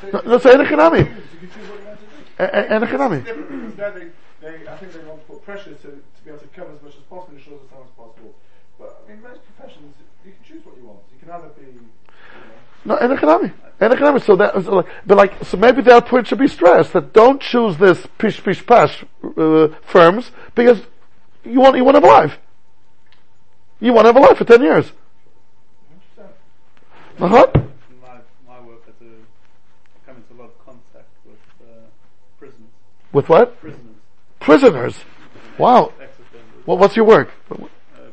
so 0.00 0.06
No, 0.10 0.22
you 0.22 0.28
no, 0.28 0.38
can 0.38 0.40
say 0.40 0.54
in 0.54 0.60
economy. 0.60 1.04
choose, 1.04 1.14
You 1.32 1.38
can 1.38 1.50
choose 1.50 1.68
what 1.70 1.80
you 1.80 1.86
want 1.86 1.98
to 2.00 2.06
do. 2.06 2.12
And, 2.44 2.66
and 2.74 2.84
economy. 2.84 3.20
Different 3.22 3.48
because 3.50 3.78
now 3.78 3.90
they, 3.90 4.06
they, 4.42 4.68
I 4.68 4.76
think 4.76 4.92
they 4.92 5.04
want 5.06 5.20
to 5.20 5.26
put 5.32 5.44
pressure 5.44 5.74
to, 5.74 5.88
to 6.02 6.20
be 6.24 6.30
able 6.30 6.40
to 6.40 6.48
cover 6.48 6.72
as 6.72 6.82
much 6.82 6.94
as 6.98 7.02
possible 7.08 7.32
in 7.34 7.38
as 7.38 7.44
short 7.46 7.62
as 7.62 7.70
time 7.70 7.82
as 7.86 7.90
possible. 7.96 8.34
But 8.78 9.00
I 9.06 9.10
mean, 9.10 9.22
most 9.22 9.40
professions, 9.54 9.94
you 10.26 10.32
can 10.34 10.42
choose 10.44 10.66
what 10.66 10.76
you 10.76 10.84
want. 10.86 10.98
You 11.14 11.18
can 11.22 11.30
either 11.30 11.48
be, 11.54 11.62
you 11.66 11.80
know, 12.84 12.94
No, 12.94 12.96
in 12.98 13.12
economy. 13.12 13.52
Economy. 13.80 14.20
So 14.20 14.36
that, 14.36 14.54
so 14.64 14.76
like, 14.76 14.86
but 15.06 15.16
like, 15.16 15.44
so 15.44 15.56
maybe 15.56 15.82
that 15.82 16.06
point 16.06 16.26
should 16.26 16.38
be 16.38 16.48
stressed 16.48 16.92
that 16.92 17.12
don't 17.12 17.40
choose 17.40 17.76
this 17.78 18.06
pish 18.18 18.42
pish 18.42 18.64
pash 18.64 19.04
uh, 19.36 19.68
firms 19.82 20.30
because 20.54 20.80
you 21.44 21.60
want 21.60 21.76
you 21.76 21.84
want 21.84 21.96
to 21.96 22.00
have 22.00 22.08
a 22.08 22.12
life. 22.12 22.38
You 23.80 23.92
want 23.92 24.06
to 24.06 24.12
have 24.12 24.16
a 24.16 24.20
life 24.20 24.38
for 24.38 24.44
ten 24.44 24.62
years. 24.62 24.92
Uh-huh. 27.20 27.46
In 27.54 27.70
my, 28.00 28.18
my 28.48 28.60
work, 28.66 28.84
to 28.86 28.92
come 30.06 30.16
into 30.16 30.34
a 30.34 30.38
lot 30.42 30.46
of 30.46 30.64
contact 30.64 31.08
with 31.24 31.38
uh, 31.60 31.86
prisoners. 32.38 32.70
With 33.12 33.28
what? 33.28 33.60
Prisoners. 33.60 33.96
Prisoners. 34.40 34.96
Wow. 35.58 35.92
What, 36.64 36.78
what's 36.78 36.96
your 36.96 37.04
work? 37.04 37.30
Uh, 37.52 37.54
a 37.54 38.10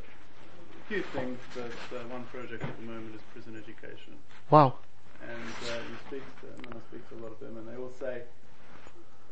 few 0.88 1.01
things, 1.14 1.39
but 1.55 1.72
uh, 1.97 2.03
one 2.09 2.26
project 2.26 2.64
at 2.64 2.78
the 2.78 2.84
moment 2.84 3.16
is 3.16 3.22
prison 3.34 3.55
education. 3.55 4.14
Wow. 4.51 4.76
And 5.24 5.32
uh, 5.32 5.74
you 5.89 5.95
speak 6.07 6.24
to 6.41 6.45
them, 6.45 6.66
and 6.66 6.74
I 6.76 6.80
speak 6.89 7.09
to 7.09 7.16
a 7.16 7.22
lot 7.24 7.32
of 7.32 7.39
them, 7.39 7.57
and 7.57 7.68
they 7.68 7.82
all 7.82 7.91
say, 7.99 8.22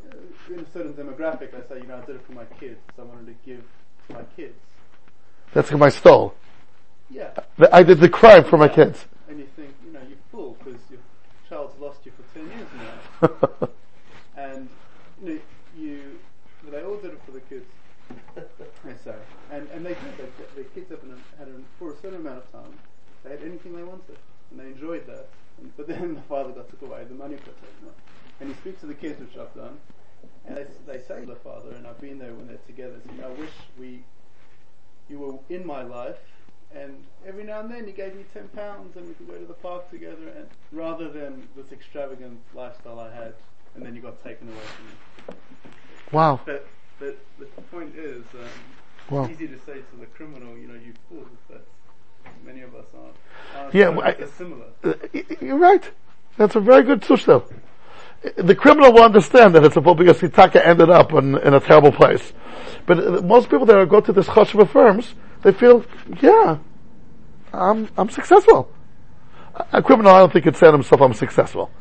uh, 0.10 0.16
in 0.50 0.60
a 0.60 0.72
certain 0.72 0.94
demographic, 0.94 1.54
I 1.54 1.68
say, 1.68 1.82
you 1.82 1.88
know, 1.88 1.98
I 1.98 2.06
did 2.06 2.16
it 2.16 2.26
for 2.26 2.34
my 2.34 2.46
kids, 2.46 2.80
so 2.96 3.04
I 3.04 3.06
wanted 3.06 3.28
to 3.28 3.36
give 3.46 3.64
my 4.10 4.24
kids. 4.36 4.58
That's 5.54 5.72
my 5.72 5.90
stole. 5.90 6.34
Yeah. 7.10 7.32
I 7.72 7.84
did 7.84 8.00
the 8.00 8.10
crime 8.10 8.44
for 8.44 8.58
my 8.58 8.68
kids. 8.68 9.06
And 9.28 9.40
you 9.40 9.48
think, 9.56 9.74
you 9.86 9.92
know, 9.92 10.00
you're 10.08 10.18
fool 10.32 10.58
because 10.60 10.80
your 10.90 11.00
child's 11.48 11.80
lost 11.80 12.00
you 12.06 12.12
for 12.12 12.40
10 12.40 12.48
years 12.50 12.68
now. 12.78 13.70
and, 14.38 14.70
you 15.24 15.30
know, 15.30 15.40
you, 15.78 16.20
they 16.72 16.84
all 16.84 16.98
did 16.98 17.14
it 17.14 17.22
for 17.26 17.32
the 17.32 17.42
kids. 17.42 17.66
they 18.36 18.94
say. 19.04 19.16
And, 19.52 19.68
and 19.74 19.86
they 19.86 19.90
did. 19.90 20.18
They, 20.18 20.62
their 20.62 20.70
kids 20.76 20.90
have 20.92 21.02
an, 21.04 21.22
had 21.38 21.48
an, 21.48 21.66
for 21.78 21.94
a 21.94 21.96
certain 21.96 22.20
amount 22.20 22.38
of 22.38 22.52
time, 22.52 22.74
they 23.24 23.32
had 23.32 23.42
anything 23.44 23.76
they 23.76 23.84
wanted. 23.84 24.18
And 24.52 24.60
they 24.60 24.66
enjoyed 24.66 25.06
that. 25.08 25.28
And, 25.60 25.76
but 25.78 25.88
then 25.88 26.16
the 26.16 26.22
father 26.22 26.52
got 26.52 26.70
took 26.70 26.82
away, 26.84 27.04
the 27.06 27.16
money 27.16 27.36
got 27.36 27.46
taken 27.46 27.84
away. 27.84 27.94
And 28.40 28.50
he 28.50 28.56
speaks 28.56 28.82
to 28.82 28.88
the 28.88 28.94
kids, 28.94 29.20
which 29.20 29.36
I've 29.38 29.54
done, 29.54 29.78
and 30.48 30.58
they, 30.58 30.66
they 30.88 31.00
say 31.08 31.22
to 31.22 31.26
the 31.26 31.36
father, 31.36 31.72
and 31.76 31.86
I've 31.88 32.00
been 32.02 32.20
there 32.20 32.34
when 32.34 32.48
they're 32.48 32.58
together, 32.68 32.96
I 33.24 33.28
wish 33.30 33.52
we, 33.80 34.04
you 35.10 35.20
were 35.20 35.56
in 35.56 35.66
my 35.66 35.82
life, 35.84 36.18
and 36.74 37.04
every 37.28 37.44
now 37.44 37.60
and 37.62 37.72
then 37.72 37.88
you 37.88 37.94
gave 37.94 38.16
me 38.16 38.24
ten 38.34 38.48
pounds 38.50 38.96
and 38.96 39.08
we 39.08 39.14
could 39.16 39.28
go 39.28 39.36
to 39.38 39.46
the 39.46 39.54
park 39.56 39.90
together 39.90 40.30
and 40.38 40.48
rather 40.72 41.10
than 41.10 41.48
this 41.56 41.72
extravagant 41.72 42.40
lifestyle 42.54 43.00
I 43.00 43.12
had 43.14 43.34
and 43.74 43.84
then 43.84 43.96
you 43.96 44.02
got 44.04 44.24
taken 44.24 44.48
away 44.50 44.58
from 44.76 44.86
me. 44.86 45.40
Wow. 46.12 46.40
But 46.46 46.68
but 47.00 47.18
the 47.40 47.46
point 47.72 47.96
is, 47.96 48.24
um, 48.36 48.48
Wow. 49.10 49.24
it's 49.24 49.32
easy 49.34 49.48
to 49.48 49.58
say 49.66 49.76
to 49.76 49.96
the 50.00 50.06
criminal, 50.08 50.56
you 50.58 50.68
know, 50.68 50.76
you 50.76 50.94
fool, 51.10 51.26
but 51.50 51.66
many 52.46 52.62
of 52.62 52.76
us 52.76 52.86
aren't. 52.94 53.16
aren't 53.64 53.74
Yeah, 53.74 53.90
well, 53.90 54.06
I- 54.06 54.26
similar. 54.38 54.66
Uh, 54.84 54.94
You're 55.42 55.58
right. 55.58 55.90
That's 56.38 56.56
a 56.56 56.60
very 56.60 56.84
good 56.84 57.02
sushtel. 57.02 57.44
The 58.36 58.56
criminal 58.56 58.92
will 58.92 59.04
understand 59.04 59.56
that 59.56 59.64
it's 59.64 59.78
a 59.78 59.82
because 59.82 60.20
Hitaka 60.20 60.66
ended 60.66 60.90
up 60.90 61.14
in, 61.14 61.38
in 61.38 61.54
a 61.54 61.60
terrible 61.60 61.92
place. 61.92 62.34
But 62.86 63.00
uh, 63.00 63.22
most 63.22 63.50
people 63.50 63.66
that 63.66 63.90
go 63.90 64.02
to 64.02 64.12
this 64.12 64.28
choshev 64.28 64.70
firms, 64.70 65.14
they 65.42 65.54
feel, 65.54 65.86
yeah, 66.22 66.58
I'm, 67.54 67.90
I'm 67.98 68.10
successful. 68.10 68.70
A 69.56 69.66
a 69.74 69.82
criminal, 69.82 70.12
I 70.12 70.20
don't 70.20 70.34
think 70.34 70.44
could 70.44 70.58
say 70.58 70.68
to 70.68 70.74
himself, 70.74 71.02
I'm 71.02 71.14
successful. 71.14 71.72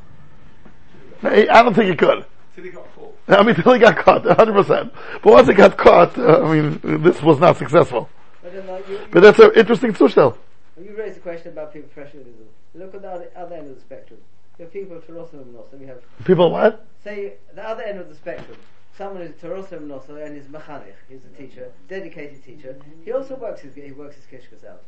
I 1.22 1.49
I 1.51 1.62
don't 1.62 1.74
think 1.74 1.91
he 1.91 1.97
could. 1.97 2.24
Till 2.55 2.64
he 2.64 2.70
got 2.70 2.95
caught. 2.95 3.14
I 3.28 3.43
mean, 3.43 3.57
until 3.57 3.72
he 3.72 3.80
got 3.80 3.97
caught, 3.97 4.22
100%. 4.22 4.93
But 5.22 5.32
once 5.32 5.49
he 5.49 5.55
got 5.55 5.76
caught, 5.76 6.16
uh, 6.16 6.43
I 6.45 6.55
mean, 6.55 7.03
this 7.03 7.20
was 7.20 7.41
not 7.41 7.57
successful. 7.57 8.09
I 8.45 8.51
don't 8.51 8.66
know, 8.66 8.82
you, 8.89 9.01
But 9.11 9.22
that's 9.22 9.39
an 9.41 9.51
interesting 9.57 9.93
sushtel. 9.93 10.39
you 10.80 10.97
raised 10.97 11.18
a 11.18 11.20
question 11.20 11.53
about 11.53 11.72
people 11.72 11.89
professionalism. 11.89 12.47
Look 12.74 12.95
at 12.95 13.03
the 13.03 13.09
other, 13.09 13.30
other 13.36 13.57
end 13.57 13.70
of 13.70 13.74
the 13.74 13.80
spectrum. 13.80 14.20
Have 14.59 14.72
people 14.72 14.96
Tarosim 14.96 15.34
and 15.34 15.54
Nosa, 15.54 15.80
you 15.80 15.86
have, 15.86 16.00
People 16.24 16.50
what? 16.50 16.84
say, 17.04 17.34
the 17.54 17.62
other 17.62 17.82
end 17.82 18.00
of 18.00 18.09
the 18.09 18.14
spectrum. 18.14 18.59
Someone 18.96 19.24
who's 19.24 19.36
Tarosim 19.36 19.78
and 19.78 19.90
Nosa 19.90 20.26
and 20.26 20.36
is 20.36 20.46
mechanich, 20.46 20.94
he's 21.09 21.20
a 21.24 21.40
teacher, 21.40 21.70
dedicated 21.88 22.44
teacher. 22.44 22.76
He 23.04 23.12
also 23.12 23.36
works 23.36 23.61
his, 23.61 23.74
he 23.76 23.92
works 23.92 24.16
his 24.16 24.24
kishkas 24.24 24.68
out. 24.68 24.82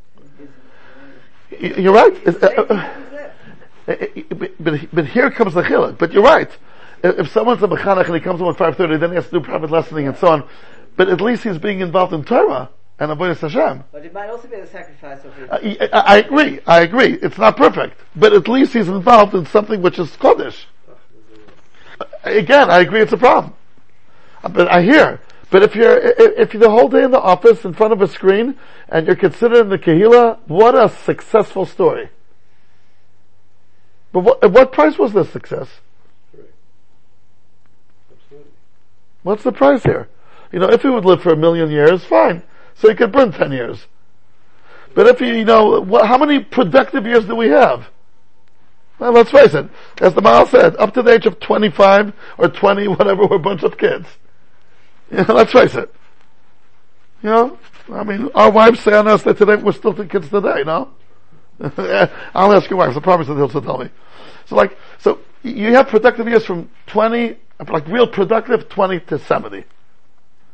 He's, 1.49 1.77
You're 1.77 1.93
right. 1.93 2.13
It's, 2.25 2.43
uh, 2.43 2.47
uh, 2.47 2.99
there. 3.11 3.33
But, 4.59 4.93
but, 4.93 5.05
here 5.07 5.31
comes 5.31 5.53
the 5.53 5.63
chiluk. 5.63 5.97
But 5.97 6.11
you're 6.11 6.23
right. 6.23 6.51
If 7.03 7.31
someone's 7.31 7.63
a 7.63 7.67
mechanech 7.67 8.05
and 8.05 8.15
he 8.15 8.21
comes 8.21 8.41
home 8.41 8.53
at 8.53 8.57
5.30, 8.57 8.99
then 8.99 9.09
he 9.09 9.15
has 9.15 9.25
to 9.25 9.31
do 9.31 9.39
private 9.39 9.69
lessoning 9.69 10.07
and 10.07 10.17
so 10.17 10.27
on. 10.27 10.43
But 10.97 11.09
at 11.09 11.21
least 11.21 11.43
he's 11.43 11.57
being 11.57 11.79
involved 11.79 12.13
in 12.13 12.23
Torah 12.25 12.69
and 13.01 13.11
avodas 13.11 13.39
Hashem. 13.39 13.83
But 13.91 14.05
it 14.05 14.13
might 14.13 14.29
also 14.29 14.47
be 14.47 14.57
the 14.57 14.67
sacrifice 14.67 15.25
of 15.25 15.33
his. 15.33 15.49
I, 15.49 15.89
I, 15.91 15.99
I 15.99 16.17
agree. 16.17 16.59
I 16.67 16.81
agree. 16.81 17.13
It's 17.13 17.39
not 17.39 17.57
perfect. 17.57 17.99
But 18.15 18.31
at 18.31 18.47
least 18.47 18.73
he's 18.73 18.87
involved 18.87 19.33
in 19.33 19.47
something 19.47 19.81
which 19.81 19.97
is 19.97 20.11
Kodesh. 20.11 20.65
Again, 22.23 22.69
I 22.69 22.81
agree 22.81 23.01
it's 23.01 23.11
a 23.11 23.17
problem. 23.17 23.55
But 24.43 24.71
I 24.71 24.83
hear. 24.83 25.19
But 25.49 25.63
if 25.63 25.75
you're, 25.75 25.97
if 25.97 26.53
you're 26.53 26.61
the 26.61 26.69
whole 26.69 26.89
day 26.89 27.03
in 27.03 27.09
the 27.09 27.19
office 27.19 27.65
in 27.65 27.73
front 27.73 27.91
of 27.91 28.03
a 28.03 28.07
screen 28.07 28.55
and 28.87 29.07
you're 29.07 29.15
considered 29.15 29.61
in 29.61 29.69
the 29.69 29.79
Kahila, 29.79 30.37
what 30.47 30.75
a 30.75 30.87
successful 30.87 31.65
story. 31.65 32.09
But 34.13 34.19
what, 34.19 34.43
at 34.43 34.51
what 34.51 34.71
price 34.71 34.99
was 34.99 35.13
this 35.13 35.31
success? 35.31 35.67
What's 39.23 39.43
the 39.43 39.51
price 39.51 39.81
here? 39.83 40.07
You 40.51 40.59
know, 40.59 40.69
if 40.69 40.83
he 40.83 40.89
would 40.89 41.05
live 41.05 41.23
for 41.23 41.33
a 41.33 41.37
million 41.37 41.71
years, 41.71 42.05
fine. 42.05 42.43
So 42.75 42.89
he 42.89 42.95
could 42.95 43.11
burn 43.11 43.31
10 43.31 43.51
years. 43.51 43.85
But 44.93 45.07
if 45.07 45.21
you, 45.21 45.27
you 45.27 45.45
know, 45.45 45.81
what, 45.81 46.07
how 46.07 46.17
many 46.17 46.39
productive 46.39 47.05
years 47.05 47.25
do 47.25 47.35
we 47.35 47.49
have? 47.49 47.87
Well, 48.99 49.13
let's 49.13 49.31
face 49.31 49.53
it. 49.53 49.67
As 49.99 50.13
the 50.13 50.21
Maal 50.21 50.45
said, 50.45 50.75
up 50.77 50.93
to 50.93 51.01
the 51.01 51.11
age 51.11 51.25
of 51.25 51.39
25 51.39 52.13
or 52.37 52.47
20, 52.49 52.87
whatever, 52.89 53.25
we're 53.25 53.37
a 53.37 53.39
bunch 53.39 53.63
of 53.63 53.77
kids. 53.77 54.07
You 55.09 55.17
know, 55.17 55.33
let's 55.33 55.51
face 55.51 55.75
it. 55.75 55.93
You 57.23 57.29
know, 57.29 57.57
I 57.91 58.03
mean, 58.03 58.29
our 58.33 58.51
wives 58.51 58.79
say 58.79 58.93
on 58.93 59.07
us 59.07 59.23
that 59.23 59.37
today 59.37 59.55
we're 59.55 59.73
still 59.73 59.93
kids 59.93 60.29
today, 60.29 60.63
no? 60.65 60.89
I'll 62.33 62.53
ask 62.53 62.69
your 62.69 62.79
wife, 62.79 62.95
I 62.95 62.99
promise 62.99 63.27
that 63.27 63.35
they'll 63.35 63.49
still 63.49 63.61
tell 63.61 63.77
me. 63.77 63.89
So 64.45 64.55
like, 64.55 64.77
so 64.99 65.19
you 65.43 65.73
have 65.73 65.87
productive 65.87 66.27
years 66.27 66.45
from 66.45 66.69
20, 66.87 67.37
like 67.69 67.87
real 67.87 68.07
productive, 68.07 68.69
20 68.69 68.99
to 69.01 69.19
70. 69.19 69.65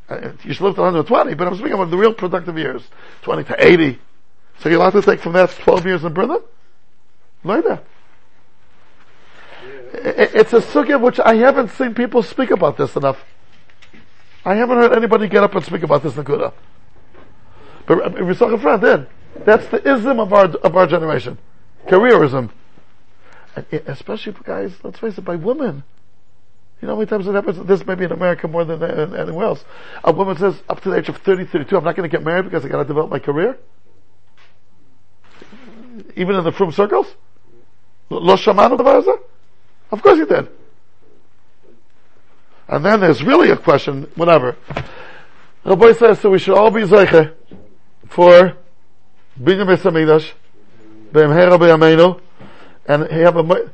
Uh, 0.09 0.31
You 0.43 0.53
should 0.53 0.63
live 0.63 0.75
to 0.75 0.81
120, 0.81 1.33
but 1.35 1.47
I'm 1.47 1.55
speaking 1.55 1.73
about 1.73 1.91
the 1.91 1.97
real 1.97 2.13
productive 2.13 2.57
years, 2.57 2.83
20 3.23 3.43
to 3.45 3.65
80. 3.65 3.99
So 4.59 4.69
you're 4.69 4.79
allowed 4.79 4.91
to 4.91 5.01
take 5.01 5.19
from 5.19 5.33
that 5.33 5.49
12 5.49 5.85
years 5.85 6.03
in 6.03 6.13
Brno? 6.13 6.43
Later. 7.43 7.81
It's 9.93 10.53
a 10.53 10.59
sugya 10.59 10.99
which 11.01 11.19
I 11.19 11.35
haven't 11.35 11.69
seen 11.71 11.93
people 11.93 12.23
speak 12.23 12.51
about 12.51 12.77
this 12.77 12.95
enough. 12.95 13.17
I 14.45 14.55
haven't 14.55 14.77
heard 14.77 14.95
anybody 14.95 15.27
get 15.27 15.43
up 15.43 15.55
and 15.55 15.65
speak 15.65 15.83
about 15.83 16.03
this 16.03 16.13
Nakuda. 16.13 16.53
But 17.85 18.01
uh, 18.01 18.09
Risach 18.11 18.57
Efrat 18.57 18.81
did. 18.81 19.45
That's 19.45 19.67
the 19.67 19.81
ism 19.87 20.19
of 20.19 20.33
our, 20.33 20.45
of 20.45 20.75
our 20.75 20.87
generation. 20.87 21.37
Careerism. 21.87 22.51
And 23.55 23.65
especially 23.87 24.33
for 24.33 24.43
guys, 24.43 24.73
let's 24.83 24.99
face 24.99 25.17
it, 25.17 25.25
by 25.25 25.35
women. 25.35 25.83
You 26.81 26.87
know 26.87 26.93
how 26.93 26.99
many 26.99 27.09
times 27.09 27.27
it 27.27 27.33
happens? 27.33 27.65
This 27.65 27.85
maybe 27.85 28.05
in 28.05 28.11
America 28.11 28.47
more 28.47 28.63
than 28.63 28.83
anywhere 28.83 29.45
else. 29.45 29.65
A 30.03 30.11
woman 30.11 30.37
says, 30.37 30.61
up 30.69 30.81
to 30.81 30.91
the 30.91 30.97
age 30.97 31.09
of 31.09 31.17
30, 31.17 31.45
32, 31.45 31.75
I'm 31.75 31.83
not 31.83 31.95
going 31.95 32.07
to 32.07 32.15
get 32.15 32.23
married 32.23 32.45
because 32.45 32.63
I 32.63 32.67
got 32.67 32.77
to 32.79 32.85
develop 32.85 33.09
my 33.09 33.19
career. 33.19 33.57
Even 36.15 36.35
in 36.35 36.43
the 36.43 36.51
frum 36.51 36.71
circles? 36.71 37.07
Lo 38.09 38.35
shamanu? 38.35 39.19
Of 39.91 40.01
course 40.03 40.19
he 40.19 40.25
did. 40.25 40.49
And 42.67 42.85
then 42.85 42.99
there's 42.99 43.23
really 43.23 43.49
a 43.49 43.57
question, 43.57 44.11
whatever. 44.15 44.57
Rabbi 45.63 45.93
says, 45.93 46.19
so 46.19 46.29
we 46.29 46.39
should 46.39 46.55
all 46.55 46.69
be 46.69 46.81
zeiche 46.81 47.33
for 48.09 48.57
Binyamin 49.41 49.67
Beis 49.67 49.81
Hamikdash, 49.81 50.31
Be'emhera 51.11 51.57
Be'yameinu, 51.59 52.21
and 52.87 53.11
he 53.11 53.19
have 53.19 53.37
a, 53.37 53.71